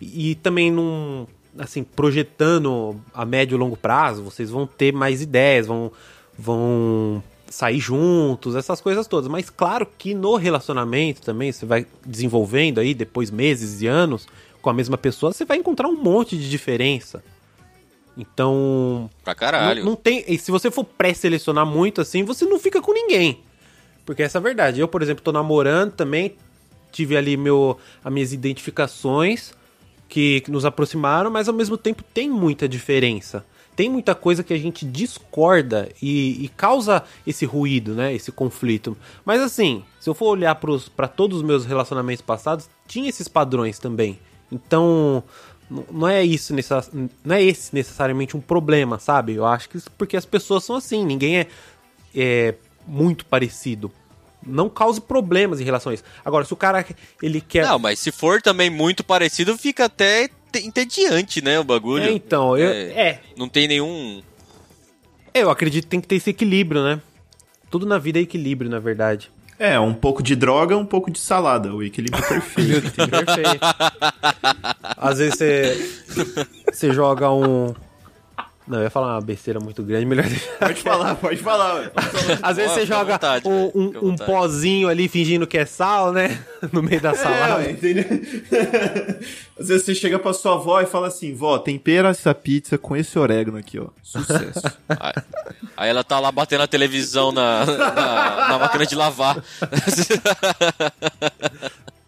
E, 0.00 0.30
e 0.30 0.34
também 0.34 0.70
num 0.70 1.26
assim, 1.56 1.84
projetando 1.84 3.00
a 3.12 3.24
médio 3.24 3.56
e 3.56 3.58
longo 3.58 3.76
prazo, 3.76 4.22
vocês 4.24 4.50
vão 4.50 4.66
ter 4.66 4.92
mais 4.92 5.22
ideias, 5.22 5.66
vão 5.66 5.92
vão 6.36 7.22
sair 7.48 7.80
juntos, 7.80 8.56
essas 8.56 8.80
coisas 8.80 9.06
todas. 9.06 9.28
Mas 9.28 9.50
claro 9.50 9.86
que 9.98 10.14
no 10.14 10.36
relacionamento 10.36 11.22
também, 11.22 11.52
você 11.52 11.64
vai 11.64 11.86
desenvolvendo 12.04 12.80
aí, 12.80 12.94
depois 12.94 13.30
meses 13.30 13.80
e 13.80 13.86
anos, 13.86 14.26
com 14.60 14.70
a 14.70 14.74
mesma 14.74 14.98
pessoa, 14.98 15.32
você 15.32 15.44
vai 15.44 15.58
encontrar 15.58 15.88
um 15.88 15.96
monte 15.96 16.36
de 16.36 16.48
diferença. 16.48 17.22
Então. 18.16 19.10
Pra 19.22 19.34
caralho. 19.34 19.84
Não, 19.84 19.90
não 19.92 19.96
tem. 19.96 20.24
E 20.26 20.38
se 20.38 20.50
você 20.50 20.70
for 20.70 20.84
pré-selecionar 20.84 21.66
muito 21.66 22.00
assim, 22.00 22.24
você 22.24 22.44
não 22.44 22.58
fica 22.58 22.80
com 22.80 22.92
ninguém. 22.92 23.40
Porque 24.06 24.22
essa 24.22 24.38
é 24.38 24.40
a 24.40 24.42
verdade. 24.42 24.80
Eu, 24.80 24.88
por 24.88 25.02
exemplo, 25.02 25.22
tô 25.22 25.32
namorando 25.32 25.92
também. 25.92 26.36
Tive 26.92 27.16
ali 27.16 27.36
meu, 27.36 27.76
as 28.04 28.12
minhas 28.12 28.32
identificações 28.32 29.52
que, 30.08 30.42
que 30.42 30.50
nos 30.50 30.64
aproximaram, 30.64 31.30
mas 31.30 31.48
ao 31.48 31.54
mesmo 31.54 31.76
tempo 31.76 32.04
tem 32.04 32.30
muita 32.30 32.68
diferença 32.68 33.44
tem 33.74 33.88
muita 33.88 34.14
coisa 34.14 34.42
que 34.42 34.54
a 34.54 34.58
gente 34.58 34.84
discorda 34.84 35.88
e, 36.00 36.44
e, 36.44 36.48
causa 36.48 37.02
esse 37.26 37.44
ruído, 37.44 37.94
né? 37.94 38.14
Esse 38.14 38.30
conflito. 38.30 38.96
Mas 39.24 39.40
assim, 39.40 39.84
se 39.98 40.08
eu 40.08 40.14
for 40.14 40.26
olhar 40.26 40.54
para 40.54 41.08
todos 41.08 41.38
os 41.38 41.42
meus 41.42 41.64
relacionamentos 41.64 42.22
passados, 42.22 42.68
tinha 42.86 43.08
esses 43.08 43.28
padrões 43.28 43.78
também. 43.78 44.18
Então, 44.50 45.24
não 45.90 46.08
é 46.08 46.22
isso 46.22 46.54
não 47.24 47.34
é 47.34 47.42
esse 47.42 47.74
necessariamente 47.74 48.36
um 48.36 48.40
problema, 48.40 48.98
sabe? 48.98 49.34
Eu 49.34 49.46
acho 49.46 49.68
que 49.68 49.78
porque 49.96 50.16
as 50.16 50.24
pessoas 50.24 50.64
são 50.64 50.76
assim, 50.76 51.04
ninguém 51.04 51.38
é, 51.38 51.46
é 52.14 52.54
muito 52.86 53.26
parecido. 53.26 53.90
não 54.46 54.68
cause 54.68 55.00
problemas 55.00 55.60
em 55.60 55.64
relação 55.64 55.90
a 55.90 55.94
isso. 55.94 56.04
Agora, 56.24 56.44
se 56.44 56.52
o 56.52 56.56
cara 56.56 56.84
ele 57.22 57.40
quer. 57.40 57.66
Não, 57.66 57.78
mas 57.78 57.98
se 57.98 58.12
for 58.12 58.40
também 58.40 58.70
muito 58.70 59.02
parecido, 59.02 59.56
fica 59.58 59.86
até 59.86 60.28
entediante, 60.58 61.42
né? 61.42 61.58
O 61.58 61.64
bagulho. 61.64 62.04
É, 62.04 62.12
então, 62.12 62.56
eu, 62.56 62.68
é, 62.68 63.08
é. 63.08 63.20
Não 63.36 63.48
tem 63.48 63.68
nenhum. 63.68 64.22
Eu 65.32 65.50
acredito 65.50 65.84
que 65.84 65.90
tem 65.90 66.00
que 66.00 66.08
ter 66.08 66.16
esse 66.16 66.30
equilíbrio, 66.30 66.82
né? 66.82 67.00
Tudo 67.70 67.86
na 67.86 67.98
vida 67.98 68.18
é 68.18 68.22
equilíbrio, 68.22 68.70
na 68.70 68.78
verdade. 68.78 69.30
É, 69.58 69.78
um 69.78 69.94
pouco 69.94 70.22
de 70.22 70.34
droga, 70.34 70.76
um 70.76 70.86
pouco 70.86 71.10
de 71.10 71.18
salada. 71.18 71.72
O 71.72 71.82
equilíbrio 71.82 72.22
perfeito. 72.26 72.90
perfeito. 72.92 73.60
Às 74.96 75.18
vezes 75.18 75.36
você, 75.36 76.34
você 76.72 76.92
joga 76.92 77.30
um, 77.30 77.74
não, 78.66 78.78
eu 78.78 78.84
ia 78.84 78.90
falar 78.90 79.14
uma 79.14 79.20
besteira 79.20 79.60
muito 79.60 79.82
grande, 79.82 80.06
melhor 80.06 80.24
Pode 80.58 80.80
falar, 80.80 81.14
pode 81.16 81.36
falar. 81.36 81.90
Às 82.42 82.56
vezes 82.56 82.72
você 82.72 82.86
joga 82.86 83.12
vontade, 83.12 83.46
um, 83.46 83.70
um, 83.74 84.08
um, 84.08 84.16
pozinho 84.16 84.88
ali 84.88 85.06
fingindo 85.06 85.46
que 85.46 85.58
é 85.58 85.66
sal, 85.66 86.12
né? 86.12 86.42
No 86.72 86.82
meio 86.82 86.98
da 86.98 87.10
é, 87.10 87.14
salada. 87.14 87.62
É, 87.62 87.72
entendeu? 87.72 88.04
Às 89.60 89.68
vezes 89.68 89.84
você 89.84 89.94
chega 89.94 90.18
pra 90.18 90.32
sua 90.32 90.54
avó 90.54 90.80
e 90.80 90.86
fala 90.86 91.08
assim: 91.08 91.34
vó, 91.34 91.58
tempera 91.58 92.08
essa 92.08 92.34
pizza 92.34 92.78
com 92.78 92.96
esse 92.96 93.18
orégano 93.18 93.58
aqui, 93.58 93.78
ó. 93.78 93.88
Sucesso. 94.02 94.62
Aí 95.76 95.90
ela 95.90 96.02
tá 96.02 96.18
lá 96.18 96.32
batendo 96.32 96.62
a 96.62 96.66
televisão 96.66 97.32
na, 97.32 97.66
na, 97.66 98.48
na 98.48 98.58
máquina 98.58 98.86
de 98.86 98.94
lavar. 98.94 99.44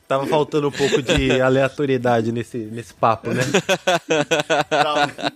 Tava 0.08 0.26
faltando 0.26 0.68
um 0.68 0.72
pouco 0.72 1.02
de 1.02 1.38
aleatoriedade 1.42 2.30
nesse, 2.30 2.58
nesse 2.58 2.94
papo, 2.94 3.30
né? 3.30 3.42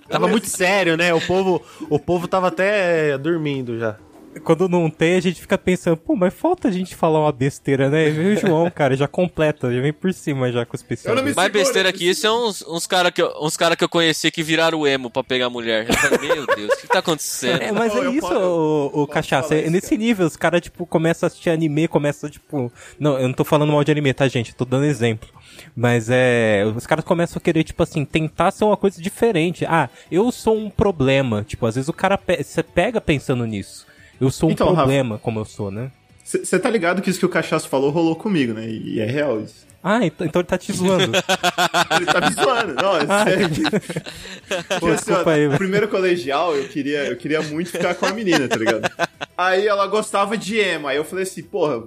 tava 0.09 0.29
muito 0.29 0.47
sério, 0.47 0.97
né? 0.97 1.13
O 1.13 1.21
povo, 1.21 1.63
o 1.89 1.99
povo 1.99 2.29
tava 2.29 2.49
até 2.49 3.19
dormindo 3.19 3.79
já 3.79 3.97
quando 4.39 4.69
não 4.69 4.89
tem, 4.89 5.17
a 5.17 5.21
gente 5.21 5.41
fica 5.41 5.59
pensando, 5.59 5.97
pô, 5.97 6.15
mas 6.15 6.33
falta 6.33 6.69
a 6.69 6.71
gente 6.71 6.95
falar 6.95 7.21
uma 7.21 7.33
besteira, 7.33 7.91
né? 7.91 8.09
E 8.09 8.35
o 8.35 8.37
João, 8.37 8.71
cara, 8.75 8.97
já 8.97 9.09
completa, 9.09 9.73
já 9.73 9.81
vem 9.81 9.93
por 9.93 10.13
cima 10.15 10.53
já 10.53 10.65
com 10.65 10.75
o 10.75 10.77
especial. 10.77 11.17
Mais 11.35 11.53
besteira 11.53 11.93
que 11.93 12.09
isso 12.09 12.27
é 12.27 12.31
uns, 12.31 12.63
uns 12.67 12.87
caras 12.87 13.13
que, 13.13 13.21
eu, 13.21 13.33
uns 13.41 13.57
cara 13.57 13.75
que 13.75 13.83
eu 13.83 13.89
conheci 13.89 14.31
que 14.31 14.43
viraram 14.43 14.87
emo 14.87 15.11
pra 15.11 15.25
pegar 15.25 15.51
mulher. 15.51 15.87
Meu 16.21 16.47
Deus, 16.47 16.73
o 16.75 16.77
que 16.77 16.87
tá 16.87 17.01
acontecendo? 17.01 17.61
É, 17.61 17.73
mas 17.73 17.95
é 17.95 18.09
isso, 18.09 18.21
posso, 18.21 18.39
o, 18.39 19.03
o 19.03 19.07
cachaça. 19.07 19.55
É, 19.55 19.69
nesse 19.69 19.97
nível, 19.99 20.27
os 20.27 20.37
caras, 20.37 20.61
tipo, 20.61 20.87
começam 20.87 21.27
a 21.27 21.29
assistir 21.29 21.51
anime, 21.51 21.89
começam, 21.89 22.31
tipo. 22.31 22.73
Não, 22.99 23.19
eu 23.19 23.27
não 23.27 23.35
tô 23.35 23.45
falando 23.45 23.73
mal 23.73 23.83
de 23.83 23.91
anime, 23.91 24.15
tá, 24.15 24.29
gente? 24.29 24.51
Eu 24.51 24.57
tô 24.57 24.65
dando 24.65 24.85
exemplo. 24.85 25.29
Mas 25.75 26.09
é. 26.09 26.65
Os 26.77 26.87
caras 26.87 27.05
começam 27.05 27.39
a 27.39 27.41
querer, 27.41 27.65
tipo 27.65 27.83
assim, 27.83 28.05
tentar 28.05 28.51
ser 28.53 28.65
uma 28.65 28.77
coisa 28.77 29.01
diferente. 29.03 29.65
Ah, 29.67 29.89
eu 30.11 30.31
sou 30.31 30.57
um 30.57 30.71
problema. 30.71 31.43
Tipo, 31.43 31.67
às 31.67 31.75
vezes 31.75 31.89
o 31.89 31.93
cara 31.93 32.17
pe 32.17 32.43
você 32.43 32.63
pega 32.63 33.01
pensando 33.01 33.45
nisso. 33.45 33.90
Eu 34.21 34.31
sou 34.31 34.51
um 34.51 34.53
então, 34.53 34.75
problema, 34.75 35.15
Rafa, 35.15 35.25
como 35.25 35.41
eu 35.41 35.45
sou, 35.45 35.71
né? 35.71 35.91
Você 36.23 36.59
tá 36.59 36.71
ligado 36.71 37.03
que 37.03 37.11
isso 37.11 37.19
que 37.19 37.27
o 37.27 37.31
Cachaço 37.31 37.69
falou 37.69 37.91
rolou 37.91 38.15
comigo, 38.15 38.53
né? 38.53 38.69
E 38.69 39.01
é 39.01 39.07
real 39.07 39.41
isso. 39.41 39.67
Ah, 39.83 40.05
então, 40.05 40.27
então 40.27 40.41
ele 40.41 40.47
tá 40.47 40.59
te 40.59 40.73
zoando. 40.73 41.17
ele 41.97 42.07
tá 42.07 42.21
me 42.21 42.35
zoando. 42.35 42.75
Não, 42.75 42.97
é 42.97 43.07
ah, 43.09 43.25
sério. 43.25 43.49
Pô, 44.79 44.89
assim, 44.89 45.13
ó, 45.13 45.29
aí, 45.29 45.49
primeiro 45.57 45.89
colegial, 45.89 46.55
eu 46.55 46.69
queria, 46.69 47.07
eu 47.07 47.17
queria 47.17 47.41
muito 47.43 47.71
ficar 47.71 47.95
com 47.95 48.07
a 48.07 48.13
menina, 48.13 48.47
tá 48.47 48.57
ligado? 48.57 48.91
Aí 49.37 49.67
ela 49.67 49.87
gostava 49.87 50.37
de 50.37 50.59
emo. 50.59 50.87
Aí 50.87 50.99
eu 50.99 51.05
falei 51.05 51.25
assim, 51.25 51.43
porra, 51.43 51.83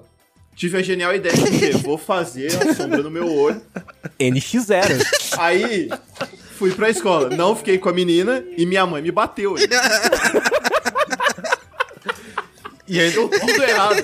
tive 0.55 0.77
a 0.77 0.81
genial 0.81 1.13
ideia 1.13 1.35
de 1.35 1.71
vou 1.77 1.97
fazer 1.97 2.47
a 2.47 2.73
sombra 2.73 3.03
no 3.03 3.11
meu 3.11 3.31
olho. 3.31 3.61
NX0. 4.19 5.37
Aí 5.37 5.87
fui 6.57 6.71
pra 6.71 6.89
escola. 6.89 7.29
Não 7.29 7.55
fiquei 7.55 7.77
com 7.77 7.89
a 7.89 7.93
menina 7.93 8.43
e 8.57 8.65
minha 8.65 8.85
mãe 8.87 9.03
me 9.03 9.11
bateu. 9.11 9.55
E 12.93 12.99
aí 12.99 13.09
deu 13.09 13.27
tudo 13.27 13.63
errado. 13.63 14.03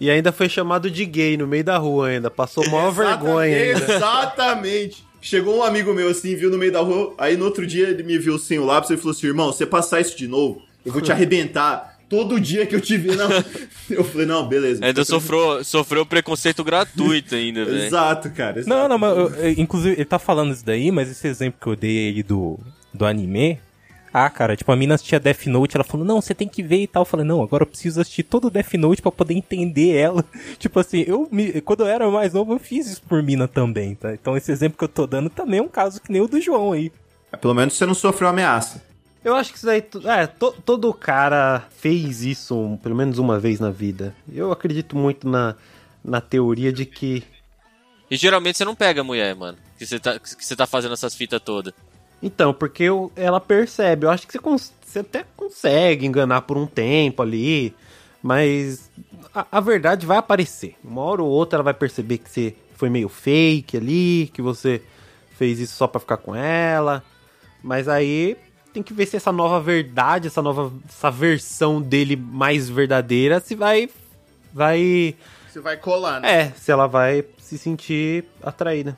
E 0.00 0.08
ainda 0.08 0.30
foi 0.30 0.48
chamado 0.48 0.88
de 0.88 1.04
gay 1.04 1.36
no 1.36 1.48
meio 1.48 1.64
da 1.64 1.76
rua 1.78 2.10
ainda. 2.10 2.30
Passou 2.30 2.64
maior 2.70 2.92
vergonha 2.92 3.56
ainda. 3.56 3.94
Exatamente. 3.94 5.04
Chegou 5.20 5.58
um 5.58 5.62
amigo 5.64 5.92
meu 5.92 6.08
assim, 6.08 6.36
viu 6.36 6.48
no 6.48 6.56
meio 6.56 6.70
da 6.70 6.80
rua. 6.80 7.12
Aí 7.18 7.36
no 7.36 7.44
outro 7.44 7.66
dia 7.66 7.88
ele 7.88 8.04
me 8.04 8.16
viu 8.18 8.38
sem 8.38 8.60
o 8.60 8.64
lápis 8.64 8.90
e 8.90 8.96
falou 8.96 9.10
assim: 9.10 9.26
irmão, 9.26 9.52
você 9.52 9.66
passar 9.66 10.00
isso 10.00 10.16
de 10.16 10.28
novo, 10.28 10.62
eu 10.86 10.92
vou 10.92 11.02
te 11.02 11.10
arrebentar. 11.12 11.90
Todo 12.08 12.38
dia 12.38 12.66
que 12.66 12.76
eu 12.76 12.80
te 12.80 12.96
ver, 12.98 13.16
não. 13.16 13.28
Eu 13.88 14.04
falei, 14.04 14.26
não, 14.26 14.46
beleza. 14.46 14.84
Ainda 14.84 15.02
sofreu, 15.02 15.64
sofreu 15.64 16.04
preconceito 16.04 16.62
gratuito 16.62 17.34
ainda, 17.34 17.64
velho. 17.64 17.84
Exato, 17.84 18.30
cara. 18.30 18.60
Exato. 18.60 18.68
Não, 18.68 18.86
não, 18.86 18.98
mas 18.98 19.16
eu, 19.16 19.50
inclusive 19.56 19.94
ele 19.94 20.04
tá 20.04 20.18
falando 20.18 20.52
isso 20.52 20.64
daí, 20.64 20.90
mas 20.92 21.10
esse 21.10 21.26
exemplo 21.26 21.58
que 21.58 21.66
eu 21.66 21.74
dei 21.74 22.08
aí 22.08 22.22
do, 22.22 22.60
do 22.92 23.06
anime, 23.06 23.58
ah, 24.12 24.28
cara, 24.28 24.54
tipo, 24.54 24.70
a 24.70 24.76
mina 24.76 24.94
assistia 24.94 25.18
Death 25.18 25.46
Note, 25.46 25.76
ela 25.76 25.84
falou, 25.84 26.04
não, 26.04 26.20
você 26.20 26.34
tem 26.34 26.46
que 26.46 26.62
ver 26.62 26.82
e 26.82 26.86
tal. 26.86 27.02
Eu 27.02 27.06
falei, 27.06 27.24
não, 27.24 27.42
agora 27.42 27.62
eu 27.62 27.66
preciso 27.66 28.00
assistir 28.00 28.24
todo 28.24 28.48
o 28.48 28.50
Death 28.50 28.74
Note 28.74 29.00
pra 29.00 29.10
poder 29.10 29.32
entender 29.32 29.96
ela. 29.96 30.22
tipo 30.58 30.78
assim, 30.78 31.04
eu 31.06 31.26
me, 31.32 31.62
quando 31.62 31.80
eu 31.80 31.86
era 31.86 32.10
mais 32.10 32.34
novo, 32.34 32.52
eu 32.52 32.58
fiz 32.58 32.86
isso 32.86 33.02
por 33.02 33.22
mina 33.22 33.48
também, 33.48 33.94
tá? 33.94 34.12
Então 34.12 34.36
esse 34.36 34.52
exemplo 34.52 34.76
que 34.76 34.84
eu 34.84 34.88
tô 34.88 35.06
dando 35.06 35.30
também 35.30 35.60
é 35.60 35.62
um 35.62 35.68
caso 35.68 36.00
que 36.00 36.12
nem 36.12 36.20
o 36.20 36.28
do 36.28 36.40
João 36.40 36.72
aí. 36.72 36.92
É, 37.32 37.36
pelo 37.38 37.54
menos 37.54 37.74
você 37.74 37.86
não 37.86 37.94
sofreu 37.94 38.28
ameaça. 38.28 38.82
Eu 39.24 39.34
acho 39.34 39.52
que 39.52 39.56
isso 39.56 39.66
daí. 39.66 39.82
É, 40.04 40.26
to, 40.26 40.52
todo 40.64 40.92
cara 40.92 41.66
fez 41.78 42.22
isso 42.22 42.58
um, 42.58 42.76
pelo 42.76 42.96
menos 42.96 43.18
uma 43.18 43.38
vez 43.38 43.60
na 43.60 43.70
vida. 43.70 44.14
Eu 44.30 44.52
acredito 44.52 44.96
muito 44.96 45.28
na, 45.28 45.54
na 46.04 46.20
teoria 46.20 46.72
de 46.72 46.84
que. 46.84 47.22
E 48.10 48.16
geralmente 48.16 48.58
você 48.58 48.64
não 48.64 48.74
pega 48.74 49.00
a 49.00 49.04
mulher, 49.04 49.34
mano. 49.34 49.56
Que 49.78 49.86
você 49.86 49.98
tá, 49.98 50.18
que 50.18 50.44
você 50.44 50.56
tá 50.56 50.66
fazendo 50.66 50.92
essas 50.92 51.14
fitas 51.14 51.40
todas. 51.40 51.72
Então, 52.22 52.54
porque 52.54 52.84
eu, 52.84 53.10
ela 53.16 53.40
percebe. 53.40 54.06
Eu 54.06 54.10
acho 54.10 54.26
que 54.26 54.38
você, 54.38 54.70
você, 54.84 54.98
até 55.00 55.24
consegue 55.36 56.06
enganar 56.06 56.42
por 56.42 56.56
um 56.56 56.66
tempo 56.66 57.20
ali, 57.20 57.74
mas 58.22 58.90
a, 59.34 59.46
a, 59.50 59.60
verdade 59.60 60.06
vai 60.06 60.18
aparecer. 60.18 60.76
Uma 60.84 61.02
hora 61.02 61.22
ou 61.22 61.28
outra 61.28 61.56
ela 61.56 61.64
vai 61.64 61.74
perceber 61.74 62.18
que 62.18 62.30
você 62.30 62.54
foi 62.76 62.88
meio 62.88 63.08
fake 63.08 63.76
ali, 63.76 64.30
que 64.32 64.40
você 64.40 64.80
fez 65.36 65.58
isso 65.58 65.74
só 65.74 65.88
para 65.88 66.00
ficar 66.00 66.18
com 66.18 66.34
ela. 66.34 67.02
Mas 67.60 67.88
aí 67.88 68.36
tem 68.72 68.82
que 68.82 68.94
ver 68.94 69.06
se 69.06 69.16
essa 69.16 69.32
nova 69.32 69.60
verdade, 69.60 70.28
essa 70.28 70.40
nova 70.40 70.72
essa 70.88 71.10
versão 71.10 71.82
dele 71.82 72.16
mais 72.16 72.68
verdadeira, 72.68 73.40
se 73.40 73.54
vai 73.54 73.90
vai 74.52 75.16
se 75.52 75.60
vai 75.60 75.76
colar, 75.76 76.20
né? 76.20 76.44
É, 76.44 76.52
se 76.56 76.70
ela 76.70 76.86
vai 76.86 77.24
se 77.38 77.58
sentir 77.58 78.24
atraída. 78.42 78.96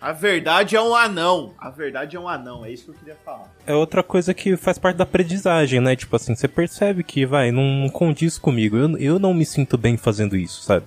A 0.00 0.12
verdade 0.12 0.76
é 0.76 0.80
um 0.80 0.94
anão. 0.94 1.52
A 1.58 1.70
verdade 1.70 2.16
é 2.16 2.20
um 2.20 2.28
anão, 2.28 2.64
é 2.64 2.70
isso 2.70 2.84
que 2.84 2.90
eu 2.90 2.94
queria 2.94 3.16
falar. 3.24 3.52
É 3.66 3.74
outra 3.74 4.02
coisa 4.02 4.32
que 4.32 4.56
faz 4.56 4.78
parte 4.78 4.96
da 4.96 5.04
aprendizagem, 5.04 5.80
né? 5.80 5.96
Tipo 5.96 6.14
assim, 6.14 6.34
você 6.34 6.46
percebe 6.46 7.02
que, 7.02 7.26
vai, 7.26 7.50
não 7.50 7.88
condiz 7.88 8.38
comigo. 8.38 8.76
Eu, 8.76 8.96
eu 8.98 9.18
não 9.18 9.34
me 9.34 9.44
sinto 9.44 9.76
bem 9.76 9.96
fazendo 9.96 10.36
isso, 10.36 10.62
sabe? 10.62 10.86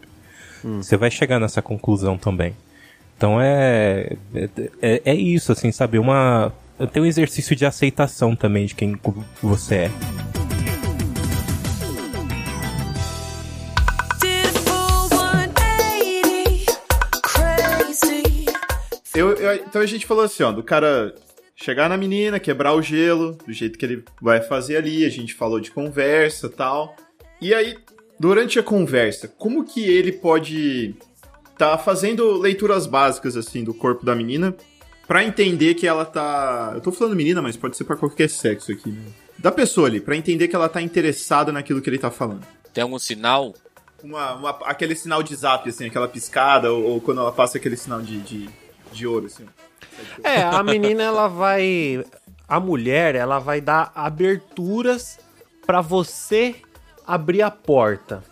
Hum. 0.63 0.81
Você 0.81 0.95
vai 0.95 1.11
chegar 1.11 1.39
nessa 1.39 1.61
conclusão 1.61 2.17
também. 2.17 2.55
Então 3.17 3.39
é, 3.39 4.15
é, 4.33 4.49
é, 4.81 5.01
é 5.05 5.13
isso, 5.13 5.51
assim, 5.51 5.71
sabe? 5.71 5.99
Uma, 5.99 6.53
tem 6.91 7.03
um 7.03 7.05
exercício 7.05 7.55
de 7.55 7.65
aceitação 7.65 8.35
também 8.35 8.65
de 8.65 8.73
quem 8.73 8.99
você 9.41 9.75
é. 9.75 9.91
Eu, 19.41 19.55
então 19.55 19.81
a 19.81 19.85
gente 19.85 20.05
falou 20.05 20.23
assim, 20.23 20.43
ó, 20.43 20.51
do 20.51 20.63
cara 20.63 21.13
chegar 21.55 21.89
na 21.89 21.97
menina, 21.97 22.39
quebrar 22.39 22.73
o 22.73 22.81
gelo, 22.81 23.37
do 23.45 23.53
jeito 23.53 23.77
que 23.77 23.85
ele 23.85 24.03
vai 24.21 24.41
fazer 24.41 24.77
ali, 24.77 25.05
a 25.05 25.09
gente 25.09 25.33
falou 25.33 25.59
de 25.59 25.71
conversa 25.71 26.49
tal. 26.49 26.95
E 27.39 27.53
aí, 27.53 27.77
durante 28.19 28.59
a 28.59 28.63
conversa, 28.63 29.27
como 29.27 29.63
que 29.63 29.83
ele 29.83 30.11
pode 30.11 30.95
tá 31.57 31.77
fazendo 31.77 32.39
leituras 32.39 32.87
básicas, 32.87 33.37
assim, 33.37 33.63
do 33.63 33.71
corpo 33.71 34.03
da 34.03 34.15
menina, 34.15 34.55
para 35.07 35.23
entender 35.23 35.75
que 35.75 35.85
ela 35.85 36.03
tá... 36.03 36.71
Eu 36.73 36.81
tô 36.81 36.91
falando 36.91 37.15
menina, 37.15 37.39
mas 37.39 37.55
pode 37.55 37.77
ser 37.77 37.83
para 37.83 37.95
qualquer 37.95 38.27
sexo 38.29 38.71
aqui, 38.71 38.89
né? 38.89 39.03
Da 39.37 39.51
pessoa 39.51 39.87
ali, 39.87 40.01
pra 40.01 40.15
entender 40.15 40.47
que 40.47 40.55
ela 40.55 40.67
tá 40.67 40.81
interessada 40.81 41.51
naquilo 41.51 41.79
que 41.79 41.87
ele 41.87 41.99
tá 41.99 42.09
falando. 42.09 42.47
Tem 42.73 42.81
algum 42.81 42.97
sinal? 42.97 43.53
Uma, 44.03 44.33
uma 44.33 44.49
aquele 44.63 44.95
sinal 44.95 45.21
de 45.21 45.35
zap, 45.35 45.69
assim, 45.69 45.85
aquela 45.85 46.07
piscada, 46.07 46.71
ou, 46.71 46.83
ou 46.83 47.01
quando 47.01 47.21
ela 47.21 47.31
passa 47.31 47.59
aquele 47.59 47.77
sinal 47.77 48.01
de, 48.01 48.19
de 48.21 48.49
de 48.91 49.07
ouro, 49.07 49.25
assim. 49.25 49.45
É, 50.23 50.41
a 50.41 50.63
menina, 50.63 51.03
ela 51.03 51.27
vai. 51.27 52.03
A 52.47 52.59
mulher, 52.59 53.15
ela 53.15 53.39
vai 53.39 53.61
dar 53.61 53.91
aberturas 53.95 55.19
para 55.65 55.81
você 55.81 56.55
abrir 57.05 57.41
a 57.41 57.51
porta. 57.51 58.23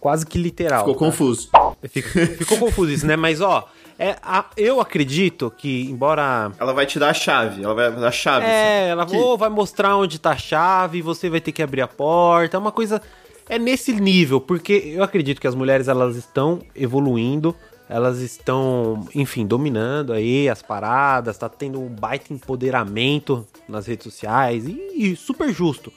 Quase 0.00 0.26
que 0.26 0.38
literal. 0.38 0.80
Ficou 0.80 0.94
tá? 0.94 0.98
confuso. 1.00 1.50
Ficou, 1.88 2.26
ficou 2.38 2.58
confuso 2.58 2.92
isso, 2.92 3.06
né? 3.06 3.16
Mas, 3.16 3.40
ó, 3.40 3.68
é, 3.98 4.16
a, 4.22 4.44
eu 4.56 4.80
acredito 4.80 5.50
que, 5.56 5.84
embora. 5.90 6.52
Ela 6.58 6.72
vai 6.74 6.84
te 6.84 6.98
dar 6.98 7.10
a 7.10 7.14
chave, 7.14 7.64
ela 7.64 7.74
vai 7.74 7.90
dar 7.90 8.08
a 8.08 8.12
chave. 8.12 8.44
É, 8.44 8.82
assim. 8.82 8.90
ela 8.90 9.06
que... 9.06 9.36
vai 9.38 9.48
mostrar 9.48 9.96
onde 9.96 10.18
tá 10.18 10.32
a 10.32 10.36
chave, 10.36 11.00
você 11.00 11.30
vai 11.30 11.40
ter 11.40 11.52
que 11.52 11.62
abrir 11.62 11.80
a 11.80 11.88
porta. 11.88 12.56
É 12.56 12.60
uma 12.60 12.72
coisa. 12.72 13.00
É 13.48 13.58
nesse 13.58 13.92
nível, 13.92 14.40
porque 14.40 14.92
eu 14.94 15.02
acredito 15.02 15.40
que 15.40 15.46
as 15.46 15.54
mulheres 15.54 15.88
elas 15.88 16.16
estão 16.16 16.60
evoluindo 16.74 17.54
elas 17.88 18.20
estão, 18.20 19.06
enfim, 19.14 19.46
dominando 19.46 20.12
aí 20.12 20.48
as 20.48 20.62
paradas, 20.62 21.38
tá 21.38 21.48
tendo 21.48 21.80
um 21.80 21.88
baita 21.88 22.32
empoderamento 22.32 23.46
nas 23.68 23.86
redes 23.86 24.04
sociais 24.04 24.66
e, 24.66 24.80
e 24.94 25.16
super 25.16 25.52
justo. 25.52 25.92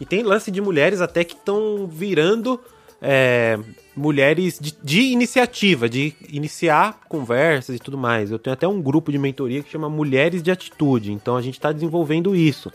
E 0.00 0.06
tem 0.06 0.22
lance 0.22 0.50
de 0.50 0.60
mulheres 0.60 1.00
até 1.00 1.24
que 1.24 1.34
estão 1.34 1.86
virando 1.86 2.60
é, 3.00 3.58
mulheres 3.96 4.58
de, 4.60 4.74
de, 4.82 5.00
iniciativa, 5.12 5.88
de 5.88 6.14
iniciar 6.28 7.00
conversas 7.08 7.76
e 7.76 7.78
tudo 7.78 7.98
mais. 7.98 8.30
Eu 8.30 8.38
tenho 8.38 8.54
até 8.54 8.66
um 8.66 8.80
grupo 8.80 9.10
de 9.10 9.18
mentoria 9.18 9.62
que 9.62 9.70
chama 9.70 9.88
Mulheres 9.88 10.42
de 10.42 10.50
Atitude, 10.50 11.12
então 11.12 11.36
a 11.36 11.42
gente 11.42 11.54
está 11.54 11.72
desenvolvendo 11.72 12.34
isso. 12.34 12.72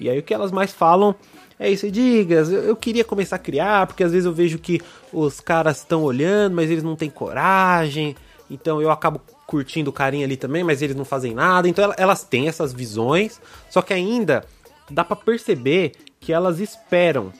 E 0.00 0.08
aí 0.08 0.18
o 0.18 0.22
que 0.22 0.34
elas 0.34 0.52
mais 0.52 0.72
falam 0.72 1.14
é 1.58 1.68
isso, 1.70 1.90
digas, 1.90 2.50
eu, 2.50 2.62
eu 2.62 2.76
queria 2.76 3.04
começar 3.04 3.36
a 3.36 3.40
criar, 3.40 3.86
porque 3.86 4.04
às 4.04 4.12
vezes 4.12 4.26
eu 4.26 4.32
vejo 4.32 4.58
que 4.58 4.80
os 5.12 5.40
caras 5.40 5.78
estão 5.78 6.04
olhando, 6.04 6.54
mas 6.54 6.70
eles 6.70 6.84
não 6.84 6.94
têm 6.94 7.10
coragem, 7.10 8.14
então 8.50 8.80
eu 8.80 8.90
acabo 8.90 9.20
curtindo 9.46 9.90
o 9.90 9.92
carinha 9.92 10.24
ali 10.24 10.36
também, 10.36 10.62
mas 10.62 10.82
eles 10.82 10.94
não 10.94 11.04
fazem 11.04 11.34
nada. 11.34 11.68
Então 11.68 11.92
elas 11.96 12.22
têm 12.22 12.48
essas 12.48 12.72
visões, 12.72 13.40
só 13.70 13.82
que 13.82 13.92
ainda 13.92 14.44
dá 14.90 15.02
para 15.02 15.16
perceber 15.16 15.92
que 16.20 16.32
elas 16.32 16.60
esperam. 16.60 17.32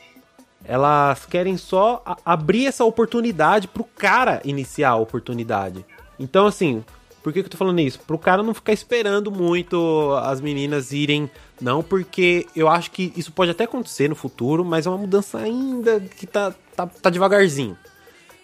Elas 0.65 1.25
querem 1.27 1.57
só 1.57 2.03
abrir 2.25 2.67
essa 2.67 2.85
oportunidade 2.85 3.69
pro 3.69 3.85
cara 3.85 4.41
iniciar 4.45 4.91
a 4.91 4.97
oportunidade. 4.97 5.85
Então, 6.19 6.47
assim, 6.47 6.85
por 7.23 7.33
que, 7.33 7.41
que 7.41 7.47
eu 7.47 7.51
tô 7.51 7.57
falando 7.57 7.81
isso? 7.81 8.01
Pro 8.01 8.19
cara 8.19 8.43
não 8.43 8.53
ficar 8.53 8.73
esperando 8.73 9.31
muito 9.31 10.15
as 10.23 10.41
meninas 10.41 10.93
irem. 10.93 11.31
Não, 11.61 11.83
porque 11.83 12.47
eu 12.55 12.69
acho 12.69 12.91
que 12.91 13.13
isso 13.17 13.33
pode 13.33 13.51
até 13.51 13.65
acontecer 13.65 14.09
no 14.09 14.15
futuro, 14.15 14.65
mas 14.65 14.87
é 14.87 14.91
uma 14.91 14.99
mudança 14.99 15.39
ainda 15.39 16.01
que 16.01 16.27
tá, 16.27 16.55
tá, 16.77 16.87
tá 16.87 17.11
devagarzinho. 17.11 17.77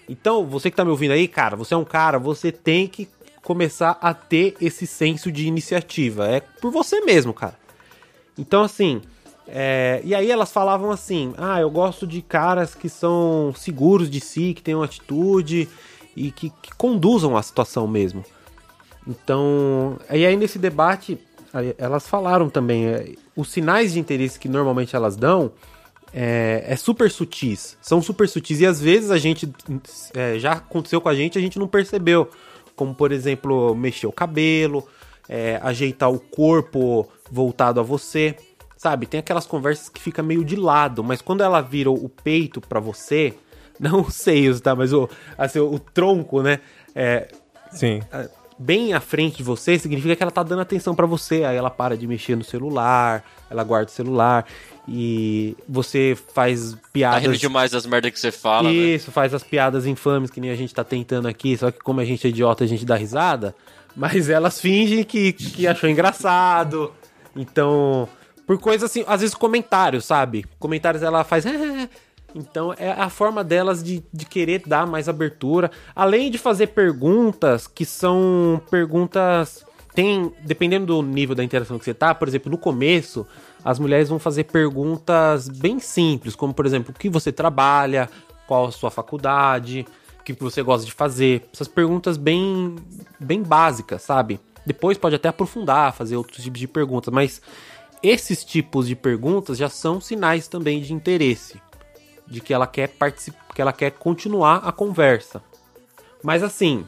Então, 0.08 0.44
você 0.44 0.70
que 0.70 0.76
tá 0.76 0.84
me 0.84 0.90
ouvindo 0.90 1.12
aí, 1.12 1.28
cara, 1.28 1.56
você 1.56 1.74
é 1.74 1.76
um 1.76 1.84
cara, 1.84 2.18
você 2.18 2.50
tem 2.50 2.86
que 2.86 3.08
começar 3.42 3.98
a 4.00 4.12
ter 4.12 4.56
esse 4.60 4.86
senso 4.86 5.30
de 5.30 5.46
iniciativa. 5.46 6.26
É 6.28 6.40
por 6.40 6.72
você 6.72 7.00
mesmo, 7.02 7.32
cara. 7.32 7.56
Então, 8.38 8.62
assim. 8.62 9.00
É, 9.46 10.00
e 10.02 10.14
aí 10.14 10.30
elas 10.30 10.50
falavam 10.50 10.90
assim: 10.90 11.34
ah, 11.36 11.60
eu 11.60 11.70
gosto 11.70 12.06
de 12.06 12.22
caras 12.22 12.74
que 12.74 12.88
são 12.88 13.52
seguros 13.54 14.08
de 14.08 14.18
si, 14.18 14.54
que 14.54 14.62
tenham 14.62 14.82
atitude 14.82 15.68
e 16.16 16.30
que, 16.30 16.48
que 16.48 16.74
conduzam 16.76 17.36
a 17.36 17.42
situação 17.42 17.86
mesmo. 17.86 18.24
Então, 19.06 19.98
e 20.10 20.24
aí 20.24 20.34
nesse 20.34 20.58
debate, 20.58 21.18
elas 21.78 22.08
falaram 22.08 22.48
também: 22.48 22.86
é, 22.86 23.14
os 23.36 23.50
sinais 23.50 23.92
de 23.92 24.00
interesse 24.00 24.38
que 24.38 24.48
normalmente 24.48 24.94
elas 24.96 25.16
dão 25.16 25.52
é, 26.12 26.64
é, 26.66 26.76
super 26.76 27.10
sutis, 27.10 27.76
são 27.80 28.00
super 28.00 28.28
sutis 28.28 28.60
e 28.60 28.66
às 28.66 28.80
vezes 28.80 29.10
a 29.10 29.18
gente 29.18 29.52
é, 30.14 30.38
já 30.38 30.52
aconteceu 30.52 31.00
com 31.00 31.08
a 31.08 31.14
gente, 31.14 31.38
a 31.38 31.40
gente 31.40 31.58
não 31.58 31.66
percebeu 31.66 32.28
como 32.76 32.94
por 32.94 33.12
exemplo 33.12 33.74
mexer 33.74 34.06
o 34.06 34.12
cabelo, 34.12 34.86
é, 35.28 35.58
ajeitar 35.62 36.10
o 36.10 36.18
corpo 36.18 37.08
voltado 37.30 37.80
a 37.80 37.82
você, 37.82 38.36
sabe? 38.76 39.06
Tem 39.06 39.20
aquelas 39.20 39.46
conversas 39.46 39.88
que 39.88 40.00
fica 40.00 40.22
meio 40.22 40.44
de 40.44 40.56
lado, 40.56 41.02
mas 41.02 41.20
quando 41.20 41.42
ela 41.42 41.60
vira 41.60 41.90
o 41.90 42.08
peito 42.08 42.60
para 42.60 42.80
você, 42.80 43.34
não 43.78 44.02
os 44.02 44.14
seios, 44.14 44.60
tá? 44.60 44.74
Mas 44.74 44.92
o, 44.92 45.08
assim, 45.38 45.60
o 45.60 45.78
tronco, 45.78 46.42
né? 46.42 46.60
É, 46.94 47.28
Sim. 47.72 48.00
Bem 48.56 48.92
à 48.92 49.00
frente 49.00 49.38
de 49.38 49.42
você 49.42 49.78
significa 49.78 50.14
que 50.14 50.22
ela 50.22 50.30
tá 50.30 50.42
dando 50.42 50.62
atenção 50.62 50.94
para 50.94 51.06
você. 51.06 51.44
Aí 51.44 51.56
ela 51.56 51.70
para 51.70 51.96
de 51.96 52.06
mexer 52.06 52.36
no 52.36 52.44
celular, 52.44 53.24
ela 53.50 53.64
guarda 53.64 53.90
o 53.90 53.92
celular 53.92 54.46
e 54.86 55.56
você 55.68 56.16
faz 56.32 56.76
piadas. 56.92 57.22
Tá 57.22 57.26
rindo 57.28 57.38
demais 57.38 57.70
das 57.72 57.86
merdas 57.86 58.12
que 58.12 58.20
você 58.20 58.30
fala, 58.30 58.70
né? 58.70 58.74
Isso, 58.74 59.08
né? 59.08 59.12
faz 59.12 59.34
as 59.34 59.42
piadas 59.42 59.86
infames 59.86 60.30
que 60.30 60.40
nem 60.40 60.50
a 60.50 60.56
gente 60.56 60.74
tá 60.74 60.84
tentando 60.84 61.26
aqui, 61.26 61.56
só 61.56 61.70
que 61.70 61.80
como 61.80 62.00
a 62.00 62.04
gente 62.04 62.26
é 62.26 62.30
idiota, 62.30 62.64
a 62.64 62.66
gente 62.66 62.84
dá 62.84 62.94
risada. 62.94 63.54
Mas 63.96 64.28
elas 64.28 64.60
fingem 64.60 65.04
que, 65.04 65.32
que 65.32 65.66
achou 65.66 65.88
engraçado. 65.88 66.92
Então, 67.36 68.08
por 68.46 68.58
coisas 68.58 68.90
assim, 68.90 69.04
às 69.06 69.20
vezes 69.20 69.34
comentários, 69.34 70.04
sabe? 70.04 70.44
Comentários 70.58 71.02
ela 71.02 71.24
faz. 71.24 71.44
Então 72.34 72.74
é 72.76 72.90
a 72.90 73.08
forma 73.08 73.44
delas 73.44 73.82
de, 73.82 74.02
de 74.12 74.26
querer 74.26 74.62
dar 74.66 74.86
mais 74.86 75.08
abertura. 75.08 75.70
Além 75.94 76.30
de 76.30 76.38
fazer 76.38 76.68
perguntas 76.68 77.66
que 77.66 77.84
são 77.84 78.60
perguntas. 78.70 79.64
Tem, 79.94 80.32
dependendo 80.42 80.86
do 80.86 81.02
nível 81.02 81.36
da 81.36 81.44
interação 81.44 81.78
que 81.78 81.84
você 81.84 81.94
tá, 81.94 82.12
por 82.12 82.26
exemplo, 82.26 82.50
no 82.50 82.58
começo, 82.58 83.24
as 83.64 83.78
mulheres 83.78 84.08
vão 84.08 84.18
fazer 84.18 84.42
perguntas 84.42 85.48
bem 85.48 85.78
simples, 85.78 86.34
como 86.34 86.52
por 86.52 86.66
exemplo, 86.66 86.92
o 86.92 86.98
que 86.98 87.08
você 87.08 87.30
trabalha, 87.30 88.10
qual 88.48 88.66
a 88.66 88.72
sua 88.72 88.90
faculdade, 88.90 89.86
o 90.18 90.24
que 90.24 90.32
você 90.32 90.62
gosta 90.62 90.84
de 90.84 90.90
fazer. 90.90 91.48
Essas 91.52 91.68
perguntas 91.68 92.16
bem, 92.16 92.74
bem 93.20 93.40
básicas, 93.40 94.02
sabe? 94.02 94.40
Depois 94.66 94.98
pode 94.98 95.14
até 95.14 95.28
aprofundar, 95.28 95.94
fazer 95.94 96.16
outros 96.16 96.42
tipos 96.42 96.58
de 96.58 96.66
perguntas, 96.66 97.14
mas 97.14 97.40
esses 98.04 98.44
tipos 98.44 98.86
de 98.86 98.94
perguntas 98.94 99.56
já 99.56 99.70
são 99.70 99.98
sinais 99.98 100.46
também 100.46 100.82
de 100.82 100.92
interesse, 100.92 101.60
de 102.26 102.40
que 102.40 102.52
ela 102.52 102.66
quer 102.66 102.88
participar, 102.88 103.54
que 103.54 103.60
ela 103.60 103.72
quer 103.72 103.92
continuar 103.92 104.56
a 104.64 104.72
conversa. 104.72 105.42
Mas 106.22 106.42
assim, 106.42 106.84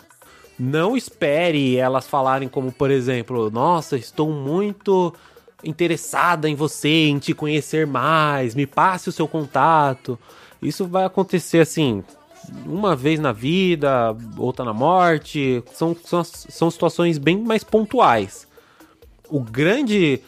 não 0.58 0.96
espere 0.96 1.76
elas 1.76 2.06
falarem 2.06 2.48
como, 2.48 2.72
por 2.72 2.90
exemplo, 2.90 3.50
nossa, 3.50 3.96
estou 3.96 4.30
muito 4.30 5.14
interessada 5.62 6.48
em 6.48 6.54
você, 6.54 7.06
em 7.08 7.18
te 7.18 7.34
conhecer 7.34 7.86
mais, 7.86 8.54
me 8.54 8.66
passe 8.66 9.08
o 9.08 9.12
seu 9.12 9.28
contato. 9.28 10.18
Isso 10.62 10.86
vai 10.86 11.04
acontecer 11.04 11.60
assim, 11.60 12.02
uma 12.64 12.96
vez 12.96 13.20
na 13.20 13.32
vida, 13.32 14.16
outra 14.36 14.64
na 14.64 14.72
morte. 14.72 15.62
São, 15.72 15.96
são, 16.04 16.24
são 16.24 16.70
situações 16.70 17.18
bem 17.18 17.38
mais 17.38 17.62
pontuais. 17.62 18.46
O 19.28 19.40
grande 19.40 20.22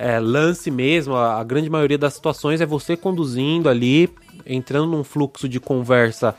é, 0.00 0.20
lance 0.20 0.70
mesmo, 0.70 1.16
a, 1.16 1.40
a 1.40 1.44
grande 1.44 1.68
maioria 1.68 1.98
das 1.98 2.14
situações 2.14 2.60
é 2.60 2.66
você 2.66 2.96
conduzindo 2.96 3.68
ali, 3.68 4.08
entrando 4.46 4.86
num 4.86 5.02
fluxo 5.02 5.48
de 5.48 5.58
conversa 5.58 6.36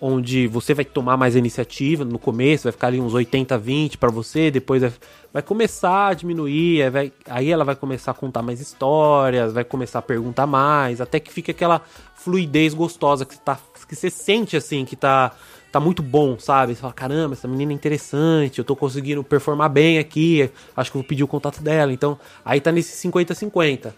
onde 0.00 0.46
você 0.46 0.72
vai 0.72 0.84
tomar 0.84 1.16
mais 1.16 1.34
iniciativa 1.34 2.04
no 2.04 2.18
começo, 2.18 2.64
vai 2.64 2.72
ficar 2.72 2.86
ali 2.86 3.00
uns 3.00 3.12
80, 3.12 3.58
20 3.58 3.98
para 3.98 4.10
você, 4.10 4.50
depois 4.50 4.80
vai, 4.80 4.92
vai, 5.32 5.42
começar 5.42 6.06
a 6.06 6.14
diminuir, 6.14 6.88
vai, 6.88 7.12
aí 7.28 7.50
ela 7.50 7.64
vai 7.64 7.74
começar 7.74 8.12
a 8.12 8.14
contar 8.14 8.42
mais 8.42 8.60
histórias, 8.60 9.52
vai 9.52 9.64
começar 9.64 9.98
a 9.98 10.02
perguntar 10.02 10.46
mais, 10.46 11.00
até 11.00 11.20
que 11.20 11.32
fica 11.32 11.50
aquela 11.50 11.82
fluidez 12.14 12.72
gostosa 12.72 13.26
que 13.26 13.38
tá, 13.38 13.58
que 13.86 13.96
você 13.96 14.08
sente 14.08 14.56
assim, 14.56 14.84
que 14.84 14.96
tá, 14.96 15.32
tá 15.70 15.78
muito 15.78 16.02
bom, 16.02 16.38
sabe? 16.38 16.74
Você 16.74 16.80
fala, 16.80 16.92
caramba, 16.92 17.34
essa 17.34 17.46
menina 17.46 17.72
é 17.72 17.74
interessante, 17.74 18.58
eu 18.58 18.64
tô 18.64 18.74
conseguindo 18.74 19.22
performar 19.22 19.70
bem 19.70 19.98
aqui, 19.98 20.50
acho 20.76 20.90
que 20.90 20.96
eu 20.96 21.02
vou 21.02 21.08
pedir 21.08 21.24
o 21.24 21.28
contato 21.28 21.62
dela, 21.62 21.92
então 21.92 22.18
aí 22.44 22.60
tá 22.60 22.72
nesse 22.72 23.08
50-50. 23.08 23.92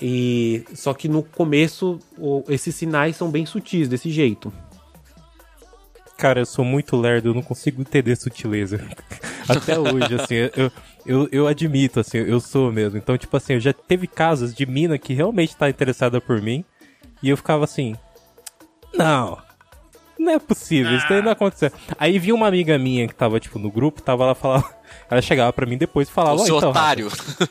E 0.00 0.64
só 0.74 0.94
que 0.94 1.08
no 1.08 1.22
começo 1.22 1.98
o, 2.16 2.44
esses 2.48 2.74
sinais 2.74 3.16
são 3.16 3.30
bem 3.30 3.44
sutis 3.44 3.88
desse 3.88 4.10
jeito. 4.10 4.52
Cara, 6.16 6.40
eu 6.40 6.46
sou 6.46 6.64
muito 6.64 6.96
lerdo, 6.96 7.30
eu 7.30 7.34
não 7.34 7.42
consigo 7.42 7.80
entender 7.80 8.14
sutileza. 8.14 8.86
Até 9.48 9.78
hoje, 9.78 10.14
assim, 10.14 10.34
eu, 10.34 10.72
eu, 11.06 11.28
eu 11.32 11.46
admito, 11.46 11.98
assim, 11.98 12.18
eu 12.18 12.38
sou 12.40 12.70
mesmo. 12.70 12.98
Então, 12.98 13.16
tipo 13.16 13.34
assim, 13.36 13.54
eu 13.54 13.60
já 13.60 13.72
teve 13.72 14.06
casos 14.06 14.54
de 14.54 14.66
mina 14.66 14.98
que 14.98 15.14
realmente 15.14 15.56
tá 15.56 15.68
interessada 15.68 16.20
por 16.20 16.42
mim, 16.42 16.62
e 17.22 17.30
eu 17.30 17.36
ficava 17.38 17.64
assim, 17.64 17.96
não, 18.94 19.38
não 20.20 20.32
é 20.32 20.38
possível, 20.38 20.94
isso 20.94 21.06
daí 21.08 21.22
não 21.22 21.32
aconteceu. 21.32 21.72
Aí 21.98 22.18
vi 22.18 22.32
uma 22.32 22.46
amiga 22.46 22.78
minha 22.78 23.08
que 23.08 23.14
tava, 23.14 23.40
tipo, 23.40 23.58
no 23.58 23.70
grupo, 23.70 24.02
tava 24.02 24.26
lá 24.26 24.34
falando. 24.34 24.64
Ela 25.10 25.22
chegava 25.22 25.52
pra 25.52 25.66
mim 25.66 25.78
depois 25.78 26.08
e 26.08 26.12
falava: 26.12 26.36
O 26.36 26.44
seu 26.44 26.58
então, 26.58 26.70
otário. 26.70 27.08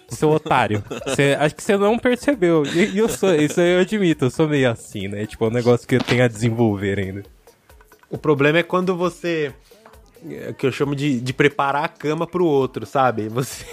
O 0.10 0.16
seu 0.16 0.30
otário. 0.30 0.84
Você, 1.06 1.36
acho 1.40 1.56
que 1.56 1.64
você 1.64 1.78
não 1.78 1.98
percebeu. 1.98 2.64
E, 2.66 2.92
e 2.92 2.98
eu 2.98 3.10
sou, 3.10 3.34
isso 3.34 3.60
eu 3.60 3.82
admito, 3.82 4.26
eu 4.26 4.30
sou 4.30 4.48
meio 4.48 4.70
assim, 4.70 5.08
né? 5.08 5.26
Tipo, 5.26 5.46
é 5.46 5.48
um 5.48 5.52
negócio 5.52 5.88
que 5.88 5.96
eu 5.96 6.04
tenho 6.04 6.24
a 6.24 6.28
desenvolver 6.28 7.00
ainda. 7.00 7.24
O 8.10 8.18
problema 8.18 8.60
é 8.60 8.64
quando 8.64 8.96
você 8.96 9.54
que 10.58 10.66
eu 10.66 10.72
chamo 10.72 10.96
de, 10.96 11.20
de 11.20 11.34
preparar 11.34 11.86
a 11.86 11.88
cama 11.88 12.28
pro 12.28 12.46
outro, 12.46 12.86
sabe? 12.86 13.30
Você, 13.30 13.66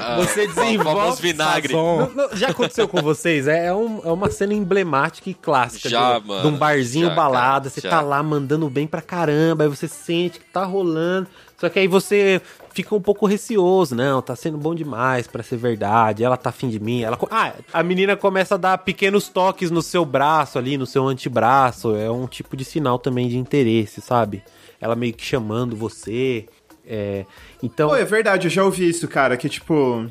ah, 0.00 0.16
você 0.16 0.46
desenvolve. 0.46 1.20
vinagre. 1.20 1.72
Não, 1.72 2.10
não, 2.10 2.36
já 2.36 2.48
aconteceu 2.48 2.88
com 2.88 3.02
vocês? 3.02 3.46
É, 3.46 3.66
é, 3.66 3.74
um, 3.74 4.00
é, 4.04 4.10
uma 4.10 4.30
cena 4.30 4.54
emblemática 4.54 5.28
e 5.28 5.34
clássica. 5.34 5.88
Já, 5.88 6.18
de, 6.18 6.26
mano. 6.26 6.42
De 6.42 6.48
um 6.48 6.56
barzinho 6.56 7.08
já, 7.08 7.14
balada, 7.14 7.68
cara, 7.68 7.70
você 7.70 7.80
já. 7.80 7.90
tá 7.90 8.00
lá 8.00 8.22
mandando 8.22 8.68
bem 8.70 8.86
pra 8.86 9.02
caramba, 9.02 9.64
aí 9.64 9.68
você 9.68 9.86
sente 9.86 10.38
que 10.40 10.46
tá 10.46 10.64
rolando. 10.64 11.28
Só 11.58 11.68
que 11.68 11.78
aí 11.78 11.86
você 11.86 12.40
fica 12.72 12.94
um 12.94 13.00
pouco 13.00 13.26
receoso, 13.26 13.94
não, 13.94 14.20
tá 14.20 14.34
sendo 14.34 14.58
bom 14.58 14.74
demais 14.74 15.26
para 15.26 15.42
ser 15.42 15.56
verdade, 15.56 16.24
ela 16.24 16.36
tá 16.36 16.50
afim 16.50 16.68
de 16.68 16.80
mim. 16.80 17.02
Ela, 17.02 17.16
ah, 17.30 17.52
a 17.72 17.82
menina 17.82 18.16
começa 18.16 18.56
a 18.56 18.58
dar 18.58 18.78
pequenos 18.78 19.28
toques 19.28 19.70
no 19.70 19.80
seu 19.80 20.04
braço 20.04 20.58
ali, 20.58 20.76
no 20.76 20.84
seu 20.84 21.06
antebraço, 21.06 21.94
é 21.94 22.10
um 22.10 22.26
tipo 22.26 22.56
de 22.56 22.64
sinal 22.64 22.98
também 22.98 23.28
de 23.28 23.38
interesse, 23.38 24.00
sabe? 24.00 24.42
Ela 24.80 24.96
meio 24.96 25.12
que 25.12 25.24
chamando 25.24 25.76
você. 25.76 26.46
É, 26.86 27.24
então. 27.62 27.88
Pô, 27.88 27.96
é 27.96 28.04
verdade, 28.04 28.46
eu 28.46 28.50
já 28.50 28.64
ouvi 28.64 28.88
isso, 28.88 29.08
cara, 29.08 29.36
que 29.36 29.48
tipo. 29.48 30.06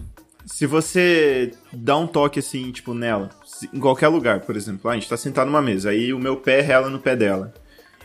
Se 0.45 0.65
você 0.65 1.53
dá 1.71 1.95
um 1.95 2.05
toque 2.05 2.39
assim, 2.39 2.69
tipo, 2.73 2.93
nela, 2.93 3.29
em 3.73 3.79
qualquer 3.79 4.09
lugar, 4.09 4.41
por 4.41 4.57
exemplo, 4.57 4.89
ah, 4.89 4.91
a 4.91 4.95
gente 4.95 5.07
tá 5.07 5.15
sentado 5.15 5.47
numa 5.47 5.61
mesa, 5.61 5.91
aí 5.91 6.13
o 6.13 6.19
meu 6.19 6.35
pé 6.35 6.59
rela 6.59 6.89
no 6.89 6.99
pé 6.99 7.15
dela. 7.15 7.53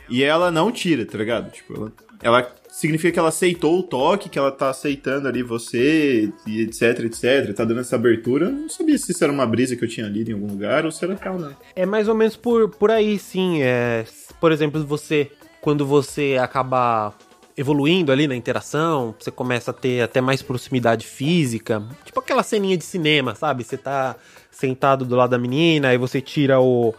E 0.07 0.23
ela 0.23 0.49
não 0.49 0.71
tira, 0.71 1.05
tá 1.05 1.17
ligado? 1.17 1.51
Tipo, 1.51 1.73
ela 1.73 1.91
ela 2.21 2.53
significa 2.69 3.11
que 3.11 3.19
ela 3.19 3.29
aceitou 3.29 3.79
o 3.79 3.83
toque, 3.83 4.29
que 4.29 4.37
ela 4.37 4.51
tá 4.51 4.69
aceitando 4.69 5.27
ali 5.27 5.41
você, 5.41 6.31
e 6.45 6.61
etc, 6.61 6.99
etc, 7.05 7.53
tá 7.55 7.63
dando 7.63 7.79
essa 7.79 7.95
abertura. 7.95 8.47
Eu 8.47 8.51
não 8.51 8.69
sabia 8.69 8.97
se 8.97 9.11
isso 9.11 9.23
era 9.23 9.31
uma 9.31 9.45
brisa 9.45 9.75
que 9.75 9.83
eu 9.83 9.89
tinha 9.89 10.07
lido 10.07 10.29
em 10.29 10.33
algum 10.33 10.47
lugar 10.47 10.85
ou 10.85 10.91
se 10.91 11.03
era 11.03 11.13
né? 11.13 11.55
É 11.75 11.85
mais 11.85 12.07
ou 12.07 12.15
menos 12.15 12.35
por, 12.35 12.69
por 12.69 12.91
aí, 12.91 13.17
sim. 13.17 13.61
É, 13.61 14.05
por 14.39 14.51
exemplo, 14.51 14.85
você, 14.85 15.31
quando 15.61 15.85
você 15.85 16.37
acaba 16.41 17.13
evoluindo 17.59 18.09
ali 18.09 18.25
na 18.25 18.35
interação, 18.35 19.13
você 19.19 19.29
começa 19.29 19.71
a 19.71 19.73
ter 19.73 20.01
até 20.01 20.21
mais 20.21 20.41
proximidade 20.41 21.05
física. 21.05 21.83
Tipo 22.05 22.21
aquela 22.21 22.41
ceninha 22.41 22.77
de 22.77 22.85
cinema, 22.85 23.35
sabe? 23.35 23.65
Você 23.65 23.77
tá 23.77 24.15
sentado 24.49 25.03
do 25.03 25.15
lado 25.15 25.31
da 25.31 25.37
menina, 25.37 25.89
aí 25.89 25.97
você 25.97 26.21
tira 26.21 26.61
o. 26.61 26.93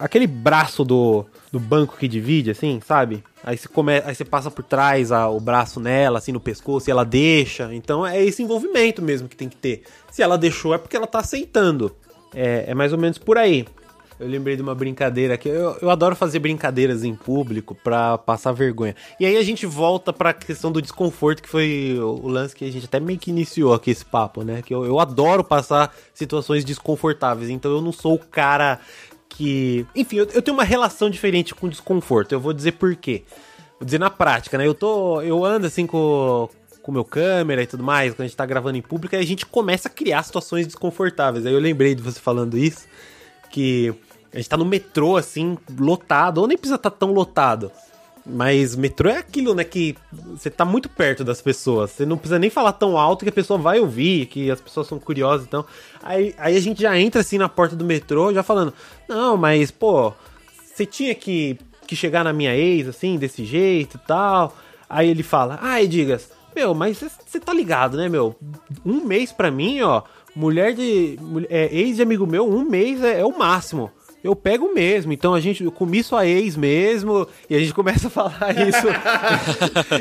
aquele 0.00 0.26
braço 0.26 0.84
do, 0.84 1.24
do 1.52 1.60
banco 1.60 1.96
que 1.96 2.08
divide, 2.08 2.50
assim, 2.50 2.80
sabe? 2.84 3.22
Aí 3.44 3.56
você, 3.56 3.68
come, 3.68 4.02
aí 4.04 4.12
você 4.12 4.24
passa 4.24 4.50
por 4.50 4.64
trás 4.64 5.12
a, 5.12 5.28
o 5.28 5.38
braço 5.38 5.78
nela, 5.78 6.18
assim, 6.18 6.32
no 6.32 6.40
pescoço, 6.40 6.88
e 6.88 6.92
ela 6.92 7.04
deixa. 7.04 7.72
Então 7.72 8.04
é 8.04 8.20
esse 8.20 8.42
envolvimento 8.42 9.00
mesmo 9.00 9.28
que 9.28 9.36
tem 9.36 9.48
que 9.48 9.56
ter. 9.56 9.84
Se 10.10 10.22
ela 10.22 10.36
deixou, 10.36 10.74
é 10.74 10.78
porque 10.78 10.96
ela 10.96 11.06
tá 11.06 11.20
aceitando. 11.20 11.94
É, 12.34 12.64
é 12.68 12.74
mais 12.74 12.92
ou 12.92 12.98
menos 12.98 13.16
por 13.16 13.38
aí. 13.38 13.64
Eu 14.20 14.28
lembrei 14.28 14.54
de 14.54 14.60
uma 14.60 14.74
brincadeira 14.74 15.32
aqui. 15.32 15.48
Eu, 15.48 15.78
eu 15.80 15.88
adoro 15.88 16.14
fazer 16.14 16.38
brincadeiras 16.40 17.02
em 17.04 17.14
público 17.14 17.74
pra 17.74 18.18
passar 18.18 18.52
vergonha. 18.52 18.94
E 19.18 19.24
aí 19.24 19.34
a 19.38 19.42
gente 19.42 19.64
volta 19.64 20.12
pra 20.12 20.34
questão 20.34 20.70
do 20.70 20.82
desconforto, 20.82 21.42
que 21.42 21.48
foi 21.48 21.96
o, 21.98 22.28
lance 22.28 22.54
que 22.54 22.66
a 22.66 22.70
gente 22.70 22.84
até 22.84 23.00
meio 23.00 23.18
que 23.18 23.30
iniciou 23.30 23.72
aqui 23.72 23.90
esse 23.90 24.04
papo, 24.04 24.42
né? 24.44 24.60
Que 24.60 24.74
eu, 24.74 24.84
eu 24.84 25.00
adoro 25.00 25.42
passar 25.42 25.96
situações 26.12 26.66
desconfortáveis. 26.66 27.48
Então 27.48 27.70
eu 27.70 27.80
não 27.80 27.92
sou 27.92 28.16
o 28.16 28.18
cara 28.18 28.78
que. 29.26 29.86
Enfim, 29.96 30.16
eu, 30.16 30.28
eu 30.34 30.42
tenho 30.42 30.54
uma 30.54 30.64
relação 30.64 31.08
diferente 31.08 31.54
com 31.54 31.66
desconforto. 31.66 32.32
Eu 32.32 32.40
vou 32.40 32.52
dizer 32.52 32.72
por 32.72 32.94
quê. 32.94 33.24
Vou 33.78 33.86
dizer 33.86 33.98
na 33.98 34.10
prática, 34.10 34.58
né? 34.58 34.66
Eu 34.66 34.74
tô. 34.74 35.22
Eu 35.22 35.42
ando 35.46 35.66
assim 35.66 35.86
com 35.86 36.46
com 36.82 36.92
meu 36.92 37.04
câmera 37.04 37.62
e 37.62 37.66
tudo 37.66 37.84
mais, 37.84 38.14
quando 38.14 38.22
a 38.22 38.26
gente 38.26 38.36
tá 38.36 38.46
gravando 38.46 38.78
em 38.78 38.80
público, 38.80 39.14
a 39.14 39.22
gente 39.22 39.44
começa 39.44 39.88
a 39.88 39.90
criar 39.90 40.22
situações 40.22 40.66
desconfortáveis. 40.66 41.44
Aí 41.44 41.52
eu 41.52 41.60
lembrei 41.60 41.94
de 41.94 42.02
você 42.02 42.18
falando 42.18 42.56
isso, 42.56 42.86
que 43.50 43.94
a 44.32 44.36
gente 44.36 44.48
tá 44.48 44.56
no 44.56 44.64
metrô, 44.64 45.16
assim, 45.16 45.58
lotado, 45.78 46.38
ou 46.38 46.46
nem 46.46 46.56
precisa 46.56 46.76
estar 46.76 46.90
tá 46.90 46.96
tão 46.96 47.12
lotado. 47.12 47.70
Mas 48.24 48.76
metrô 48.76 49.08
é 49.08 49.18
aquilo, 49.18 49.54
né? 49.54 49.64
Que 49.64 49.96
você 50.12 50.50
tá 50.50 50.64
muito 50.64 50.88
perto 50.88 51.24
das 51.24 51.40
pessoas. 51.40 51.90
Você 51.90 52.06
não 52.06 52.16
precisa 52.16 52.38
nem 52.38 52.50
falar 52.50 52.72
tão 52.72 52.96
alto 52.96 53.24
que 53.24 53.30
a 53.30 53.32
pessoa 53.32 53.58
vai 53.58 53.80
ouvir, 53.80 54.26
que 54.26 54.50
as 54.50 54.60
pessoas 54.60 54.86
são 54.86 54.98
curiosas. 54.98 55.46
Então, 55.46 55.64
aí, 56.02 56.34
aí 56.38 56.56
a 56.56 56.60
gente 56.60 56.82
já 56.82 56.98
entra 56.98 57.22
assim 57.22 57.38
na 57.38 57.48
porta 57.48 57.74
do 57.74 57.84
metrô, 57.84 58.32
já 58.32 58.42
falando: 58.42 58.72
Não, 59.08 59.36
mas, 59.36 59.70
pô, 59.70 60.12
você 60.64 60.84
tinha 60.86 61.14
que, 61.14 61.58
que 61.86 61.96
chegar 61.96 62.22
na 62.22 62.32
minha 62.32 62.54
ex, 62.54 62.88
assim, 62.88 63.16
desse 63.16 63.44
jeito 63.44 63.96
e 63.96 64.06
tal. 64.06 64.54
Aí 64.88 65.08
ele 65.08 65.22
fala: 65.22 65.58
Ah, 65.60 65.82
Edigas, 65.82 66.30
meu, 66.54 66.74
mas 66.74 66.98
você 66.98 67.40
tá 67.40 67.52
ligado, 67.52 67.96
né, 67.96 68.08
meu? 68.08 68.36
Um 68.84 69.04
mês 69.04 69.32
pra 69.32 69.50
mim, 69.50 69.80
ó, 69.80 70.02
mulher 70.36 70.74
de. 70.74 71.18
É, 71.48 71.74
ex 71.74 71.96
de 71.96 72.02
amigo 72.02 72.26
meu, 72.26 72.48
um 72.48 72.68
mês 72.68 73.02
é, 73.02 73.20
é 73.20 73.24
o 73.24 73.36
máximo 73.36 73.90
eu 74.22 74.36
pego 74.36 74.72
mesmo. 74.74 75.12
Então 75.12 75.34
a 75.34 75.40
gente, 75.40 75.64
eu 75.64 75.72
comi 75.72 76.02
sua 76.02 76.26
ex 76.26 76.56
mesmo, 76.56 77.26
e 77.48 77.56
a 77.56 77.58
gente 77.58 77.74
começa 77.74 78.08
a 78.08 78.10
falar 78.10 78.54
isso 78.68 78.86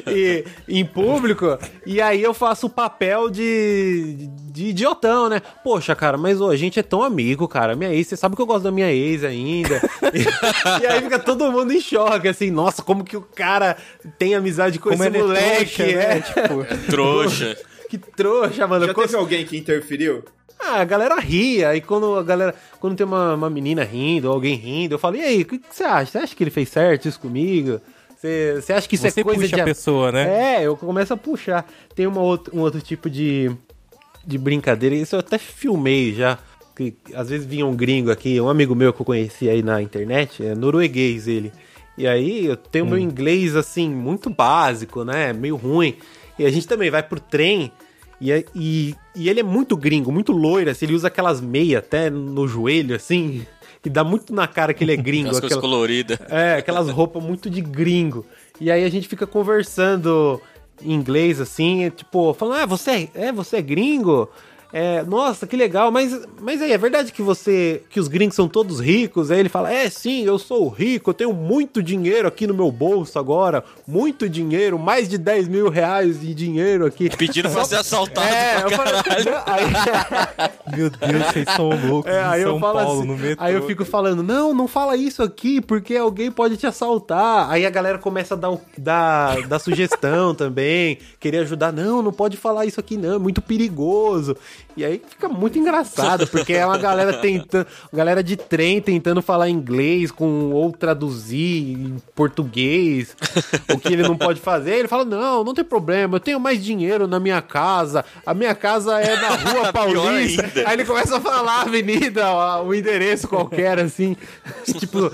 e, 0.07 0.45
em 0.67 0.85
público, 0.85 1.57
e 1.85 2.01
aí 2.01 2.21
eu 2.21 2.33
faço 2.33 2.67
o 2.67 2.69
papel 2.69 3.29
de, 3.29 4.29
de 4.51 4.67
idiotão, 4.67 5.29
né? 5.29 5.41
Poxa, 5.63 5.95
cara, 5.95 6.17
mas 6.17 6.41
ô, 6.41 6.49
a 6.49 6.55
gente 6.55 6.79
é 6.79 6.83
tão 6.83 7.01
amigo, 7.01 7.47
cara. 7.47 7.75
Minha 7.75 7.93
ex, 7.93 8.07
você 8.07 8.17
sabe 8.17 8.35
que 8.35 8.41
eu 8.41 8.45
gosto 8.45 8.63
da 8.63 8.71
minha 8.71 8.91
ex 8.91 9.23
ainda. 9.23 9.81
e, 10.13 10.83
e, 10.83 10.87
aí 10.87 11.01
fica 11.01 11.19
todo 11.19 11.51
mundo 11.51 11.71
em 11.71 11.81
choque, 11.81 12.27
assim, 12.27 12.51
nossa, 12.51 12.81
como 12.81 13.03
que 13.03 13.17
o 13.17 13.21
cara 13.21 13.77
tem 14.17 14.35
amizade 14.35 14.79
com 14.79 14.89
como 14.89 15.03
esse 15.03 15.17
moleque, 15.17 15.81
é, 15.81 15.85
trouxa, 15.85 15.93
é, 15.93 16.15
né? 16.15 16.21
tipo, 16.21 16.61
é 16.61 16.77
trouxa. 16.89 17.57
que 17.89 17.97
trouxa, 17.97 18.67
mano. 18.67 18.85
Já 18.85 18.93
teve 18.93 19.15
alguém 19.15 19.45
que 19.45 19.57
interferiu? 19.57 20.23
Ah, 20.59 20.81
a 20.81 20.83
galera 20.83 21.19
ria, 21.19 21.69
aí 21.69 21.79
quando 21.79 22.15
a 22.15 22.23
galera. 22.23 22.53
Quando 22.79 22.95
tem 22.95 23.05
uma, 23.05 23.33
uma 23.33 23.49
menina 23.49 23.83
rindo, 23.83 24.27
ou 24.27 24.33
alguém 24.33 24.55
rindo, 24.55 24.95
eu 24.95 24.99
falo, 24.99 25.15
e 25.15 25.21
aí, 25.21 25.41
o 25.41 25.45
que, 25.45 25.57
que, 25.57 25.73
você 25.73 25.83
acha? 25.83 26.11
Você 26.11 26.17
acha 26.17 26.35
que 26.35 26.43
ele 26.43 26.51
fez 26.51 26.67
certo 26.69 27.07
isso 27.07 27.19
comigo? 27.19 27.79
Você, 28.17 28.55
você 28.61 28.73
acha 28.73 28.87
que 28.87 28.95
isso 28.95 29.07
é 29.07 29.09
você 29.09 29.21
é 29.21 29.23
coisa 29.23 29.41
puxa 29.41 29.55
de. 29.55 29.61
a 29.61 29.65
pessoa, 29.65 30.11
né? 30.11 30.57
É, 30.57 30.63
eu 30.63 30.75
começo 30.75 31.13
a 31.13 31.17
puxar. 31.17 31.65
Tem 31.95 32.05
uma 32.05 32.19
outro, 32.19 32.55
um 32.55 32.59
outro 32.59 32.81
tipo 32.81 33.09
de, 33.09 33.49
de 34.25 34.37
brincadeira, 34.37 34.93
isso 34.95 35.15
eu 35.15 35.21
até 35.21 35.37
filmei 35.37 36.13
já. 36.13 36.37
Que 36.75 36.95
às 37.13 37.29
vezes 37.29 37.45
vinha 37.45 37.65
um 37.65 37.75
gringo 37.75 38.11
aqui, 38.11 38.39
um 38.39 38.49
amigo 38.49 38.75
meu 38.75 38.91
que 38.91 39.01
eu 39.01 39.05
conheci 39.05 39.49
aí 39.49 39.63
na 39.63 39.81
internet, 39.81 40.45
é 40.45 40.53
norueguês 40.53 41.27
ele. 41.27 41.53
E 41.97 42.07
aí 42.07 42.45
eu 42.45 42.57
tenho 42.57 42.85
hum. 42.85 42.89
meu 42.89 42.97
inglês 42.97 43.55
assim, 43.55 43.89
muito 43.89 44.29
básico, 44.29 45.05
né? 45.05 45.31
Meio 45.31 45.55
ruim. 45.55 45.97
E 46.37 46.45
a 46.45 46.49
gente 46.49 46.67
também 46.67 46.89
vai 46.89 47.03
pro 47.03 47.19
trem. 47.19 47.71
E, 48.21 48.31
é, 48.31 48.43
e, 48.53 48.95
e 49.15 49.29
ele 49.29 49.39
é 49.39 49.43
muito 49.43 49.77
gringo, 49.77 50.11
muito 50.11 50.31
loiro, 50.31 50.69
assim, 50.69 50.85
ele 50.85 50.95
usa 50.95 51.07
aquelas 51.07 51.39
meias 51.39 51.79
até 51.79 52.09
no 52.09 52.47
joelho, 52.47 52.95
assim, 52.95 53.45
que 53.81 53.89
dá 53.91 54.03
muito 54.03 54.33
na 54.33 54.47
cara 54.47 54.73
que 54.73 54.83
ele 54.83 54.93
é 54.93 54.97
gringo. 54.97 55.29
As 55.29 55.39
coisas 55.39 55.57
coloridas. 55.57 56.19
É, 56.29 56.55
aquelas 56.55 56.89
roupas 56.89 57.23
muito 57.23 57.49
de 57.49 57.61
gringo. 57.61 58.25
E 58.59 58.69
aí 58.69 58.83
a 58.83 58.89
gente 58.89 59.07
fica 59.07 59.25
conversando 59.25 60.41
em 60.81 60.93
inglês, 60.93 61.39
assim, 61.39 61.89
tipo, 61.89 62.33
falando, 62.33 62.61
ah, 62.61 62.65
você 62.65 63.09
é, 63.15 63.27
é, 63.27 63.31
você 63.31 63.57
é 63.57 63.61
gringo? 63.61 64.29
É, 64.71 65.01
nossa, 65.03 65.47
que 65.47 65.55
legal, 65.55 65.91
mas, 65.91 66.19
mas 66.39 66.61
aí, 66.61 66.71
é 66.71 66.77
verdade 66.77 67.11
que 67.11 67.23
você. 67.23 67.81
que 67.89 67.99
os 67.99 68.07
gringos 68.07 68.35
são 68.35 68.47
todos 68.47 68.79
ricos? 68.79 69.31
Aí 69.31 69.39
ele 69.39 69.49
fala: 69.49 69.73
É, 69.73 69.89
sim, 69.89 70.23
eu 70.23 70.37
sou 70.37 70.69
rico, 70.69 71.09
eu 71.09 71.13
tenho 71.13 71.33
muito 71.33 71.81
dinheiro 71.81 72.27
aqui 72.27 72.45
no 72.45 72.53
meu 72.53 72.71
bolso 72.71 73.17
agora, 73.17 73.63
muito 73.87 74.29
dinheiro, 74.29 74.77
mais 74.77 75.09
de 75.09 75.17
10 75.17 75.47
mil 75.47 75.69
reais 75.69 76.21
de 76.21 76.35
dinheiro 76.35 76.85
aqui. 76.85 77.09
Pedindo 77.09 77.49
pra 77.49 77.65
ser 77.65 77.77
assaltado 77.77 78.27
é, 78.27 78.61
pra 78.61 78.69
caralho. 78.69 79.03
Falei, 79.03 79.33
aí... 79.47 80.49
meu 80.77 80.89
Deus, 80.91 81.25
vocês 81.25 81.49
são 81.55 81.69
loucos. 81.69 82.11
É, 82.11 82.23
aí 82.23 82.43
São 82.43 82.51
eu 82.51 82.59
falo 82.59 82.79
Paulo, 82.79 82.99
assim, 82.99 83.07
no 83.07 83.17
metrô. 83.17 83.43
Aí 83.43 83.55
eu 83.55 83.65
fico 83.65 83.83
falando: 83.83 84.21
Não, 84.21 84.53
não 84.53 84.67
fala 84.67 84.95
isso 84.95 85.23
aqui, 85.23 85.59
porque 85.59 85.95
alguém 85.95 86.31
pode 86.31 86.57
te 86.57 86.67
assaltar. 86.67 87.49
Aí 87.49 87.65
a 87.65 87.69
galera 87.71 87.97
começa 87.97 88.35
a 88.35 88.37
dar, 88.37 88.55
dar, 88.77 89.47
dar 89.47 89.57
sugestão 89.57 90.35
também, 90.35 90.99
querer 91.19 91.39
ajudar. 91.39 91.73
Não, 91.73 92.03
não 92.03 92.13
pode 92.13 92.37
falar 92.37 92.67
isso 92.67 92.79
aqui, 92.79 92.97
não, 92.97 93.15
é 93.15 93.19
muito 93.19 93.41
perigoso. 93.41 94.37
E 94.79 94.85
aí 94.85 95.01
fica 95.05 95.27
muito 95.27 95.59
engraçado, 95.59 96.25
porque 96.25 96.53
é 96.53 96.65
uma 96.65 96.77
galera 96.77 97.11
tentando. 97.11 97.67
Galera 97.91 98.23
de 98.23 98.37
trem 98.37 98.79
tentando 98.79 99.21
falar 99.21 99.49
inglês 99.49 100.09
com 100.09 100.51
ou 100.51 100.71
traduzir 100.71 101.73
em 101.73 101.97
português, 102.15 103.13
o 103.73 103.77
que 103.77 103.91
ele 103.91 104.03
não 104.03 104.15
pode 104.17 104.39
fazer. 104.39 104.75
Ele 104.75 104.87
fala: 104.87 105.03
Não, 105.03 105.43
não 105.43 105.53
tem 105.53 105.65
problema, 105.65 106.15
eu 106.15 106.19
tenho 106.21 106.39
mais 106.39 106.63
dinheiro 106.63 107.07
na 107.07 107.19
minha 107.19 107.41
casa. 107.41 108.05
A 108.25 108.33
minha 108.33 108.55
casa 108.55 109.01
é 109.01 109.17
na 109.19 109.51
rua 109.51 109.67
Paulista. 109.73 110.49
Aí 110.65 110.75
ele 110.75 110.85
começa 110.85 111.17
a 111.17 111.19
falar 111.19 111.57
a 111.57 111.61
avenida, 111.63 112.61
o 112.61 112.73
endereço 112.73 113.27
qualquer, 113.27 113.79
assim, 113.79 114.15
tipo, 114.79 115.11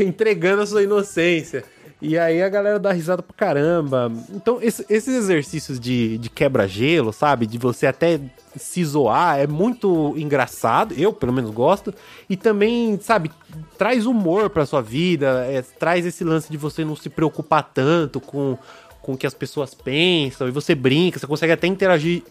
entregando 0.00 0.62
a 0.62 0.66
sua 0.66 0.84
inocência. 0.84 1.64
E 2.00 2.16
aí 2.16 2.40
a 2.42 2.48
galera 2.48 2.78
dá 2.78 2.92
risada 2.92 3.22
pra 3.22 3.34
caramba. 3.36 4.12
Então, 4.30 4.58
esse, 4.62 4.86
esses 4.88 5.14
exercícios 5.14 5.80
de, 5.80 6.16
de 6.18 6.30
quebra-gelo, 6.30 7.12
sabe? 7.12 7.44
De 7.44 7.58
você 7.58 7.88
até 7.88 8.20
se 8.54 8.84
zoar, 8.84 9.40
é 9.40 9.48
muito 9.48 10.14
engraçado. 10.16 10.94
Eu, 10.96 11.12
pelo 11.12 11.32
menos, 11.32 11.50
gosto. 11.50 11.92
E 12.30 12.36
também, 12.36 12.98
sabe, 13.00 13.32
traz 13.76 14.06
humor 14.06 14.48
pra 14.48 14.64
sua 14.64 14.80
vida. 14.80 15.44
É, 15.46 15.60
traz 15.60 16.06
esse 16.06 16.22
lance 16.22 16.50
de 16.50 16.56
você 16.56 16.84
não 16.84 16.94
se 16.94 17.10
preocupar 17.10 17.68
tanto 17.74 18.20
com, 18.20 18.56
com 19.02 19.14
o 19.14 19.18
que 19.18 19.26
as 19.26 19.34
pessoas 19.34 19.74
pensam. 19.74 20.46
E 20.46 20.52
você 20.52 20.76
brinca, 20.76 21.18
você 21.18 21.26
consegue 21.26 21.52
até 21.52 21.66
interagir 21.66 22.22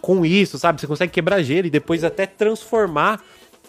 com 0.00 0.24
isso, 0.24 0.56
sabe? 0.56 0.80
Você 0.80 0.86
consegue 0.86 1.12
quebrar 1.12 1.42
gelo 1.42 1.66
e 1.66 1.70
depois 1.70 2.04
até 2.04 2.26
transformar 2.26 3.20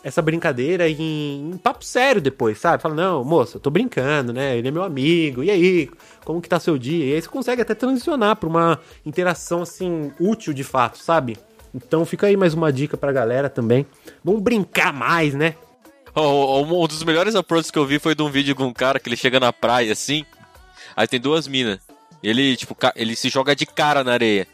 essa 0.03 0.21
brincadeira 0.21 0.89
em, 0.89 1.51
em, 1.51 1.57
papo 1.57 1.83
sério 1.83 2.21
depois, 2.21 2.57
sabe? 2.57 2.81
Fala, 2.81 2.95
não, 2.95 3.23
moça, 3.23 3.59
tô 3.59 3.69
brincando, 3.69 4.31
né? 4.31 4.57
Ele 4.57 4.67
é 4.67 4.71
meu 4.71 4.83
amigo, 4.83 5.43
e 5.43 5.51
aí? 5.51 5.89
Como 6.23 6.41
que 6.41 6.49
tá 6.49 6.59
seu 6.59 6.77
dia? 6.77 7.05
E 7.05 7.13
aí 7.13 7.21
você 7.21 7.27
consegue 7.27 7.61
até 7.61 7.73
transicionar 7.73 8.35
pra 8.35 8.47
uma 8.47 8.79
interação, 9.05 9.61
assim, 9.61 10.11
útil 10.19 10.53
de 10.53 10.63
fato, 10.63 10.97
sabe? 10.97 11.37
Então 11.73 12.05
fica 12.05 12.27
aí 12.27 12.37
mais 12.37 12.53
uma 12.53 12.71
dica 12.71 12.97
pra 12.97 13.11
galera 13.11 13.49
também. 13.49 13.85
Vamos 14.23 14.41
brincar 14.41 14.93
mais, 14.93 15.33
né? 15.33 15.55
Um 16.15 16.87
dos 16.87 17.03
melhores 17.03 17.35
approaches 17.35 17.71
que 17.71 17.77
eu 17.77 17.85
vi 17.85 17.99
foi 17.99 18.15
de 18.15 18.21
um 18.21 18.29
vídeo 18.29 18.55
com 18.55 18.65
um 18.65 18.73
cara 18.73 18.99
que 18.99 19.07
ele 19.07 19.15
chega 19.15 19.39
na 19.39 19.53
praia, 19.53 19.91
assim, 19.91 20.25
aí 20.95 21.07
tem 21.07 21.19
duas 21.19 21.47
minas. 21.47 21.79
Ele, 22.21 22.55
tipo, 22.57 22.75
ele 22.95 23.15
se 23.15 23.29
joga 23.29 23.55
de 23.55 23.65
cara 23.65 24.03
na 24.03 24.13
areia. 24.13 24.47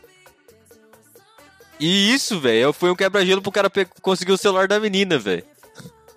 E 1.79 2.13
isso, 2.13 2.39
velho, 2.39 2.71
foi 2.71 2.89
um 2.89 2.95
quebra-gelo 2.95 3.41
pro 3.41 3.51
cara 3.51 3.69
conseguir 4.01 4.31
o 4.31 4.37
celular 4.37 4.67
da 4.67 4.79
menina, 4.79 5.17
velho. 5.17 5.43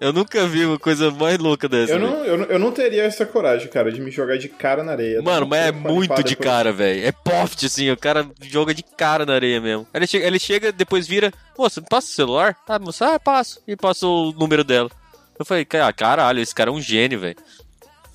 Eu 0.01 0.13
nunca 0.13 0.47
vi 0.47 0.65
uma 0.65 0.79
coisa 0.79 1.11
mais 1.11 1.39
louca 1.39 1.69
dessa. 1.69 1.95
Eu 1.95 1.99
não, 1.99 2.25
eu, 2.25 2.39
não, 2.39 2.45
eu 2.47 2.59
não 2.59 2.71
teria 2.71 3.03
essa 3.03 3.27
coragem, 3.27 3.67
cara, 3.67 3.91
de 3.91 4.01
me 4.01 4.13
jogar 4.13 4.39
de 4.39 4.49
cara 4.49 4.85
na 4.85 4.93
areia. 4.93 5.21
Mano, 5.21 5.45
mas 5.45 5.67
é 5.67 5.73
muito 5.73 6.23
de 6.23 6.37
cara, 6.37 6.73
velho. 6.73 7.05
É 7.05 7.11
poft, 7.11 7.67
assim, 7.67 7.91
o 7.91 7.97
cara 7.97 8.25
joga 8.43 8.73
de 8.73 8.85
cara 8.85 9.27
na 9.27 9.35
areia 9.35 9.61
mesmo. 9.61 9.89
Ele 9.93 10.07
chega, 10.07 10.25
ele 10.25 10.39
chega 10.39 10.71
depois 10.71 11.09
vira, 11.09 11.33
moça, 11.59 11.83
passa 11.83 12.07
o 12.07 12.15
celular? 12.15 12.57
Ah, 12.69 12.79
moça, 12.79 13.15
ah, 13.15 13.19
passo. 13.19 13.61
E 13.67 13.75
passa 13.75 14.07
o 14.07 14.33
número 14.33 14.63
dela. 14.63 14.89
Eu 15.37 15.45
falei, 15.45 15.65
caralho, 15.65 16.41
esse 16.41 16.55
cara 16.55 16.71
é 16.71 16.73
um 16.73 16.81
gênio, 16.81 17.19
velho. 17.19 17.37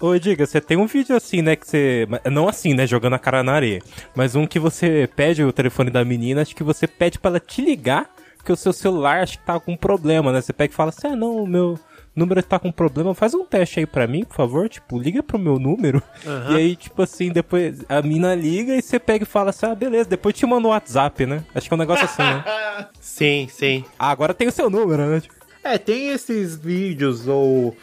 Ô, 0.04 0.20
Diga, 0.20 0.46
você 0.46 0.60
tem 0.60 0.76
um 0.76 0.86
vídeo 0.86 1.16
assim, 1.16 1.42
né, 1.42 1.56
que 1.56 1.66
você... 1.66 2.06
Não 2.30 2.50
assim, 2.50 2.74
né, 2.74 2.86
jogando 2.86 3.14
a 3.14 3.20
cara 3.20 3.42
na 3.42 3.54
areia. 3.54 3.82
Mas 4.14 4.36
um 4.36 4.46
que 4.46 4.60
você 4.60 5.10
pede 5.16 5.42
o 5.46 5.54
telefone 5.54 5.90
da 5.90 6.04
menina, 6.04 6.42
acho 6.42 6.54
que 6.54 6.62
você 6.62 6.86
pede 6.86 7.18
pra 7.18 7.30
ela 7.32 7.40
te 7.40 7.62
ligar, 7.62 8.14
porque 8.36 8.52
o 8.52 8.58
seu 8.58 8.74
celular 8.74 9.24
acho 9.24 9.40
que 9.40 9.46
tá 9.46 9.58
com 9.62 9.78
problema, 9.78 10.34
né? 10.34 10.42
Você 10.42 10.52
pega 10.52 10.74
e 10.74 10.76
fala 10.76 10.90
assim, 10.90 11.08
ah, 11.08 11.16
não, 11.16 11.38
o 11.38 11.48
meu 11.48 11.80
número 12.14 12.44
tá 12.44 12.60
com 12.60 12.70
problema, 12.70 13.16
faz 13.16 13.34
um 13.34 13.46
teste 13.46 13.80
aí 13.80 13.86
pra 13.86 14.06
mim, 14.06 14.26
por 14.26 14.36
favor, 14.36 14.68
tipo, 14.68 15.00
liga 15.00 15.24
pro 15.24 15.40
meu 15.40 15.58
número. 15.58 16.04
Uhum. 16.26 16.52
E 16.52 16.58
aí, 16.58 16.76
tipo 16.76 17.02
assim, 17.02 17.32
depois 17.32 17.86
a 17.88 18.02
mina 18.02 18.36
liga 18.36 18.76
e 18.76 18.82
você 18.82 19.00
pega 19.00 19.24
e 19.24 19.26
fala 19.26 19.52
assim, 19.52 19.68
ah, 19.68 19.74
beleza, 19.74 20.10
depois 20.10 20.36
te 20.36 20.46
manda 20.46 20.68
o 20.68 20.72
WhatsApp, 20.72 21.26
né? 21.26 21.46
Acho 21.56 21.70
que 21.70 21.74
é 21.74 21.76
um 21.76 21.80
negócio 21.80 22.04
assim, 22.04 22.24
né? 22.24 22.44
sim, 23.00 23.48
sim. 23.50 23.86
Ah, 23.98 24.10
agora 24.10 24.34
tem 24.34 24.50
o 24.50 24.52
seu 24.52 24.70
número, 24.70 25.06
né? 25.06 25.22
É, 25.64 25.78
tem 25.78 26.10
esses 26.10 26.58
vídeos 26.58 27.26
ou 27.26 27.74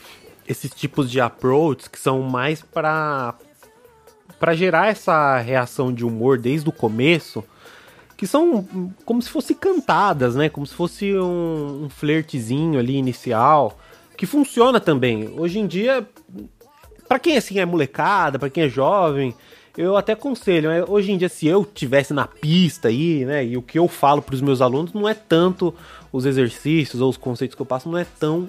esses 0.51 0.73
tipos 0.75 1.09
de 1.09 1.21
approaches 1.21 1.87
que 1.87 1.99
são 1.99 2.23
mais 2.23 2.61
para 2.61 3.35
para 4.39 4.55
gerar 4.55 4.89
essa 4.89 5.39
reação 5.39 5.93
de 5.93 6.05
humor 6.05 6.39
desde 6.39 6.67
o 6.69 6.73
começo, 6.73 7.45
que 8.17 8.27
são 8.27 8.67
como 9.05 9.21
se 9.21 9.29
fossem 9.29 9.55
cantadas, 9.55 10.35
né? 10.35 10.49
Como 10.49 10.67
se 10.67 10.75
fosse 10.75 11.15
um, 11.15 11.85
um 11.85 11.91
flertezinho 11.91 12.81
ali 12.81 12.97
inicial, 12.97 13.79
que 14.17 14.27
funciona 14.27 14.81
também. 14.81 15.33
Hoje 15.39 15.59
em 15.59 15.67
dia, 15.67 16.09
para 17.07 17.19
quem 17.19 17.37
assim 17.37 17.59
é 17.59 17.67
molecada, 17.67 18.39
para 18.39 18.49
quem 18.49 18.65
é 18.65 18.69
jovem, 18.69 19.35
eu 19.77 19.97
até 19.97 20.15
aconselho. 20.15 20.71
Né? 20.71 20.85
Hoje 20.89 21.13
em 21.13 21.19
dia, 21.19 21.29
se 21.29 21.47
eu 21.47 21.65
tivesse 21.65 22.15
na 22.15 22.27
pista 22.27 22.89
aí, 22.89 23.25
né, 23.27 23.45
e 23.45 23.57
o 23.57 23.63
que 23.63 23.79
eu 23.79 23.87
falo 23.87 24.23
para 24.23 24.35
os 24.35 24.41
meus 24.41 24.61
alunos 24.61 24.93
não 24.95 25.09
é 25.09 25.15
tanto 25.15 25.73
os 26.11 26.25
exercícios 26.25 27.01
ou 27.01 27.11
os 27.11 27.17
conceitos 27.17 27.55
que 27.55 27.63
eu 27.63 27.67
passo, 27.67 27.89
não 27.91 27.99
é 27.99 28.07
tão 28.19 28.49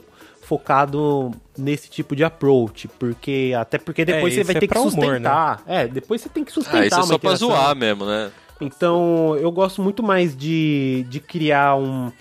focado 0.52 1.32
nesse 1.58 1.90
tipo 1.90 2.14
de 2.14 2.26
approach, 2.26 2.90
porque 3.00 3.54
até 3.58 3.78
porque 3.78 4.04
depois 4.04 4.34
é, 4.34 4.38
você 4.38 4.44
vai 4.44 4.56
é 4.58 4.60
ter 4.60 4.68
que 4.68 4.78
sustentar. 4.78 5.62
Humor, 5.62 5.66
né? 5.66 5.84
É, 5.84 5.88
depois 5.88 6.20
você 6.20 6.28
tem 6.28 6.44
que 6.44 6.52
sustentar. 6.52 6.82
Ah, 6.82 6.88
isso 6.88 7.00
é 7.00 7.04
só 7.04 7.18
pra 7.18 7.36
zoar 7.36 7.74
mesmo, 7.74 8.06
né? 8.06 8.30
Então, 8.60 9.38
eu 9.38 9.50
gosto 9.50 9.82
muito 9.82 10.04
mais 10.04 10.36
de, 10.36 11.06
de 11.10 11.22
criar 11.22 11.78
um 11.78 12.12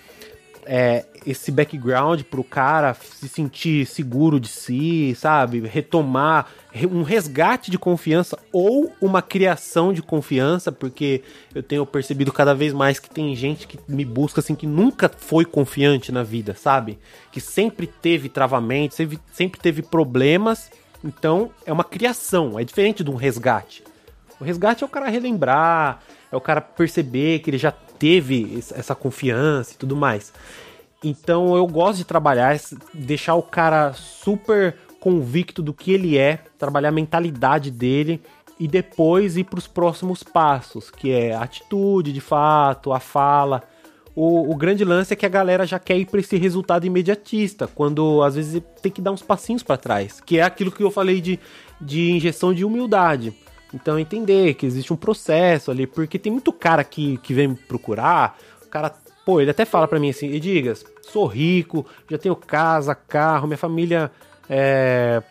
é, 0.65 1.05
esse 1.25 1.51
background 1.51 2.21
pro 2.23 2.43
cara 2.43 2.93
se 2.93 3.27
sentir 3.27 3.85
seguro 3.85 4.39
de 4.39 4.47
si, 4.47 5.15
sabe? 5.15 5.59
Retomar 5.61 6.47
um 6.89 7.03
resgate 7.03 7.69
de 7.69 7.77
confiança 7.77 8.37
ou 8.51 8.91
uma 8.99 9.21
criação 9.21 9.93
de 9.93 10.01
confiança, 10.01 10.71
porque 10.71 11.21
eu 11.53 11.61
tenho 11.61 11.85
percebido 11.85 12.31
cada 12.31 12.55
vez 12.55 12.73
mais 12.73 12.99
que 12.99 13.09
tem 13.09 13.35
gente 13.35 13.67
que 13.67 13.79
me 13.87 14.05
busca 14.05 14.39
assim 14.39 14.55
que 14.55 14.65
nunca 14.65 15.09
foi 15.09 15.45
confiante 15.45 16.11
na 16.11 16.23
vida, 16.23 16.55
sabe? 16.55 16.97
Que 17.31 17.39
sempre 17.39 17.85
teve 17.85 18.29
travamentos, 18.29 18.97
sempre, 18.97 19.19
sempre 19.31 19.59
teve 19.59 19.81
problemas. 19.81 20.71
Então, 21.03 21.51
é 21.65 21.73
uma 21.73 21.83
criação, 21.83 22.59
é 22.59 22.63
diferente 22.63 23.03
de 23.03 23.11
um 23.11 23.15
resgate. 23.15 23.83
O 24.39 24.43
resgate 24.43 24.83
é 24.83 24.85
o 24.85 24.89
cara 24.89 25.07
relembrar, 25.07 26.01
é 26.31 26.35
o 26.35 26.41
cara 26.41 26.61
perceber 26.61 27.39
que 27.39 27.49
ele 27.49 27.57
já 27.57 27.71
teve 27.71 28.59
essa 28.73 28.95
confiança 28.95 29.73
e 29.73 29.77
tudo 29.77 29.95
mais. 29.95 30.33
Então 31.03 31.55
eu 31.55 31.65
gosto 31.65 31.97
de 31.97 32.05
trabalhar, 32.05 32.59
deixar 32.93 33.35
o 33.35 33.41
cara 33.41 33.93
super 33.93 34.75
convicto 34.99 35.61
do 35.61 35.73
que 35.73 35.91
ele 35.91 36.17
é, 36.17 36.39
trabalhar 36.59 36.89
a 36.89 36.91
mentalidade 36.91 37.71
dele 37.71 38.21
e 38.59 38.67
depois 38.67 39.35
ir 39.35 39.45
para 39.45 39.57
os 39.57 39.65
próximos 39.65 40.21
passos, 40.21 40.91
que 40.91 41.11
é 41.11 41.33
a 41.33 41.41
atitude 41.41 42.13
de 42.13 42.21
fato, 42.21 42.93
a 42.93 42.99
fala. 42.99 43.63
O, 44.15 44.51
o, 44.51 44.55
grande 44.55 44.85
lance 44.85 45.13
é 45.13 45.15
que 45.15 45.25
a 45.25 45.29
galera 45.29 45.65
já 45.65 45.79
quer 45.79 45.97
ir 45.97 46.05
para 46.05 46.19
esse 46.19 46.37
resultado 46.37 46.85
imediatista, 46.85 47.65
quando 47.65 48.21
às 48.21 48.35
vezes 48.35 48.61
tem 48.81 48.91
que 48.91 49.01
dar 49.01 49.11
uns 49.11 49.23
passinhos 49.23 49.63
para 49.63 49.77
trás, 49.77 50.21
que 50.21 50.37
é 50.37 50.43
aquilo 50.43 50.71
que 50.71 50.83
eu 50.83 50.91
falei 50.91 51.19
de, 51.19 51.39
de 51.79 52.11
injeção 52.11 52.53
de 52.53 52.63
humildade. 52.63 53.33
Então 53.73 53.97
entender 53.97 54.53
que 54.53 54.65
existe 54.67 54.93
um 54.93 54.97
processo 54.97 55.71
ali, 55.71 55.87
porque 55.87 56.19
tem 56.19 56.31
muito 56.31 56.53
cara 56.53 56.83
que, 56.83 57.17
que 57.19 57.33
vem 57.33 57.47
me 57.47 57.55
procurar, 57.55 58.37
o 58.63 58.67
cara, 58.67 58.93
pô, 59.25 59.39
ele 59.39 59.51
até 59.51 59.65
fala 59.65 59.87
para 59.87 59.99
mim 59.99 60.09
assim, 60.09 60.27
Edigas, 60.27 60.85
sou 61.01 61.25
rico, 61.25 61.85
já 62.09 62.17
tenho 62.17 62.35
casa, 62.35 62.95
carro, 62.95 63.47
minha 63.47 63.57
família 63.57 64.11
é, 64.49 65.21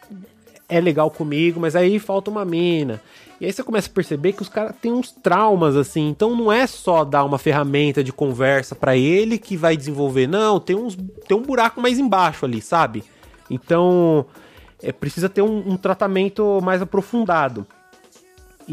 é 0.68 0.80
legal 0.80 1.10
comigo, 1.10 1.60
mas 1.60 1.74
aí 1.76 1.98
falta 1.98 2.30
uma 2.30 2.44
mina. 2.44 3.00
E 3.40 3.46
aí 3.46 3.52
você 3.52 3.62
começa 3.62 3.88
a 3.88 3.92
perceber 3.92 4.34
que 4.34 4.42
os 4.42 4.50
caras 4.50 4.74
têm 4.82 4.92
uns 4.92 5.10
traumas 5.10 5.74
assim, 5.74 6.08
então 6.08 6.36
não 6.36 6.52
é 6.52 6.66
só 6.66 7.04
dar 7.04 7.24
uma 7.24 7.38
ferramenta 7.38 8.04
de 8.04 8.12
conversa 8.12 8.74
para 8.74 8.96
ele 8.96 9.38
que 9.38 9.56
vai 9.56 9.76
desenvolver, 9.76 10.26
não, 10.26 10.60
tem 10.60 10.76
uns 10.76 10.94
tem 11.26 11.36
um 11.36 11.42
buraco 11.42 11.80
mais 11.80 11.98
embaixo 11.98 12.44
ali, 12.44 12.60
sabe? 12.60 13.02
Então, 13.48 14.26
é, 14.82 14.92
precisa 14.92 15.28
ter 15.28 15.42
um, 15.42 15.72
um 15.72 15.76
tratamento 15.76 16.60
mais 16.62 16.82
aprofundado. 16.82 17.66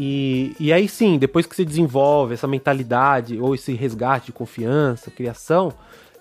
E, 0.00 0.54
e 0.60 0.72
aí 0.72 0.88
sim, 0.88 1.18
depois 1.18 1.44
que 1.44 1.56
você 1.56 1.64
desenvolve 1.64 2.32
essa 2.32 2.46
mentalidade 2.46 3.36
ou 3.40 3.52
esse 3.52 3.72
resgate 3.72 4.26
de 4.26 4.32
confiança, 4.32 5.10
criação, 5.10 5.74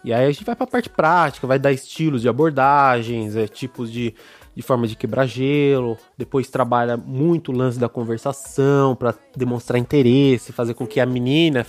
e 0.03 0.11
aí 0.11 0.25
a 0.25 0.32
gente 0.32 0.43
vai 0.43 0.55
para 0.55 0.63
a 0.63 0.67
parte 0.67 0.89
prática, 0.89 1.45
vai 1.45 1.59
dar 1.59 1.71
estilos 1.71 2.23
de 2.23 2.28
abordagens, 2.28 3.36
é, 3.36 3.47
tipos 3.47 3.91
de, 3.91 4.15
de 4.55 4.63
forma 4.63 4.88
de 4.88 4.95
quebrar 4.95 5.28
gelo, 5.28 5.95
depois 6.17 6.49
trabalha 6.49 6.97
muito 6.97 7.51
o 7.51 7.55
lance 7.55 7.78
da 7.78 7.88
conversação 7.88 8.95
para 8.95 9.13
demonstrar 9.36 9.80
interesse, 9.80 10.51
fazer 10.51 10.73
com 10.73 10.88
que 10.88 10.99
a 10.99 11.05
menina 11.05 11.63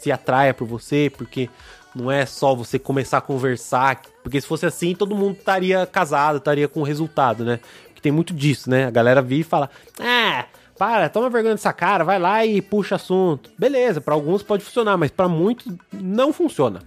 se 0.00 0.10
atraia 0.10 0.52
por 0.52 0.66
você, 0.66 1.08
porque 1.16 1.48
não 1.94 2.10
é 2.10 2.26
só 2.26 2.52
você 2.52 2.80
começar 2.80 3.18
a 3.18 3.20
conversar, 3.20 4.02
porque 4.24 4.40
se 4.40 4.46
fosse 4.48 4.66
assim, 4.66 4.92
todo 4.92 5.14
mundo 5.14 5.36
estaria 5.38 5.86
casado, 5.86 6.38
estaria 6.38 6.66
com 6.66 6.82
resultado, 6.82 7.44
né? 7.44 7.60
Porque 7.86 8.00
tem 8.00 8.10
muito 8.10 8.34
disso, 8.34 8.68
né? 8.68 8.86
A 8.86 8.90
galera 8.90 9.22
vira 9.22 9.42
e 9.42 9.44
fala: 9.44 9.70
"Ah, 10.00 10.46
para, 10.78 11.08
toma 11.08 11.30
vergonha 11.30 11.54
dessa 11.54 11.72
cara, 11.72 12.04
vai 12.04 12.18
lá 12.18 12.44
e 12.44 12.60
puxa 12.60 12.96
assunto. 12.96 13.50
Beleza, 13.58 14.00
para 14.00 14.14
alguns 14.14 14.42
pode 14.42 14.64
funcionar, 14.64 14.96
mas 14.96 15.10
para 15.10 15.28
muitos 15.28 15.72
não 15.92 16.32
funciona. 16.32 16.82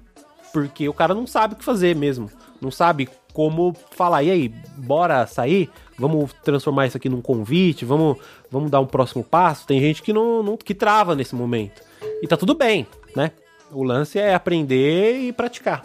Porque 0.52 0.88
o 0.90 0.94
cara 0.94 1.14
não 1.14 1.28
sabe 1.28 1.54
o 1.54 1.58
que 1.58 1.64
fazer 1.64 1.96
mesmo. 1.96 2.30
Não 2.60 2.72
sabe 2.72 3.10
como 3.34 3.76
falar, 3.92 4.24
e 4.24 4.32
aí, 4.32 4.50
bora 4.78 5.28
sair? 5.28 5.70
Vamos 5.98 6.34
transformar 6.44 6.88
isso 6.88 6.98
aqui 6.98 7.08
num 7.08 7.22
convite? 7.22 7.86
Vamos, 7.86 8.18
vamos 8.50 8.72
dar 8.72 8.80
um 8.80 8.86
próximo 8.86 9.24
passo? 9.24 9.68
Tem 9.68 9.80
gente 9.80 10.02
que 10.02 10.12
não, 10.12 10.42
não 10.42 10.58
que 10.58 10.74
trava 10.74 11.16
nesse 11.16 11.36
momento. 11.36 11.82
E 12.22 12.28
tá 12.28 12.36
tudo 12.36 12.56
bem, 12.56 12.88
né? 13.16 13.32
O 13.72 13.84
lance 13.84 14.18
é 14.18 14.34
aprender 14.34 15.20
e 15.20 15.32
praticar. 15.32 15.84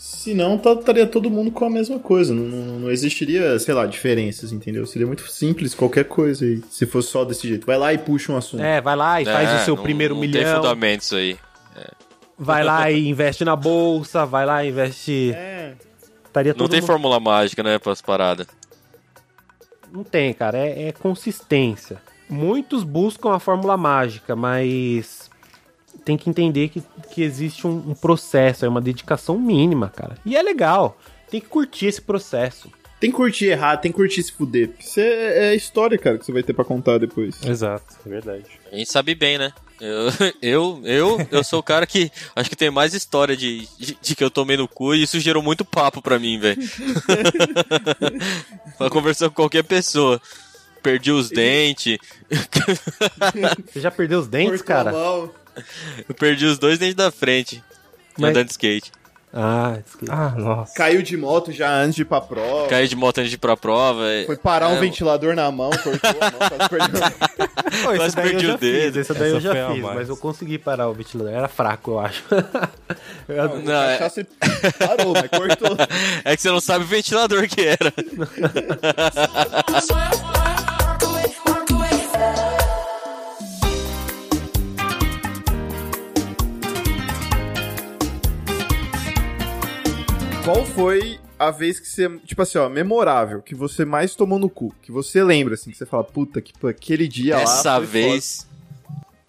Senão 0.00 0.56
tá, 0.56 0.72
estaria 0.72 1.06
todo 1.06 1.30
mundo 1.30 1.50
com 1.50 1.62
a 1.66 1.68
mesma 1.68 1.98
coisa. 1.98 2.32
Não, 2.32 2.44
não, 2.44 2.78
não, 2.78 2.90
existiria, 2.90 3.58
sei 3.58 3.74
lá, 3.74 3.84
diferenças, 3.84 4.50
entendeu? 4.50 4.86
Seria 4.86 5.06
muito 5.06 5.30
simples 5.30 5.74
qualquer 5.74 6.04
coisa 6.04 6.42
aí. 6.42 6.62
Se 6.70 6.86
fosse 6.86 7.10
só 7.10 7.22
desse 7.22 7.46
jeito. 7.46 7.66
Vai 7.66 7.76
lá 7.76 7.92
e 7.92 7.98
puxa 7.98 8.32
um 8.32 8.36
assunto. 8.38 8.62
É, 8.62 8.80
vai 8.80 8.96
lá 8.96 9.20
e 9.20 9.28
é, 9.28 9.30
faz 9.30 9.60
o 9.60 9.64
seu 9.66 9.76
não, 9.76 9.82
primeiro 9.82 10.14
não 10.14 10.22
milhão. 10.22 10.42
Tem 10.42 10.54
fundamentos 10.54 11.12
aí. 11.12 11.36
É. 11.76 11.90
Vai 12.38 12.64
lá 12.64 12.90
e 12.90 13.08
investe 13.08 13.44
na 13.44 13.54
bolsa, 13.54 14.24
vai 14.24 14.46
lá 14.46 14.64
e 14.64 14.70
investe. 14.70 15.32
É. 15.34 15.74
Estaria 16.24 16.54
não 16.56 16.66
tem 16.66 16.80
mundo... 16.80 16.86
fórmula 16.86 17.20
mágica, 17.20 17.62
né, 17.62 17.78
para 17.78 17.92
as 17.92 18.00
paradas. 18.00 18.46
Não 19.92 20.02
tem, 20.02 20.32
cara. 20.32 20.56
É, 20.56 20.88
é 20.88 20.92
consistência. 20.92 22.00
Muitos 22.26 22.84
buscam 22.84 23.34
a 23.34 23.38
fórmula 23.38 23.76
mágica, 23.76 24.34
mas 24.34 25.29
tem 26.10 26.18
que 26.18 26.28
entender 26.28 26.68
que, 26.68 26.82
que 27.12 27.22
existe 27.22 27.68
um, 27.68 27.90
um 27.90 27.94
processo, 27.94 28.64
é 28.64 28.68
uma 28.68 28.80
dedicação 28.80 29.38
mínima, 29.38 29.88
cara. 29.88 30.16
E 30.26 30.36
é 30.36 30.42
legal. 30.42 30.98
Tem 31.30 31.40
que 31.40 31.46
curtir 31.46 31.86
esse 31.86 32.02
processo. 32.02 32.68
Tem 32.98 33.10
que 33.10 33.16
curtir 33.16 33.46
errar, 33.46 33.76
tem 33.76 33.92
que 33.92 33.96
curtir 33.96 34.20
se 34.22 34.32
fuder. 34.32 34.70
Isso 34.78 34.98
é, 34.98 35.52
é 35.52 35.54
história, 35.54 35.96
cara, 35.96 36.18
que 36.18 36.26
você 36.26 36.32
vai 36.32 36.42
ter 36.42 36.52
pra 36.52 36.64
contar 36.64 36.98
depois. 36.98 37.40
Exato, 37.44 37.94
é 38.04 38.08
verdade. 38.08 38.44
A 38.72 38.76
gente 38.76 38.90
sabe 38.90 39.14
bem, 39.14 39.38
né? 39.38 39.52
Eu, 39.80 40.08
eu, 40.42 40.82
eu, 40.84 41.28
eu 41.30 41.44
sou 41.44 41.60
o 41.60 41.62
cara 41.62 41.86
que 41.86 42.10
acho 42.34 42.50
que 42.50 42.56
tem 42.56 42.70
mais 42.70 42.92
história 42.92 43.36
de, 43.36 43.66
de, 43.78 43.96
de 44.02 44.16
que 44.16 44.22
eu 44.22 44.30
tomei 44.30 44.56
no 44.56 44.66
cu 44.66 44.94
e 44.94 45.04
isso 45.04 45.20
gerou 45.20 45.42
muito 45.42 45.64
papo 45.64 46.02
pra 46.02 46.18
mim, 46.18 46.40
velho. 46.40 46.60
pra 48.76 48.90
conversar 48.90 49.28
com 49.28 49.36
qualquer 49.36 49.62
pessoa. 49.62 50.20
Perdi 50.82 51.12
os 51.12 51.28
dentes. 51.28 51.98
Você 53.66 53.80
já 53.80 53.90
perdeu 53.90 54.20
os 54.20 54.28
dentes, 54.28 54.62
cara? 54.62 54.92
Mal. 54.92 55.34
Eu 56.08 56.14
perdi 56.14 56.46
os 56.46 56.58
dois 56.58 56.78
dentes 56.78 56.94
da 56.94 57.10
frente. 57.10 57.62
Mas... 58.18 58.30
Andando 58.30 58.46
de 58.46 58.52
skate. 58.52 58.92
Ah, 59.32 59.78
skate. 59.86 60.10
ah, 60.10 60.34
nossa. 60.36 60.74
Caiu 60.74 61.02
de 61.02 61.16
moto 61.16 61.52
já 61.52 61.72
antes 61.72 61.94
de 61.94 62.02
ir 62.02 62.04
pra 62.04 62.20
prova. 62.20 62.66
Caiu 62.66 62.88
de 62.88 62.96
moto 62.96 63.18
antes 63.18 63.30
de 63.30 63.36
ir 63.36 63.38
pra 63.38 63.56
prova. 63.56 64.02
Foi 64.26 64.36
parar 64.36 64.70
é, 64.70 64.74
um 64.74 64.80
ventilador 64.80 65.36
na 65.36 65.48
mão, 65.52 65.70
cortou 65.70 66.10
a 66.20 66.30
mão, 66.30 66.48
quase 66.48 66.68
perdeu. 66.68 67.00
quase 67.96 68.16
perdi 68.16 68.46
o 68.46 68.58
dedo. 68.58 68.98
Esse 68.98 69.14
daí 69.14 69.28
Essa 69.28 69.36
eu 69.36 69.40
já 69.40 69.72
fiz, 69.72 69.82
mas 69.82 70.08
eu 70.08 70.16
consegui 70.16 70.58
parar 70.58 70.88
o 70.88 70.94
ventilador. 70.94 71.32
Era 71.32 71.46
fraco, 71.46 71.92
eu 71.92 72.00
acho. 72.00 72.24
eu 73.28 73.48
não, 73.48 73.62
não 73.62 73.72
é... 73.72 73.98
você 73.98 74.24
parou, 74.24 75.14
mas 75.14 75.28
cortou. 75.30 75.76
É 76.24 76.36
que 76.36 76.42
você 76.42 76.50
não 76.50 76.60
sabe 76.60 76.84
o 76.84 76.88
ventilador 76.88 77.48
que 77.48 77.60
era. 77.60 77.92
Qual 90.44 90.64
foi 90.64 91.18
a 91.38 91.50
vez 91.50 91.78
que 91.78 91.86
você, 91.86 92.08
tipo 92.24 92.40
assim, 92.42 92.58
ó, 92.58 92.68
memorável, 92.68 93.42
que 93.42 93.54
você 93.54 93.84
mais 93.84 94.14
tomou 94.14 94.38
no 94.38 94.48
cu, 94.48 94.74
que 94.82 94.90
você 94.90 95.22
lembra, 95.22 95.54
assim, 95.54 95.70
que 95.70 95.76
você 95.76 95.86
fala, 95.86 96.04
puta, 96.04 96.40
que 96.40 96.52
aquele 96.66 97.06
dia 97.08 97.36
lá. 97.36 97.42
Essa 97.42 97.78
vez. 97.80 98.48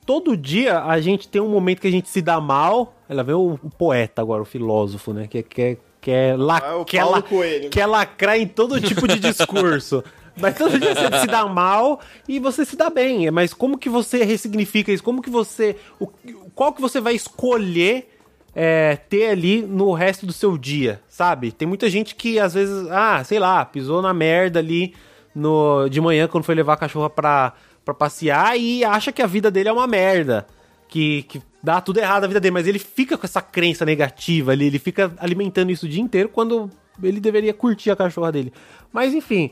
Todo 0.05 0.35
dia 0.35 0.79
a 0.83 0.99
gente 0.99 1.27
tem 1.27 1.41
um 1.41 1.49
momento 1.49 1.79
que 1.81 1.87
a 1.87 1.91
gente 1.91 2.09
se 2.09 2.21
dá 2.21 2.39
mal. 2.41 2.95
Ela 3.07 3.23
vê 3.23 3.33
o, 3.33 3.59
o 3.61 3.69
poeta 3.69 4.21
agora, 4.21 4.41
o 4.41 4.45
filósofo, 4.45 5.13
né? 5.13 5.27
Que 5.27 5.43
quer, 5.43 5.77
quer, 6.01 6.37
la, 6.37 6.57
Ah, 6.57 6.77
o 6.77 6.85
quer, 6.85 7.01
Paulo 7.01 7.15
la, 7.15 7.21
Coelho. 7.21 7.69
quer 7.69 7.85
lacrar 7.85 8.37
em 8.37 8.47
todo 8.47 8.81
tipo 8.81 9.07
de 9.07 9.19
discurso. 9.19 10.03
Mas 10.35 10.57
todo 10.57 10.79
dia 10.79 10.95
você 10.95 11.19
se 11.19 11.27
dá 11.27 11.45
mal 11.45 11.99
e 12.27 12.39
você 12.39 12.65
se 12.65 12.75
dá 12.75 12.89
bem. 12.89 13.29
Mas 13.31 13.53
como 13.53 13.77
que 13.77 13.89
você 13.89 14.23
ressignifica 14.23 14.91
isso? 14.91 15.03
Como 15.03 15.21
que 15.21 15.29
você. 15.29 15.75
O, 15.99 16.07
qual 16.55 16.73
que 16.73 16.81
você 16.81 16.99
vai 16.99 17.13
escolher 17.13 18.10
é, 18.55 18.95
ter 18.95 19.29
ali 19.29 19.61
no 19.61 19.93
resto 19.93 20.25
do 20.25 20.33
seu 20.33 20.57
dia, 20.57 21.01
sabe? 21.07 21.51
Tem 21.51 21.67
muita 21.67 21.89
gente 21.89 22.15
que 22.15 22.39
às 22.39 22.53
vezes, 22.53 22.87
ah, 22.89 23.23
sei 23.23 23.39
lá, 23.39 23.63
pisou 23.65 24.01
na 24.01 24.13
merda 24.13 24.59
ali 24.59 24.93
no, 25.33 25.87
de 25.87 26.01
manhã 26.01 26.27
quando 26.27 26.43
foi 26.43 26.55
levar 26.55 26.73
a 26.73 26.77
cachorra 26.77 27.09
pra, 27.09 27.53
pra 27.85 27.93
passear 27.93 28.57
e 28.57 28.83
acha 28.83 29.11
que 29.11 29.21
a 29.21 29.27
vida 29.27 29.49
dele 29.49 29.69
é 29.69 29.73
uma 29.73 29.87
merda. 29.87 30.45
Que, 30.87 31.23
que 31.23 31.41
dá 31.63 31.79
tudo 31.79 31.99
errado 31.99 32.23
na 32.23 32.27
vida 32.27 32.41
dele, 32.41 32.51
mas 32.53 32.67
ele 32.67 32.79
fica 32.79 33.17
com 33.17 33.25
essa 33.25 33.41
crença 33.41 33.85
negativa 33.85 34.51
ali, 34.51 34.65
ele 34.65 34.79
fica 34.79 35.13
alimentando 35.19 35.71
isso 35.71 35.85
o 35.85 35.89
dia 35.89 36.01
inteiro 36.01 36.27
quando 36.27 36.69
ele 37.01 37.21
deveria 37.21 37.53
curtir 37.53 37.91
a 37.91 37.95
cachorra 37.95 38.31
dele. 38.31 38.51
Mas 38.91 39.13
enfim. 39.13 39.51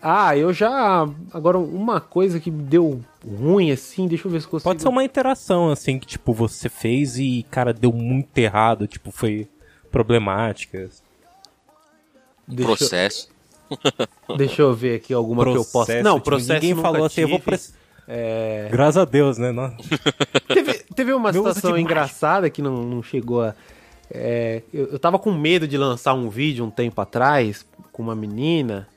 Ah, 0.00 0.36
eu 0.36 0.52
já. 0.52 1.08
Agora, 1.32 1.58
uma 1.58 2.00
coisa 2.00 2.38
que 2.38 2.50
me 2.50 2.62
deu 2.62 3.00
ruim, 3.26 3.70
assim, 3.72 4.06
deixa 4.06 4.26
eu 4.28 4.30
ver 4.32 4.40
se 4.40 4.46
eu 4.46 4.50
consigo. 4.52 4.70
Pode 4.70 4.80
ser 4.82 4.88
uma 4.88 5.02
interação, 5.02 5.70
assim, 5.70 5.98
que, 5.98 6.06
tipo, 6.06 6.32
você 6.32 6.68
fez 6.68 7.18
e, 7.18 7.44
cara, 7.50 7.72
deu 7.72 7.92
muito 7.92 8.36
errado, 8.38 8.86
tipo, 8.86 9.10
foi 9.10 9.48
problemática. 9.90 10.88
Um 12.48 12.54
processo. 12.56 13.28
Deixa 14.38 14.62
eu 14.62 14.72
ver 14.72 14.96
aqui 14.96 15.12
alguma 15.12 15.42
que 15.44 15.50
eu 15.50 15.64
possa. 15.64 15.70
Processo, 15.92 16.04
Não, 16.04 16.14
tipo, 16.14 16.24
processo 16.24 16.52
ninguém 16.54 16.70
nunca 16.74 16.82
falou 16.88 17.04
assim, 17.04 17.20
eu 17.22 17.28
vou 17.28 17.38
pre- 17.40 17.58
É, 18.06 18.68
Graças 18.72 18.96
a 18.96 19.04
Deus, 19.04 19.36
né? 19.36 19.52
Não- 19.52 19.76
teve, 20.48 20.74
teve 20.94 21.12
uma 21.12 21.30
Meu 21.30 21.42
uso 21.42 21.54
situação 21.54 21.76
engraçada 21.78 22.48
que 22.48 22.62
não, 22.62 22.82
não 22.82 23.02
chegou 23.02 23.42
a. 23.42 23.54
é, 24.10 24.62
eu, 24.72 24.86
eu 24.92 24.98
tava 24.98 25.18
com 25.18 25.30
medo 25.32 25.68
de 25.68 25.76
lançar 25.76 26.14
um 26.14 26.30
vídeo 26.30 26.64
um 26.64 26.70
tempo 26.70 26.98
atrás 27.00 27.66
com 27.92 28.02
uma 28.02 28.14
menina. 28.14 28.88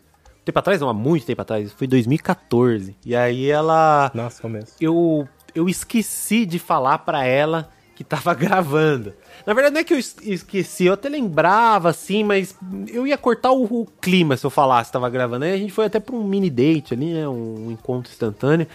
Tempo 0.44 0.58
atrás, 0.60 0.82
não, 0.82 0.90
há 0.90 0.94
muito 0.94 1.26
tempo 1.26 1.42
atrás, 1.42 1.72
foi 1.72 1.86
2014. 1.88 2.96
E 3.06 3.16
aí 3.16 3.50
ela. 3.50 4.12
Nossa, 4.14 4.48
mesmo. 4.50 4.70
eu, 4.80 5.28
eu 5.54 5.70
esqueci 5.70 6.46
de 6.46 6.58
falar 6.58 6.98
pra 7.00 7.24
ela 7.26 7.70
que 7.96 8.04
tava 8.04 8.34
gravando. 8.36 9.14
Na 9.46 9.54
verdade, 9.54 9.74
não 9.76 9.82
é 9.82 9.84
que 9.84 9.94
eu 9.94 10.00
es- 10.00 10.16
esqueci, 10.24 10.86
eu 10.86 10.94
até 10.94 11.10
lembrava, 11.10 11.90
assim, 11.90 12.24
mas 12.24 12.56
eu 12.88 13.06
ia 13.06 13.18
cortar 13.18 13.52
o, 13.52 13.64
o 13.66 13.86
clima 14.02 14.36
se 14.36 14.46
eu 14.46 14.50
falasse 14.50 14.90
que 14.90 14.94
tava 14.94 15.10
gravando. 15.10 15.46
Aí 15.46 15.54
a 15.54 15.58
gente 15.58 15.72
foi 15.74 15.86
até 15.86 16.00
pra 16.00 16.16
um 16.16 16.24
mini 16.24 16.50
date 16.50 16.94
ali, 16.96 17.14
né? 17.14 17.28
Um 17.28 17.70
encontro 17.72 18.12
instantâneo. 18.12 18.66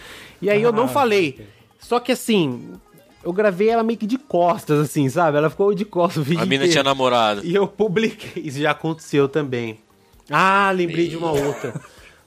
E 0.41 0.49
aí 0.49 0.61
eu 0.61 0.71
não 0.71 0.85
Ah, 0.85 0.89
falei. 0.89 1.47
Só 1.79 1.99
que 1.99 2.11
assim, 2.13 2.73
eu 3.23 3.33
gravei 3.33 3.69
ela 3.69 3.83
meio 3.83 3.99
que 3.99 4.07
de 4.07 4.17
costas, 4.17 4.79
assim, 4.79 5.09
sabe? 5.09 5.37
Ela 5.37 5.49
ficou 5.49 5.73
de 5.73 5.83
costas 5.83 6.21
o 6.21 6.23
vídeo 6.23 6.41
A 6.41 6.45
mina 6.45 6.63
inteiro. 6.63 6.71
tinha 6.71 6.83
namorado. 6.83 7.41
E 7.45 7.53
eu 7.53 7.67
publiquei, 7.67 8.41
isso 8.43 8.59
já 8.59 8.71
aconteceu 8.71 9.27
também. 9.27 9.79
Ah, 10.29 10.71
lembrei 10.71 11.07
de 11.07 11.17
uma 11.17 11.31
outra. 11.31 11.73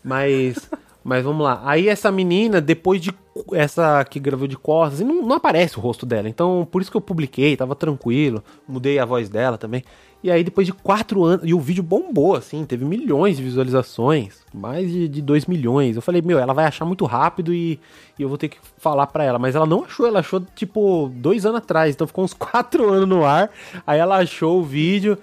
Mas, 0.02 0.70
mas 1.04 1.24
vamos 1.24 1.44
lá. 1.44 1.60
Aí 1.64 1.88
essa 1.88 2.10
menina, 2.10 2.60
depois 2.60 3.00
de 3.00 3.14
essa 3.52 4.04
que 4.04 4.18
gravou 4.18 4.46
de 4.46 4.56
costas, 4.56 5.00
não, 5.00 5.22
não 5.22 5.36
aparece 5.36 5.78
o 5.78 5.80
rosto 5.80 6.04
dela. 6.04 6.28
Então, 6.28 6.66
por 6.70 6.82
isso 6.82 6.90
que 6.90 6.96
eu 6.96 7.00
publiquei, 7.00 7.56
tava 7.56 7.74
tranquilo. 7.74 8.42
Mudei 8.66 8.98
a 8.98 9.04
voz 9.04 9.28
dela 9.28 9.56
também. 9.56 9.84
E 10.22 10.30
aí, 10.30 10.44
depois 10.44 10.66
de 10.66 10.72
quatro 10.72 11.24
anos, 11.24 11.48
e 11.48 11.54
o 11.54 11.60
vídeo 11.60 11.82
bombou, 11.82 12.36
assim, 12.36 12.66
teve 12.66 12.84
milhões 12.84 13.38
de 13.38 13.42
visualizações, 13.42 14.42
mais 14.52 14.90
de, 14.90 15.08
de 15.08 15.22
2 15.22 15.46
milhões. 15.46 15.96
Eu 15.96 16.02
falei, 16.02 16.20
meu, 16.20 16.38
ela 16.38 16.52
vai 16.52 16.66
achar 16.66 16.84
muito 16.84 17.06
rápido 17.06 17.54
e, 17.54 17.80
e 18.18 18.22
eu 18.22 18.28
vou 18.28 18.36
ter 18.36 18.48
que 18.48 18.58
falar 18.76 19.06
pra 19.06 19.24
ela. 19.24 19.38
Mas 19.38 19.54
ela 19.54 19.64
não 19.64 19.84
achou, 19.84 20.06
ela 20.06 20.20
achou, 20.20 20.42
tipo, 20.54 21.10
dois 21.14 21.46
anos 21.46 21.58
atrás. 21.58 21.94
Então 21.94 22.06
ficou 22.06 22.22
uns 22.22 22.34
quatro 22.34 22.92
anos 22.92 23.08
no 23.08 23.24
ar. 23.24 23.50
Aí 23.86 23.98
ela 23.98 24.18
achou 24.18 24.60
o 24.60 24.64
vídeo. 24.64 25.16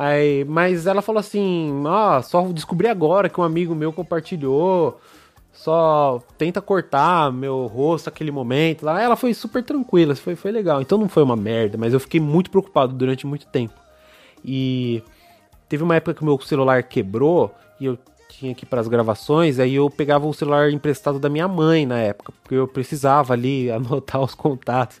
Aí, 0.00 0.44
mas 0.44 0.86
ela 0.86 1.02
falou 1.02 1.18
assim: 1.18 1.82
ó, 1.84 2.22
só 2.22 2.42
descobri 2.52 2.86
agora 2.86 3.28
que 3.28 3.40
um 3.40 3.42
amigo 3.42 3.74
meu 3.74 3.92
compartilhou. 3.92 5.00
Só 5.52 6.22
tenta 6.38 6.62
cortar 6.62 7.32
meu 7.32 7.66
rosto 7.66 8.06
naquele 8.06 8.30
momento 8.30 8.84
lá. 8.84 9.02
Ela 9.02 9.16
foi 9.16 9.34
super 9.34 9.60
tranquila, 9.60 10.14
foi, 10.14 10.36
foi 10.36 10.52
legal. 10.52 10.80
Então 10.80 10.96
não 10.98 11.08
foi 11.08 11.24
uma 11.24 11.34
merda, 11.34 11.76
mas 11.76 11.92
eu 11.92 11.98
fiquei 11.98 12.20
muito 12.20 12.48
preocupado 12.48 12.94
durante 12.94 13.26
muito 13.26 13.46
tempo. 13.48 13.74
E 14.44 15.02
teve 15.68 15.82
uma 15.82 15.96
época 15.96 16.14
que 16.14 16.24
meu 16.24 16.38
celular 16.42 16.84
quebrou 16.84 17.52
e 17.80 17.86
eu 17.86 17.98
tinha 18.28 18.54
que 18.54 18.64
ir 18.64 18.68
para 18.68 18.80
as 18.80 18.86
gravações, 18.86 19.58
aí 19.58 19.74
eu 19.74 19.90
pegava 19.90 20.28
o 20.28 20.32
celular 20.32 20.70
emprestado 20.70 21.18
da 21.18 21.28
minha 21.28 21.48
mãe 21.48 21.84
na 21.84 21.98
época, 21.98 22.32
porque 22.40 22.54
eu 22.54 22.68
precisava 22.68 23.32
ali 23.32 23.68
anotar 23.72 24.20
os 24.20 24.36
contatos. 24.36 25.00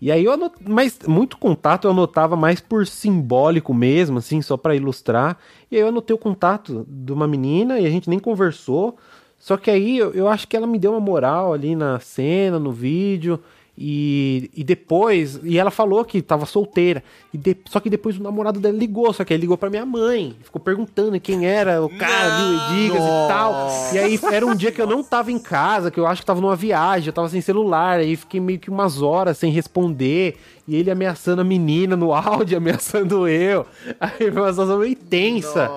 E 0.00 0.10
aí 0.10 0.24
eu 0.24 0.32
anot... 0.32 0.54
mas 0.66 0.98
muito 1.06 1.36
contato 1.36 1.86
eu 1.86 1.90
anotava 1.90 2.34
mais 2.34 2.60
por 2.60 2.86
simbólico 2.86 3.74
mesmo, 3.74 4.18
assim, 4.18 4.40
só 4.40 4.56
para 4.56 4.74
ilustrar. 4.74 5.36
E 5.70 5.76
aí 5.76 5.82
eu 5.82 5.88
anotei 5.88 6.14
o 6.14 6.18
contato 6.18 6.86
de 6.88 7.12
uma 7.12 7.28
menina 7.28 7.78
e 7.78 7.86
a 7.86 7.90
gente 7.90 8.08
nem 8.08 8.18
conversou. 8.18 8.96
Só 9.38 9.56
que 9.56 9.70
aí 9.70 9.98
eu, 9.98 10.12
eu 10.12 10.28
acho 10.28 10.48
que 10.48 10.56
ela 10.56 10.66
me 10.66 10.78
deu 10.78 10.92
uma 10.92 11.00
moral 11.00 11.52
ali 11.52 11.74
na 11.74 11.98
cena, 12.00 12.58
no 12.58 12.72
vídeo. 12.72 13.40
E, 13.82 14.50
e 14.54 14.62
depois, 14.62 15.40
e 15.42 15.58
ela 15.58 15.70
falou 15.70 16.04
que 16.04 16.20
tava 16.20 16.44
solteira. 16.44 17.02
E 17.32 17.38
de- 17.38 17.56
só 17.66 17.80
que 17.80 17.88
depois 17.88 18.18
o 18.18 18.22
namorado 18.22 18.60
dela 18.60 18.76
ligou, 18.76 19.10
só 19.10 19.24
que 19.24 19.32
ele 19.32 19.40
ligou 19.40 19.56
pra 19.56 19.70
minha 19.70 19.86
mãe. 19.86 20.36
Ficou 20.44 20.60
perguntando 20.60 21.18
quem 21.18 21.46
era 21.46 21.82
o 21.82 21.88
cara, 21.88 22.36
viu, 22.36 22.58
Edigas 22.76 23.02
e 23.02 23.28
tal. 23.28 23.70
E 23.94 23.98
aí 23.98 24.20
era 24.30 24.46
um 24.46 24.54
dia 24.54 24.70
que 24.70 24.82
eu 24.82 24.86
não 24.86 25.02
tava 25.02 25.32
em 25.32 25.38
casa, 25.38 25.90
que 25.90 25.98
eu 25.98 26.06
acho 26.06 26.20
que 26.20 26.26
tava 26.26 26.42
numa 26.42 26.54
viagem, 26.54 27.06
eu 27.06 27.12
tava 27.14 27.30
sem 27.30 27.40
celular. 27.40 28.00
Aí 28.00 28.16
fiquei 28.16 28.38
meio 28.38 28.58
que 28.58 28.68
umas 28.68 29.00
horas 29.00 29.38
sem 29.38 29.50
responder. 29.50 30.36
E 30.68 30.76
ele 30.76 30.90
ameaçando 30.90 31.40
a 31.40 31.44
menina 31.44 31.96
no 31.96 32.12
áudio, 32.12 32.58
ameaçando 32.58 33.26
eu. 33.26 33.64
Aí 33.98 34.10
foi 34.30 34.30
uma 34.30 34.50
situação 34.50 34.78
meio 34.78 34.94
tensa. 34.94 35.70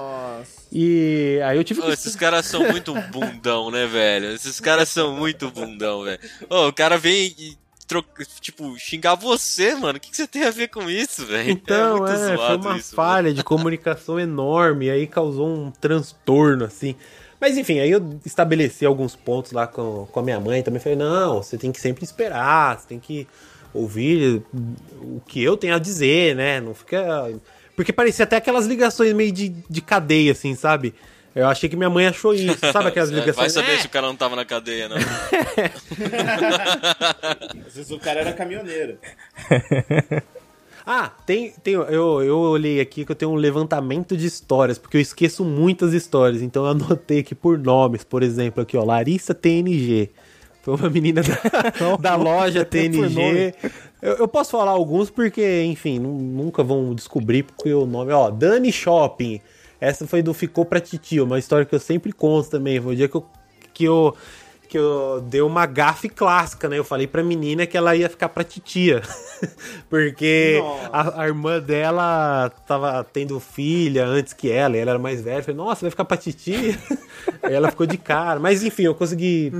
E 0.76 1.40
aí 1.46 1.56
eu 1.58 1.64
tive 1.64 1.80
Ô, 1.82 1.84
que. 1.86 1.92
esses 1.92 2.16
caras 2.16 2.46
são 2.48 2.68
muito 2.70 2.94
bundão, 3.12 3.72
né, 3.72 3.86
velho? 3.86 4.32
Esses 4.34 4.60
caras 4.60 4.90
são 4.90 5.16
muito 5.16 5.50
bundão, 5.52 6.04
velho. 6.04 6.20
Ô, 6.50 6.68
o 6.68 6.74
cara 6.74 6.98
vem 6.98 7.34
e 7.38 7.63
tipo, 8.40 8.78
xingar 8.78 9.16
você, 9.16 9.76
mano. 9.76 9.98
O 9.98 10.00
que, 10.00 10.10
que 10.10 10.18
você 10.18 10.28
tem 10.28 10.44
a 10.46 10.52
ver 10.52 10.70
com 10.70 10.90
isso, 10.90 11.26
velho? 11.26 11.52
Então, 11.52 11.98
muito 11.98 12.12
é, 12.12 12.38
foi 12.38 12.56
uma 12.58 12.78
isso, 12.78 12.96
falha 12.96 13.34
de 13.34 13.44
comunicação 13.44 14.20
enorme, 14.20 14.86
e 14.88 14.92
aí 14.92 15.08
causou 15.08 15.48
um 15.48 15.72
transtorno, 15.72 16.66
assim. 16.66 16.96
Mas 17.40 17.58
enfim, 17.58 17.80
aí 17.80 17.92
eu 17.92 18.20
estabeleci 18.26 18.86
alguns 18.86 19.16
pontos 19.16 19.52
lá 19.52 19.68
com, 19.68 20.08
com 20.10 20.20
a 20.20 20.24
minha 20.24 20.40
mãe, 20.40 20.64
também 20.64 20.80
falei, 20.80 20.98
não, 20.98 21.44
você 21.44 21.58
tem 21.58 21.72
que 21.72 21.82
sempre 21.82 22.04
esperar, 22.06 22.80
você 22.80 22.88
tem 22.88 23.00
que 23.00 23.28
ouvir 23.74 24.42
o 25.02 25.22
que 25.28 25.44
eu 25.44 25.58
tenho 25.58 25.76
a 25.76 25.80
dizer, 25.80 26.36
né? 26.36 26.62
Não 26.62 26.74
fica... 26.74 27.32
Porque 27.76 27.92
parecia 27.92 28.24
até 28.24 28.38
aquelas 28.38 28.66
ligações 28.66 29.12
meio 29.14 29.32
de, 29.32 29.50
de 29.50 29.82
cadeia, 29.82 30.32
assim, 30.32 30.56
sabe? 30.56 30.94
Eu 31.36 31.48
achei 31.48 31.68
que 31.68 31.76
minha 31.76 31.90
mãe 31.90 32.06
achou 32.08 32.34
isso, 32.34 32.60
sabe 32.72 32.90
aquelas 32.90 33.10
É, 33.12 33.14
ligações... 33.16 33.36
Vai 33.36 33.50
saber 33.50 33.72
É, 33.74 33.78
se 33.80 33.88
o 33.88 33.90
cara 33.90 34.08
não 34.08 34.16
tava 34.16 34.36
na 34.36 34.46
cadeia, 34.46 34.88
não. 34.88 34.98
Às 37.68 37.76
vezes 37.76 37.92
o 37.92 38.00
cara 38.00 38.20
era 38.22 38.34
caminhoneiro. 38.34 38.98
Ah, 40.86 41.10
tem, 41.26 41.54
tem 41.64 41.76
eu, 41.76 42.22
eu 42.22 42.38
olhei 42.38 42.82
aqui 42.82 43.06
que 43.06 43.12
eu 43.14 43.16
tenho 43.16 43.32
um 43.32 43.36
levantamento 43.36 44.18
de 44.18 44.26
histórias, 44.28 44.78
porque 44.78 44.98
eu 44.98 45.02
esqueço 45.02 45.46
muitas 45.46 45.94
histórias, 45.94 46.42
então 46.42 46.66
eu 46.66 46.72
anotei 46.72 47.20
aqui 47.20 47.34
por 47.34 47.58
nomes, 47.58 48.04
por 48.04 48.22
exemplo, 48.22 48.62
aqui 48.62 48.76
ó, 48.76 48.84
Larissa 48.84 49.34
TNG. 49.34 50.10
Foi 50.62 50.76
uma 50.76 50.90
menina 50.90 51.22
da, 51.24 51.96
da 51.96 52.16
loja 52.18 52.66
TNG. 52.66 53.54
Eu, 54.02 54.16
eu 54.16 54.28
posso 54.28 54.52
falar 54.52 54.72
alguns 54.72 55.10
porque, 55.10 55.64
enfim, 55.64 56.00
nu- 56.00 56.20
nunca 56.20 56.62
vão 56.62 56.94
descobrir 56.94 57.44
porque 57.44 57.74
o 57.74 57.86
nome, 57.86 58.12
ó, 58.12 58.30
Dani 58.30 58.70
Shopping. 58.70 59.40
Essa 59.84 60.08
foi 60.08 60.22
do 60.22 60.34
Ficou 60.34 60.64
Pra 60.64 60.80
Titio, 60.80 61.26
uma 61.26 61.38
história 61.38 61.66
que 61.66 61.76
eu 61.76 61.80
sempre 61.80 62.14
conto 62.14 62.50
também. 62.50 62.80
Foi 62.80 62.94
o 62.94 62.96
dia 62.96 63.10
que 63.10 63.18
eu, 63.18 63.26
que 63.74 63.84
eu, 63.84 64.16
que 64.70 64.78
eu 64.78 65.22
dei 65.28 65.42
uma 65.42 65.66
gafe 65.66 66.08
clássica, 66.08 66.70
né? 66.70 66.80
Eu 66.80 66.86
falei 66.86 67.06
pra 67.06 67.22
menina 67.22 67.68
que 67.68 67.76
ela 67.76 67.94
ia 67.94 68.08
ficar 68.08 68.30
pra 68.30 68.46
titia. 68.46 69.02
Porque 69.90 70.64
a, 70.90 71.24
a 71.24 71.28
irmã 71.28 71.60
dela 71.60 72.50
tava 72.66 73.04
tendo 73.04 73.38
filha 73.42 74.06
antes 74.06 74.32
que 74.32 74.50
ela, 74.50 74.78
e 74.78 74.80
ela 74.80 74.92
era 74.92 75.00
mais 75.00 75.22
velha. 75.22 75.40
Eu 75.40 75.44
falei, 75.44 75.58
nossa, 75.58 75.82
vai 75.82 75.90
ficar 75.90 76.06
pra 76.06 76.16
titia? 76.16 76.80
Aí 77.44 77.54
ela 77.54 77.70
ficou 77.70 77.86
de 77.86 77.98
cara. 77.98 78.40
Mas 78.40 78.64
enfim, 78.64 78.84
eu 78.84 78.96
consegui 78.96 79.52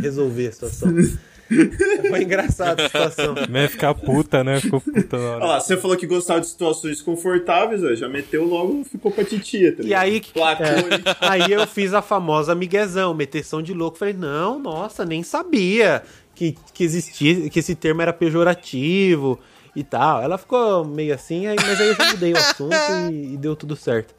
resolver 0.00 0.46
a 0.46 0.52
situação. 0.52 0.94
Foi 2.08 2.22
engraçada 2.22 2.82
a 2.82 2.86
situação. 2.86 3.34
Vai 3.48 3.68
ficar 3.68 3.94
puta, 3.94 4.42
né? 4.42 4.60
Ficou 4.60 4.80
puta 4.80 5.16
na 5.16 5.22
Olha 5.22 5.34
hora. 5.34 5.44
lá, 5.46 5.60
você 5.60 5.76
falou 5.76 5.96
que 5.96 6.06
gostava 6.06 6.40
de 6.40 6.46
situações 6.46 7.00
confortáveis, 7.02 7.82
ó, 7.82 7.94
já 7.94 8.08
meteu 8.08 8.44
logo, 8.44 8.84
ficou 8.84 9.10
pra 9.10 9.24
titia, 9.24 9.76
tá 9.76 9.82
E 9.82 9.94
aí, 9.94 10.20
Placou 10.32 10.66
é, 10.66 11.02
aí 11.20 11.52
eu 11.52 11.66
fiz 11.66 11.94
a 11.94 12.02
famosa 12.02 12.54
miguezão, 12.54 13.14
meteção 13.14 13.62
de 13.62 13.72
louco. 13.72 13.98
Falei, 13.98 14.14
não, 14.14 14.58
nossa, 14.58 15.04
nem 15.04 15.22
sabia 15.22 16.02
que, 16.34 16.56
que 16.72 16.84
existia, 16.84 17.48
que 17.48 17.58
esse 17.58 17.74
termo 17.74 18.02
era 18.02 18.12
pejorativo 18.12 19.38
e 19.74 19.82
tal. 19.82 20.22
Ela 20.22 20.38
ficou 20.38 20.84
meio 20.84 21.14
assim, 21.14 21.46
aí, 21.46 21.56
mas 21.60 21.80
aí 21.80 21.88
eu 21.88 21.94
já 21.94 22.10
mudei 22.10 22.32
o 22.32 22.36
assunto 22.36 22.74
e, 23.10 23.34
e 23.34 23.36
deu 23.36 23.54
tudo 23.56 23.76
certo. 23.76 24.14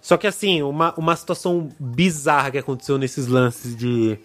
Só 0.00 0.18
que 0.18 0.26
assim, 0.26 0.62
uma, 0.62 0.92
uma 0.98 1.16
situação 1.16 1.70
bizarra 1.80 2.50
que 2.50 2.58
aconteceu 2.58 2.98
nesses 2.98 3.26
lances 3.26 3.74
de, 3.74 4.18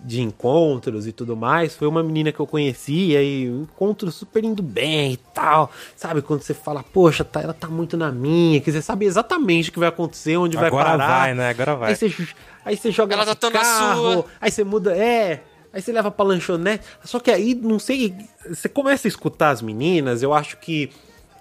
de 0.00 0.22
encontros 0.22 1.06
e 1.06 1.12
tudo 1.12 1.36
mais, 1.36 1.74
foi 1.74 1.88
uma 1.88 2.02
menina 2.02 2.30
que 2.30 2.38
eu 2.38 2.46
conhecia 2.46 3.22
e 3.22 3.50
um 3.50 3.62
encontro 3.62 4.10
super 4.12 4.44
indo 4.44 4.62
bem 4.62 5.12
e 5.12 5.16
tal. 5.16 5.70
Sabe, 5.96 6.22
quando 6.22 6.42
você 6.42 6.54
fala, 6.54 6.82
poxa, 6.84 7.24
tá, 7.24 7.40
ela 7.42 7.52
tá 7.52 7.66
muito 7.68 7.96
na 7.96 8.12
minha, 8.12 8.60
que 8.60 8.70
você 8.70 8.80
sabe 8.80 9.06
exatamente 9.06 9.70
o 9.70 9.72
que 9.72 9.78
vai 9.78 9.88
acontecer, 9.88 10.36
onde 10.36 10.56
Agora 10.56 10.70
vai 10.72 10.84
parar. 10.98 11.18
vai, 11.18 11.34
né? 11.34 11.48
Agora 11.50 11.74
vai. 11.74 11.90
Aí 11.90 11.96
você, 11.96 12.14
aí 12.64 12.76
você 12.76 12.90
joga 12.92 13.14
Ela 13.14 13.26
tá 13.26 13.34
tão 13.34 13.50
na 13.50 13.60
carro, 13.60 14.12
sua. 14.12 14.24
aí 14.40 14.50
você 14.50 14.64
muda, 14.64 14.96
é... 14.96 15.42
Aí 15.70 15.82
você 15.82 15.92
leva 15.92 16.10
pra 16.10 16.24
lanchonete. 16.24 16.82
Só 17.04 17.20
que 17.20 17.30
aí, 17.30 17.54
não 17.54 17.78
sei. 17.78 18.14
Você 18.48 18.70
começa 18.70 19.06
a 19.06 19.10
escutar 19.10 19.50
as 19.50 19.60
meninas, 19.60 20.22
eu 20.22 20.32
acho 20.32 20.56
que. 20.56 20.90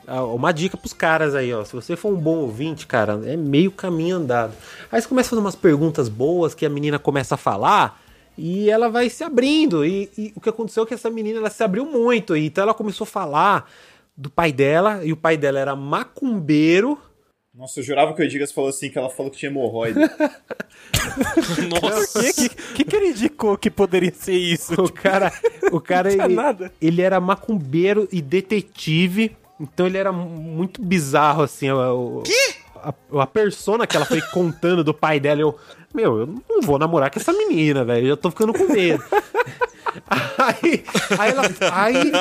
ah, 0.05 0.21
Uma 0.25 0.51
dica 0.51 0.75
pros 0.75 0.91
caras 0.91 1.33
aí, 1.33 1.53
ó. 1.53 1.63
Se 1.63 1.73
você 1.73 1.95
for 1.95 2.11
um 2.13 2.17
bom 2.17 2.35
ouvinte, 2.39 2.85
cara, 2.85 3.21
é 3.25 3.37
meio 3.37 3.71
caminho 3.71 4.17
andado. 4.17 4.51
Aí 4.91 5.01
você 5.01 5.07
começa 5.07 5.27
a 5.27 5.31
fazer 5.31 5.39
umas 5.41 5.55
perguntas 5.55 6.09
boas 6.09 6.53
que 6.53 6.65
a 6.65 6.69
menina 6.69 6.99
começa 6.99 7.35
a 7.35 7.37
falar 7.37 8.01
e 8.37 8.69
ela 8.69 8.89
vai 8.89 9.09
se 9.09 9.23
abrindo. 9.23 9.85
E, 9.85 10.09
e 10.17 10.33
o 10.35 10.41
que 10.41 10.49
aconteceu 10.49 10.83
é 10.83 10.85
que 10.85 10.93
essa 10.93 11.09
menina 11.09 11.39
ela 11.39 11.49
se 11.49 11.63
abriu 11.63 11.85
muito. 11.85 12.35
e 12.35 12.45
Então 12.45 12.63
ela 12.63 12.73
começou 12.73 13.05
a 13.05 13.07
falar 13.07 13.69
do 14.15 14.29
pai 14.29 14.51
dela, 14.51 15.05
e 15.05 15.13
o 15.13 15.17
pai 15.17 15.37
dela 15.37 15.59
era 15.59 15.75
macumbeiro. 15.75 16.99
Nossa, 17.53 17.79
eu 17.79 17.83
jurava 17.83 18.13
que 18.13 18.21
o 18.21 18.23
Edigas 18.25 18.51
falou 18.51 18.69
assim, 18.69 18.89
que 18.89 18.97
ela 18.97 19.09
falou 19.09 19.31
que 19.31 19.37
tinha 19.37 19.49
hemorroida. 19.49 19.99
Nossa. 21.81 22.19
O 22.19 22.23
que, 22.23 22.33
que, 22.33 22.49
que 22.49 22.83
que 22.83 22.95
ele 22.95 23.09
indicou 23.09 23.57
que 23.57 23.69
poderia 23.71 24.13
ser 24.13 24.37
isso? 24.37 24.73
O 24.75 24.91
cara, 24.91 25.31
o 25.71 25.81
cara 25.81 26.11
ele, 26.11 26.35
nada. 26.35 26.71
ele 26.79 27.01
era 27.01 27.19
macumbeiro 27.19 28.07
e 28.11 28.21
detetive, 28.21 29.35
então 29.59 29.87
ele 29.87 29.97
era 29.97 30.11
muito 30.11 30.81
bizarro 30.81 31.43
assim. 31.43 31.71
O, 31.71 32.23
A, 32.87 33.21
a 33.21 33.27
persona 33.27 33.85
que 33.85 33.95
ela 33.95 34.05
foi 34.05 34.21
contando 34.31 34.83
do 34.83 34.93
pai 34.93 35.19
dela, 35.19 35.41
eu, 35.41 35.57
meu, 35.93 36.19
eu 36.19 36.27
não 36.27 36.61
vou 36.61 36.79
namorar 36.79 37.11
com 37.11 37.19
essa 37.19 37.33
menina, 37.33 37.83
velho, 37.83 38.07
eu 38.07 38.17
tô 38.17 38.29
ficando 38.29 38.53
com 38.53 38.71
medo. 38.71 39.03
Aí, 40.37 40.83
aí 41.17 41.31
ela. 41.31 41.43
Aí. 41.73 42.11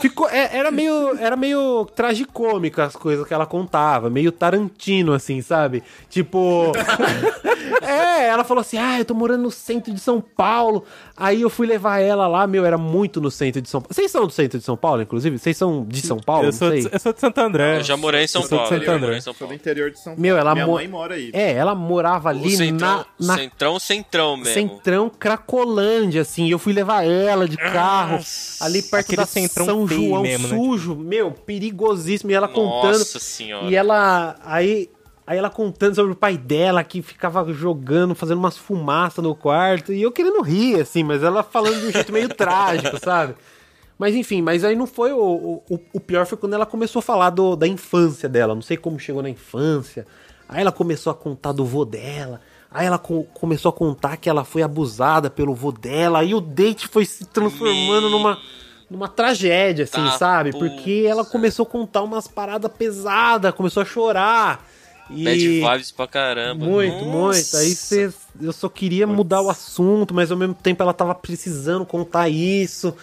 Ficou, 0.00 0.28
é- 0.28 0.56
era 0.56 0.70
meio. 0.70 1.16
Era 1.18 1.36
meio 1.36 1.86
tragicômica 1.94 2.84
as 2.84 2.96
coisas 2.96 3.26
que 3.26 3.32
ela 3.34 3.46
contava. 3.46 4.10
Meio 4.10 4.32
Tarantino, 4.32 5.12
assim, 5.12 5.40
sabe? 5.42 5.82
Tipo. 6.10 6.72
é, 7.82 8.26
ela 8.28 8.44
falou 8.44 8.60
assim: 8.60 8.78
Ah, 8.78 8.98
eu 8.98 9.04
tô 9.04 9.14
morando 9.14 9.42
no 9.42 9.50
centro 9.50 9.92
de 9.92 10.00
São 10.00 10.20
Paulo. 10.20 10.84
Aí 11.16 11.40
eu 11.42 11.48
fui 11.50 11.66
levar 11.66 11.98
ela 12.00 12.26
lá, 12.26 12.46
meu, 12.46 12.64
era 12.64 12.76
muito 12.76 13.20
no 13.20 13.30
centro 13.30 13.62
de 13.62 13.68
São 13.70 13.80
Paulo. 13.80 13.94
Vocês 13.94 14.10
são 14.10 14.26
do 14.26 14.32
centro 14.32 14.58
de 14.58 14.64
São 14.64 14.76
Paulo, 14.76 15.00
inclusive? 15.02 15.38
Vocês 15.38 15.56
são 15.56 15.84
de 15.86 16.00
São 16.02 16.18
Paulo? 16.18 16.44
eu, 16.46 16.52
sou 16.52 16.68
não 16.68 16.76
de, 16.76 16.82
sei. 16.82 16.90
eu 16.92 16.98
sou 17.00 17.12
de 17.12 17.20
Santo 17.20 17.38
André. 17.38 17.78
Eu 17.78 17.84
já 17.84 17.96
morei 17.96 18.24
em 18.24 18.26
São 18.26 18.42
Eu 18.42 18.48
sou 18.48 18.58
de 18.58 18.64
Paulo. 18.64 18.68
Santo 18.76 18.82
eu 18.82 18.86
já 18.86 18.92
André. 18.92 19.06
morei 19.06 19.18
em 19.18 19.20
São 19.22 19.32
Sou 19.32 19.46
do 19.46 19.48
Paulo. 19.48 19.54
interior 19.54 19.90
de 19.90 19.96
São 19.98 20.12
Paulo. 20.12 20.20
Meu, 20.20 20.36
ela 20.36 20.52
Minha 20.54 20.66
mo- 20.66 20.72
mãe 20.74 20.88
mora 20.88 21.14
aí. 21.14 21.30
É, 21.32 21.52
ela 21.54 21.74
morava 21.74 22.28
ali 22.28 22.54
centrão, 22.56 22.78
na, 23.18 23.26
na 23.26 23.34
centrão, 23.36 23.78
centrão 23.78 24.36
mesmo. 24.36 24.52
Centrão 24.52 25.08
Cracolândia, 25.10 26.20
assim. 26.22 26.50
Eu 26.50 26.55
fui 26.58 26.72
levar 26.72 27.04
ela 27.04 27.48
de 27.48 27.56
carro 27.56 28.18
ali 28.60 28.82
perto 28.82 29.12
Aquele 29.12 29.46
da 29.46 29.48
São 29.48 29.86
João 29.86 30.22
mesmo, 30.22 30.48
né? 30.48 30.56
sujo. 30.56 30.94
Meu, 30.94 31.30
perigosíssimo. 31.30 32.30
E 32.30 32.34
ela 32.34 32.48
contando. 32.48 32.98
Nossa 32.98 33.18
senhora. 33.18 33.66
E 33.66 33.74
ela. 33.74 34.36
Aí. 34.44 34.90
Aí 35.26 35.36
ela 35.38 35.50
contando 35.50 35.96
sobre 35.96 36.12
o 36.12 36.14
pai 36.14 36.38
dela 36.38 36.84
que 36.84 37.02
ficava 37.02 37.52
jogando, 37.52 38.14
fazendo 38.14 38.38
umas 38.38 38.56
fumaças 38.56 39.24
no 39.24 39.34
quarto. 39.34 39.92
E 39.92 40.00
eu 40.00 40.12
querendo 40.12 40.40
rir, 40.40 40.80
assim, 40.80 41.02
mas 41.02 41.20
ela 41.20 41.42
falando 41.42 41.80
de 41.80 41.86
um 41.86 41.90
jeito 41.90 42.12
meio 42.12 42.28
trágico, 42.32 42.96
sabe? 43.00 43.34
Mas 43.98 44.14
enfim, 44.14 44.40
mas 44.40 44.62
aí 44.62 44.76
não 44.76 44.86
foi 44.86 45.12
o, 45.12 45.62
o, 45.68 45.80
o 45.94 45.98
pior 45.98 46.26
foi 46.26 46.38
quando 46.38 46.52
ela 46.52 46.64
começou 46.64 47.00
a 47.00 47.02
falar 47.02 47.30
do, 47.30 47.56
da 47.56 47.66
infância 47.66 48.28
dela. 48.28 48.54
Não 48.54 48.62
sei 48.62 48.76
como 48.76 49.00
chegou 49.00 49.20
na 49.20 49.28
infância. 49.28 50.06
Aí 50.48 50.60
ela 50.60 50.70
começou 50.70 51.10
a 51.10 51.14
contar 51.14 51.50
do 51.50 51.64
vô 51.64 51.84
dela. 51.84 52.40
Aí 52.76 52.86
ela 52.86 52.98
co- 52.98 53.24
começou 53.34 53.70
a 53.70 53.72
contar 53.72 54.16
que 54.18 54.28
ela 54.28 54.44
foi 54.44 54.62
abusada 54.62 55.30
pelo 55.30 55.54
vô 55.54 55.72
dela. 55.72 56.18
Aí 56.18 56.34
o 56.34 56.40
date 56.40 56.86
foi 56.86 57.04
se 57.06 57.24
transformando 57.24 58.06
Me- 58.06 58.10
numa, 58.10 58.38
numa 58.90 59.08
tragédia, 59.08 59.84
assim, 59.84 59.92
Tá, 60.04 60.10
sabe? 60.18 60.52
Porque 60.52 61.06
ela 61.08 61.24
começou 61.24 61.64
a 61.64 61.66
contar 61.68 62.02
umas 62.02 62.28
paradas 62.28 62.70
pesadas, 62.70 63.52
começou 63.54 63.82
a 63.82 63.86
chorar. 63.86 64.66
E... 65.08 65.24
Bad 65.24 65.38
vibes 65.38 65.90
pra 65.92 66.06
caramba. 66.06 66.66
Muito, 66.66 67.04
Nossa. 67.04 67.16
muito. 67.16 67.56
Aí 67.56 67.74
cê, 67.74 68.12
eu 68.40 68.52
só 68.52 68.68
queria 68.68 69.06
mudar 69.06 69.40
o 69.40 69.48
assunto, 69.48 70.12
mas 70.12 70.30
ao 70.30 70.36
mesmo 70.36 70.54
tempo 70.54 70.82
ela 70.82 70.92
tava 70.92 71.14
precisando 71.14 71.86
contar 71.86 72.28
isso. 72.28 72.94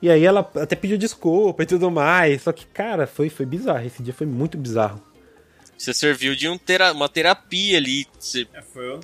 E 0.00 0.10
aí 0.10 0.24
ela 0.24 0.40
até 0.56 0.74
pediu 0.74 0.98
desculpa 0.98 1.62
e 1.62 1.66
tudo 1.66 1.90
mais. 1.90 2.42
Só 2.42 2.50
que, 2.50 2.66
cara, 2.66 3.06
foi, 3.06 3.28
foi 3.28 3.46
bizarro. 3.46 3.86
Esse 3.86 4.02
dia 4.02 4.12
foi 4.12 4.26
muito 4.26 4.58
bizarro. 4.58 5.00
Você 5.82 5.92
serviu 5.94 6.34
de 6.36 6.48
um 6.48 6.56
tera- 6.56 6.92
uma 6.92 7.08
terapia 7.08 7.76
ali. 7.78 8.06
Você 8.18 8.46
É, 8.54 8.62
foi 8.62 8.88
eu. 8.88 9.00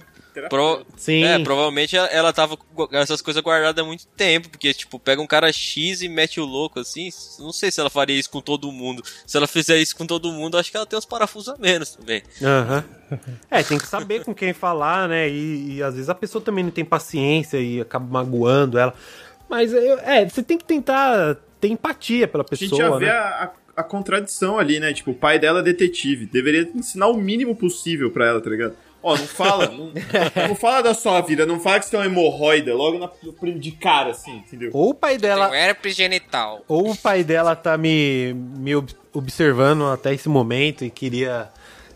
Pro- 0.48 0.86
Sim. 0.96 1.24
É, 1.24 1.36
provavelmente 1.40 1.96
ela, 1.96 2.32
tava 2.32 2.56
com 2.56 2.88
essas 2.92 3.20
coisas 3.20 3.42
guardadas 3.42 3.82
há 3.82 3.84
muito 3.84 4.06
tempo, 4.06 4.48
porque, 4.48 4.72
tipo, 4.72 4.96
pega 5.00 5.20
um 5.20 5.26
cara 5.26 5.52
X 5.52 6.00
e 6.00 6.08
mete 6.08 6.38
o 6.38 6.44
louco, 6.44 6.78
assim, 6.78 7.08
não 7.40 7.52
sei 7.52 7.72
se 7.72 7.80
ela 7.80 7.90
faria 7.90 8.16
isso 8.16 8.30
com 8.30 8.40
todo 8.40 8.70
mundo. 8.70 9.02
Se 9.26 9.36
ela 9.36 9.48
fizer 9.48 9.78
isso 9.78 9.96
com 9.96 10.06
todo 10.06 10.30
mundo, 10.30 10.56
acho 10.56 10.70
que 10.70 10.76
ela 10.76 10.86
tem 10.86 10.96
uns 10.96 11.04
parafusos 11.04 11.48
a 11.52 11.56
menos 11.58 11.96
também. 11.96 12.22
Aham. 12.40 12.84
É, 13.50 13.62
tem 13.64 13.78
que 13.78 13.86
saber 13.88 14.22
com 14.22 14.32
quem 14.34 14.52
falar, 14.52 15.08
né? 15.08 15.28
E, 15.28 15.76
e 15.78 15.82
às 15.82 15.94
vezes 15.94 16.08
a 16.10 16.14
pessoa 16.14 16.44
também 16.44 16.62
não 16.62 16.70
tem 16.70 16.84
paciência 16.84 17.56
e 17.58 17.80
acaba 17.80 18.06
magoando 18.06 18.78
ela. 18.78 18.94
Mas 19.48 19.72
é, 19.72 20.28
você 20.28 20.42
tem 20.42 20.58
que 20.58 20.64
tentar 20.64 21.36
ter 21.58 21.68
empatia 21.68 22.28
pela 22.28 22.44
A 22.48 22.54
gente 22.54 22.68
pessoa, 22.70 22.90
já 22.90 22.96
vê 22.98 23.06
né? 23.06 23.10
a, 23.10 23.44
a, 23.44 23.50
a 23.78 23.82
contradição 23.82 24.58
ali, 24.58 24.80
né? 24.80 24.92
Tipo, 24.92 25.12
o 25.12 25.14
pai 25.14 25.38
dela 25.38 25.60
é 25.60 25.62
detetive. 25.62 26.26
Deveria 26.26 26.68
ensinar 26.74 27.08
o 27.08 27.16
mínimo 27.16 27.54
possível 27.54 28.10
pra 28.10 28.26
ela, 28.26 28.40
tá 28.40 28.50
ligado? 28.50 28.74
Ó, 29.00 29.16
não 29.16 29.26
fala, 29.28 29.66
não, 29.68 29.92
não 30.48 30.54
fala 30.56 30.82
da 30.82 30.92
sua 30.94 31.20
vida, 31.20 31.46
não 31.46 31.60
fala 31.60 31.78
que 31.78 31.84
você 31.84 31.92
tem 31.92 32.00
uma 32.00 32.06
hemorroida 32.06 32.74
logo 32.74 32.98
na, 32.98 33.08
de 33.56 33.70
cara, 33.70 34.10
assim, 34.10 34.38
entendeu? 34.38 34.70
Ou 34.74 34.90
o 34.90 34.94
pai 34.94 35.16
dela. 35.16 35.56
herpes 35.56 35.94
genital. 35.94 36.64
Ou 36.66 36.90
o 36.90 36.96
pai 36.96 37.22
dela 37.22 37.54
tá 37.54 37.78
me, 37.78 38.34
me 38.34 38.74
ob- 38.74 38.90
observando 39.14 39.84
até 39.86 40.12
esse 40.12 40.28
momento 40.28 40.84
e 40.84 40.90
queria 40.90 41.48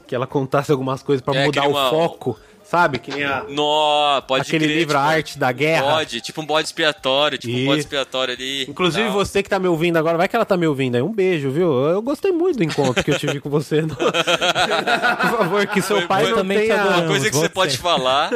que 0.07 0.15
ela 0.15 0.29
contasse 0.29 0.71
algumas 0.71 1.03
coisas 1.03 1.25
pra 1.25 1.35
É, 1.35 1.45
mudar 1.47 1.67
o 1.67 1.71
uma- 1.71 1.91
foco, 1.91 2.39
sabe? 2.73 2.99
Que 2.99 3.11
nem 3.11 3.25
a, 3.25 3.45
Nó, 3.51 4.23
pode 4.23 4.49
aquele 4.49 4.65
crer, 4.65 4.79
livro 4.79 4.95
tipo, 4.97 5.07
Arte 5.07 5.39
da 5.39 5.53
Guerra. 5.53 5.97
Bode, 5.97 6.21
tipo 6.23 6.41
um 6.41 6.47
bode 6.47 6.69
expiatório, 6.69 7.37
tipo 7.37 7.55
um 7.55 7.67
bode 7.67 7.81
expiatório 7.81 8.33
ali. 8.33 8.63
Inclusive 8.63 9.05
Não. 9.05 9.13
você 9.13 9.43
que 9.43 9.49
tá 9.51 9.59
me 9.59 9.69
ouvindo 9.69 9.99
agora, 9.99 10.17
vai 10.17 10.27
que 10.27 10.35
ela 10.35 10.47
tá 10.47 10.57
me 10.57 10.67
ouvindo 10.67 10.95
aí. 10.95 11.03
Um 11.03 11.13
beijo, 11.13 11.51
viu? 11.51 11.71
Eu 11.71 12.01
gostei 12.01 12.33
muito 12.33 12.57
do 12.57 12.65
encontro 12.65 13.05
que 13.05 13.11
eu 13.11 13.19
tive 13.19 13.41
com 13.41 13.51
você. 13.51 13.83
Por 13.85 15.39
favor, 15.39 15.67
que 15.67 15.83
seu 15.83 15.99
Foi- 15.99 16.07
pai 16.07 16.23
foi 16.23 16.31
não 16.31 16.39
também 16.39 16.61
te 16.61 16.67
tenha... 16.69 16.83
Uma 16.83 17.07
coisa 17.07 17.29
que 17.31 17.37
você 17.37 17.49
pode 17.51 17.77
falar, 17.77 18.31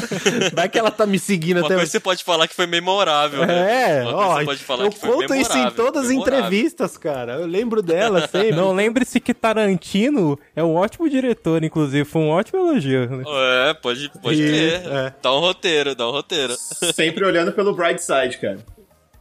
Vai 0.54 0.68
que 0.70 0.78
ela 0.78 0.90
tá 0.90 1.04
me 1.04 1.18
seguindo 1.18 1.58
uma 1.58 1.66
até... 1.66 1.74
coisa 1.74 1.86
que 1.86 1.92
você 1.92 2.00
pode 2.00 2.24
falar 2.24 2.48
que 2.48 2.54
foi 2.54 2.66
memorável, 2.66 3.44
né? 3.46 3.98
É, 4.00 4.02
uma 4.04 4.12
coisa 4.12 4.16
ó, 4.16 4.28
que 4.38 4.38
você 4.38 4.44
pode 4.46 4.64
falar 4.64 4.84
eu 4.84 4.90
que 4.90 4.98
foi 4.98 5.10
conto 5.10 5.34
isso 5.34 5.58
em 5.58 5.70
todas 5.70 6.06
as 6.06 6.10
entrevistas, 6.10 6.96
cara. 6.96 7.34
Eu 7.34 7.46
lembro 7.46 7.82
dela 7.82 8.26
sempre. 8.28 8.52
Não, 8.52 8.72
lembre-se 8.72 9.20
que 9.20 9.34
Tarantino 9.34 10.38
é 10.56 10.64
um 10.64 10.74
ótimo 10.74 11.10
diretor, 11.10 11.62
inclusive. 11.62 12.04
Foi 12.06 12.22
um 12.22 12.30
ótimo 12.30 12.58
elogio. 12.60 13.08
né? 13.10 13.24
É, 13.68 13.74
pode, 13.82 14.08
pode 14.22 14.42
Isso, 14.42 14.48
crer. 14.48 14.92
é. 14.92 15.14
Dá 15.20 15.34
um 15.34 15.40
roteiro, 15.40 15.94
dá 15.94 16.08
um 16.08 16.12
roteiro. 16.12 16.54
Sempre 16.94 17.24
olhando 17.24 17.52
pelo 17.52 17.74
bright 17.74 18.02
side, 18.02 18.38
cara. 18.38 18.58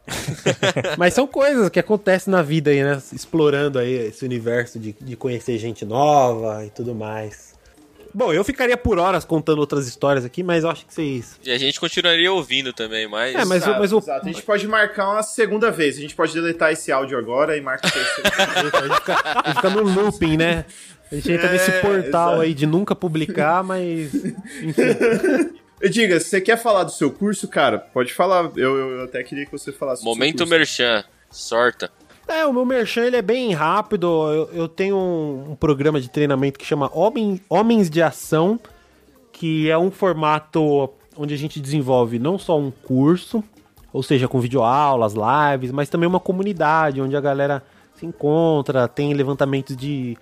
Mas 0.97 1.14
são 1.14 1.28
coisas 1.28 1.70
que 1.70 1.80
acontecem 1.80 2.32
na 2.32 2.41
vida 2.41 2.72
aí, 2.72 2.84
né? 2.84 3.01
Explorando 3.14 3.80
aí 3.80 3.93
esse 4.07 4.26
universo 4.26 4.80
de, 4.80 4.95
de 4.99 5.16
conhecer 5.16 5.57
gente 5.57 5.86
nova 5.86 6.66
e 6.66 6.70
tudo 6.70 6.93
mais. 6.95 7.51
Bom, 8.14 8.34
eu 8.34 8.43
ficaria 8.43 8.76
por 8.78 8.97
horas 8.99 9.24
contando 9.26 9.59
outras 9.59 9.88
histórias 9.88 10.26
aqui, 10.26 10.43
mas 10.43 10.64
eu 10.64 10.70
acho 10.70 10.86
que 10.86 10.93
vocês. 10.93 11.39
E 11.43 11.51
a 11.51 11.57
gente 11.57 11.80
continuaria 11.80 12.32
ouvindo 12.32 12.74
também, 12.74 13.07
mas. 13.07 13.36
É, 13.36 13.45
mas, 13.45 13.64
o, 13.64 13.66
Exato, 13.66 13.80
mas 13.80 13.93
o, 13.93 13.97
exato. 13.99 14.26
A 14.28 14.32
gente 14.32 14.43
pode 14.43 14.68
marcar 14.68 15.09
uma 15.09 15.24
segunda 15.24 15.72
vez. 15.72 15.97
A 15.97 16.01
gente 16.01 16.16
pode 16.16 16.34
deletar 16.34 16.72
esse 16.72 16.91
áudio 16.91 17.18
agora 17.18 17.55
e 17.57 17.62
marca 17.62 17.88
a 17.88 17.91
terceira. 17.91 18.32
a 18.36 18.82
gente 18.88 18.95
fica, 18.95 19.22
a 19.24 19.47
gente 19.47 19.55
fica 19.55 19.70
no 19.70 19.82
looping, 19.84 20.38
né? 20.38 20.66
A 21.12 21.16
gente 21.16 21.32
entra 21.32 21.51
nesse 21.51 21.72
É, 21.72 21.80
portal 21.82 22.30
exato. 22.30 22.41
aí 22.41 22.53
de 22.53 22.66
nunca 22.66 22.95
publicar, 22.95 23.64
mas. 23.64 24.14
Enfim. 24.14 25.62
E 25.84 25.89
diga, 25.89 26.20
se 26.20 26.30
você 26.30 26.39
quer 26.39 26.57
falar 26.62 26.84
do 26.84 26.91
seu 26.91 27.09
curso, 27.09 27.47
cara, 27.47 27.80
pode 27.80 28.14
falar. 28.14 28.51
Eu, 28.55 28.78
eu 28.99 29.03
até 29.03 29.24
queria 29.24 29.45
que 29.47 29.51
você 29.51 29.72
falasse 29.72 30.03
do 30.03 30.05
seu 30.05 30.14
Momento 30.14 30.38
curso. 30.38 30.51
Merchan. 30.51 31.03
Sorta. 31.32 31.89
É, 32.32 32.46
o 32.46 32.54
meu 32.54 32.66
merchan 32.66 33.02
ele 33.02 33.18
é 33.18 33.22
bem 33.22 33.52
rápido. 33.52 34.08
Eu, 34.32 34.50
eu 34.54 34.68
tenho 34.70 34.96
um, 34.96 35.52
um 35.52 35.56
programa 35.56 36.00
de 36.00 36.10
treinamento 36.10 36.58
que 36.58 36.66
chama 36.66 36.90
Homem, 36.94 37.42
Homens 37.50 37.90
de 37.90 38.02
Ação, 38.02 38.58
que 39.34 39.70
é 39.70 39.78
um 39.78 39.92
formato 39.92 40.90
onde 41.18 41.34
a 41.34 41.38
gente 41.38 41.60
desenvolve 41.60 42.18
não 42.18 42.40
só 42.40 42.58
um 42.58 42.72
curso, 42.72 43.44
ou 43.92 44.02
seja, 44.02 44.30
com 44.30 44.40
videoaulas, 44.40 45.14
lives, 45.14 45.72
mas 45.72 45.90
também 45.90 46.08
uma 46.08 46.22
comunidade 46.22 47.02
onde 47.02 47.18
a 47.18 47.22
galera 47.22 47.62
se 47.96 48.06
encontra, 48.06 48.88
tem 48.88 49.14
levantamentos 49.14 49.76
de, 49.76 50.18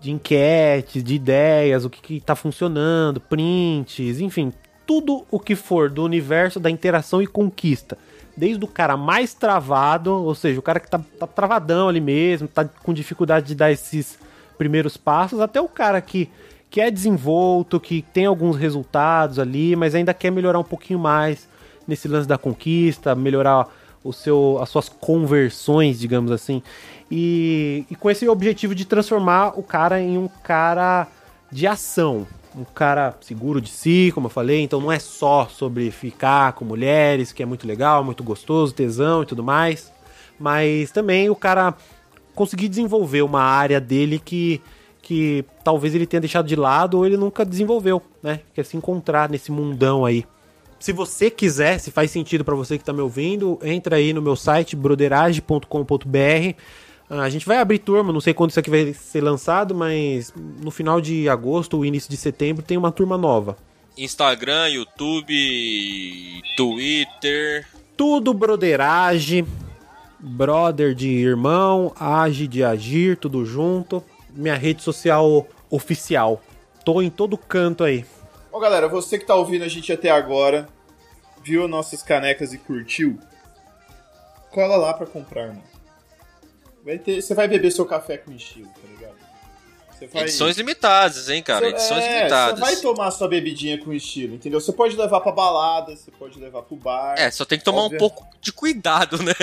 de 0.00 0.12
enquetes, 0.12 1.02
de 1.02 1.16
ideias, 1.16 1.84
o 1.84 1.90
que, 1.90 2.00
que 2.00 2.20
tá 2.20 2.36
funcionando, 2.36 3.20
prints, 3.20 4.20
enfim, 4.20 4.52
tudo 4.86 5.26
o 5.28 5.40
que 5.40 5.56
for 5.56 5.90
do 5.90 6.04
universo 6.04 6.60
da 6.60 6.70
interação 6.70 7.20
e 7.20 7.26
conquista. 7.26 7.98
Desde 8.36 8.64
o 8.64 8.68
cara 8.68 8.96
mais 8.96 9.34
travado, 9.34 10.12
ou 10.12 10.34
seja, 10.34 10.58
o 10.58 10.62
cara 10.62 10.80
que 10.80 10.90
tá, 10.90 11.00
tá 11.18 11.26
travadão 11.26 11.88
ali 11.88 12.00
mesmo, 12.00 12.48
tá 12.48 12.64
com 12.64 12.92
dificuldade 12.92 13.48
de 13.48 13.54
dar 13.54 13.70
esses 13.70 14.18
primeiros 14.56 14.96
passos, 14.96 15.40
até 15.40 15.60
o 15.60 15.68
cara 15.68 16.00
que, 16.00 16.28
que 16.68 16.80
é 16.80 16.90
desenvolto, 16.90 17.80
que 17.80 18.02
tem 18.02 18.26
alguns 18.26 18.56
resultados 18.56 19.38
ali, 19.38 19.74
mas 19.74 19.94
ainda 19.94 20.12
quer 20.12 20.30
melhorar 20.30 20.58
um 20.58 20.64
pouquinho 20.64 20.98
mais 20.98 21.48
nesse 21.86 22.06
lance 22.06 22.28
da 22.28 22.38
conquista, 22.38 23.14
melhorar 23.14 23.68
o 24.04 24.12
seu, 24.12 24.58
as 24.60 24.68
suas 24.68 24.88
conversões, 24.88 25.98
digamos 25.98 26.30
assim, 26.30 26.62
e, 27.10 27.84
e 27.90 27.96
com 27.96 28.10
esse 28.10 28.28
objetivo 28.28 28.74
de 28.74 28.84
transformar 28.84 29.58
o 29.58 29.62
cara 29.62 30.00
em 30.00 30.16
um 30.16 30.28
cara 30.28 31.08
de 31.50 31.66
ação, 31.66 32.26
um 32.56 32.64
cara 32.64 33.16
seguro 33.20 33.60
de 33.60 33.68
si, 33.68 34.10
como 34.14 34.26
eu 34.26 34.30
falei, 34.30 34.60
então 34.60 34.80
não 34.80 34.90
é 34.90 34.98
só 34.98 35.46
sobre 35.46 35.90
ficar 35.90 36.52
com 36.52 36.64
mulheres, 36.64 37.32
que 37.32 37.42
é 37.42 37.46
muito 37.46 37.66
legal, 37.66 38.02
muito 38.02 38.22
gostoso, 38.24 38.74
tesão 38.74 39.22
e 39.22 39.26
tudo 39.26 39.42
mais, 39.42 39.92
mas 40.38 40.90
também 40.90 41.30
o 41.30 41.36
cara 41.36 41.74
conseguir 42.34 42.68
desenvolver 42.68 43.22
uma 43.22 43.42
área 43.42 43.80
dele 43.80 44.18
que 44.18 44.60
que 45.02 45.44
talvez 45.64 45.94
ele 45.94 46.06
tenha 46.06 46.20
deixado 46.20 46.46
de 46.46 46.54
lado 46.54 46.98
ou 46.98 47.06
ele 47.06 47.16
nunca 47.16 47.44
desenvolveu, 47.44 48.00
né? 48.22 48.40
Que 48.54 48.60
é 48.60 48.64
se 48.64 48.76
encontrar 48.76 49.28
nesse 49.28 49.50
mundão 49.50 50.04
aí. 50.04 50.24
Se 50.78 50.92
você 50.92 51.30
quiser, 51.30 51.78
se 51.78 51.90
faz 51.90 52.10
sentido 52.10 52.44
para 52.44 52.54
você 52.54 52.78
que 52.78 52.82
está 52.82 52.92
me 52.92 53.00
ouvindo, 53.00 53.58
entra 53.62 53.96
aí 53.96 54.12
no 54.12 54.22
meu 54.22 54.36
site 54.36 54.76
broderage.com.br. 54.76 56.54
Ah, 57.10 57.22
a 57.22 57.28
gente 57.28 57.44
vai 57.44 57.58
abrir 57.58 57.80
turma, 57.80 58.12
não 58.12 58.20
sei 58.20 58.32
quando 58.32 58.50
isso 58.50 58.60
aqui 58.60 58.70
vai 58.70 58.94
ser 58.94 59.20
lançado, 59.20 59.74
mas 59.74 60.32
no 60.34 60.70
final 60.70 61.00
de 61.00 61.28
agosto 61.28 61.76
ou 61.76 61.84
início 61.84 62.08
de 62.08 62.16
setembro 62.16 62.62
tem 62.62 62.78
uma 62.78 62.92
turma 62.92 63.18
nova. 63.18 63.56
Instagram, 63.98 64.68
YouTube, 64.68 66.40
Twitter. 66.56 67.66
Tudo 67.96 68.32
broderage, 68.32 69.44
brother 70.18 70.94
de 70.94 71.08
irmão, 71.08 71.92
age 71.98 72.46
de 72.46 72.62
agir, 72.62 73.16
tudo 73.16 73.44
junto 73.44 74.02
minha 74.34 74.54
rede 74.54 74.82
social 74.82 75.46
oficial. 75.68 76.40
Tô 76.84 77.02
em 77.02 77.10
todo 77.10 77.36
canto 77.36 77.84
aí. 77.84 78.04
Bom, 78.50 78.58
galera, 78.58 78.88
você 78.88 79.18
que 79.18 79.26
tá 79.26 79.34
ouvindo 79.34 79.64
a 79.64 79.68
gente 79.68 79.92
até 79.92 80.10
agora, 80.10 80.68
viu 81.42 81.68
nossas 81.68 82.02
canecas 82.02 82.52
e 82.52 82.58
curtiu, 82.58 83.18
cola 84.50 84.76
lá 84.76 84.94
pra 84.94 85.06
comprar, 85.06 85.48
mano. 85.48 85.62
Vai 86.84 86.98
ter, 86.98 87.20
você 87.20 87.34
vai 87.34 87.46
beber 87.46 87.70
seu 87.70 87.84
café 87.84 88.16
com 88.18 88.32
estilo, 88.32 88.68
tá 88.68 88.88
ligado? 88.88 89.14
Vai... 90.12 90.22
Edições 90.22 90.56
limitadas, 90.56 91.28
hein, 91.28 91.42
cara? 91.42 91.66
Você, 91.66 91.74
Edições 91.74 92.04
é, 92.04 92.18
limitadas. 92.18 92.58
Você 92.58 92.64
vai 92.64 92.76
tomar 92.76 93.10
sua 93.10 93.28
bebidinha 93.28 93.76
com 93.78 93.92
estilo, 93.92 94.34
entendeu? 94.34 94.58
Você 94.58 94.72
pode 94.72 94.96
levar 94.96 95.20
pra 95.20 95.30
balada, 95.30 95.94
você 95.94 96.10
pode 96.10 96.40
levar 96.40 96.62
pro 96.62 96.76
bar. 96.76 97.16
É, 97.18 97.30
só 97.30 97.44
tem 97.44 97.58
que 97.58 97.64
tomar 97.64 97.84
um 97.84 97.96
pouco 97.98 98.26
de 98.40 98.50
cuidado, 98.52 99.22
né? 99.22 99.34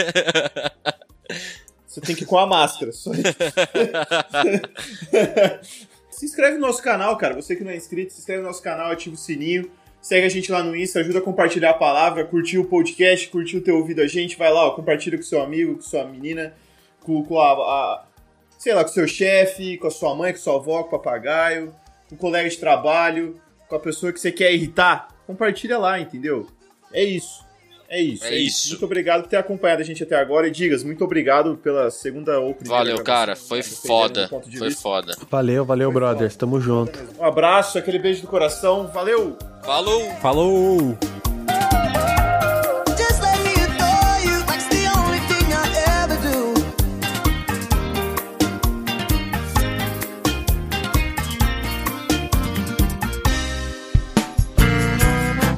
Você 1.85 2.01
tem 2.01 2.15
que 2.15 2.23
ir 2.23 2.27
com 2.27 2.37
a 2.37 2.45
máscara. 2.45 2.91
Só 2.91 3.11
se 6.11 6.25
inscreve 6.25 6.57
no 6.57 6.67
nosso 6.67 6.81
canal, 6.81 7.17
cara. 7.17 7.33
Você 7.35 7.55
que 7.55 7.63
não 7.63 7.71
é 7.71 7.75
inscrito, 7.75 8.13
se 8.13 8.19
inscreve 8.19 8.41
no 8.41 8.47
nosso 8.47 8.61
canal, 8.61 8.91
ativa 8.91 9.15
o 9.15 9.17
sininho. 9.17 9.71
Segue 9.99 10.25
a 10.25 10.29
gente 10.29 10.51
lá 10.51 10.63
no 10.63 10.75
Insta, 10.75 10.99
ajuda 10.99 11.19
a 11.19 11.21
compartilhar 11.21 11.71
a 11.71 11.73
palavra, 11.73 12.23
curtir 12.23 12.59
o 12.59 12.65
podcast, 12.65 13.27
curtir 13.29 13.57
o 13.57 13.61
ter 13.61 13.71
ouvido 13.71 14.01
a 14.01 14.07
gente. 14.07 14.37
Vai 14.37 14.51
lá, 14.51 14.67
ó, 14.67 14.71
compartilha 14.71 15.17
com 15.17 15.23
seu 15.23 15.41
amigo, 15.41 15.75
com 15.75 15.81
sua 15.81 16.05
menina, 16.05 16.53
com, 17.07 17.23
com 17.23 17.39
a, 17.39 17.53
a, 17.53 18.05
sei 18.59 18.73
lá, 18.73 18.83
com 18.83 18.89
seu 18.89 19.07
chefe, 19.07 19.77
com 19.77 19.87
a 19.87 19.91
sua 19.91 20.13
mãe, 20.13 20.33
com 20.33 20.39
sua 20.39 20.55
avó, 20.55 20.83
com 20.83 20.89
o 20.89 20.99
papagaio, 20.99 21.73
com 22.09 22.15
o 22.15 22.17
colega 22.17 22.49
de 22.49 22.57
trabalho, 22.57 23.39
com 23.69 23.75
a 23.77 23.79
pessoa 23.79 24.11
que 24.11 24.19
você 24.19 24.31
quer 24.31 24.53
irritar. 24.53 25.07
Compartilha 25.25 25.77
lá, 25.77 25.97
entendeu? 25.97 26.47
É 26.91 27.03
isso. 27.03 27.47
É 27.89 28.01
isso. 28.01 28.25
É, 28.25 28.33
é 28.33 28.35
isso. 28.35 28.57
isso. 28.57 28.69
Muito 28.71 28.85
obrigado 28.85 29.23
por 29.23 29.29
ter 29.29 29.37
acompanhado 29.37 29.81
a 29.81 29.85
gente 29.85 30.03
até 30.03 30.17
agora. 30.17 30.47
E 30.47 30.51
Digas, 30.51 30.83
muito 30.83 31.01
obrigado 31.05 31.55
pela 31.55 31.89
segunda 31.89 32.37
ou 32.39 32.53
primeira 32.53 32.83
Valeu, 32.83 33.03
cara. 33.03 33.35
Foi 33.35 33.63
foda. 33.63 34.29
Foi 34.57 34.71
foda. 34.71 35.15
Valeu, 35.29 35.63
valeu, 35.63 35.91
Foi 35.91 36.01
brothers. 36.01 36.33
Foda. 36.33 36.39
Tamo 36.39 36.59
junto. 36.59 36.99
Um 37.17 37.23
abraço, 37.23 37.77
aquele 37.77 37.99
beijo 37.99 38.23
do 38.23 38.27
coração. 38.27 38.87
Valeu! 38.87 39.37
Falou! 39.63 40.03
Falou! 40.21 41.36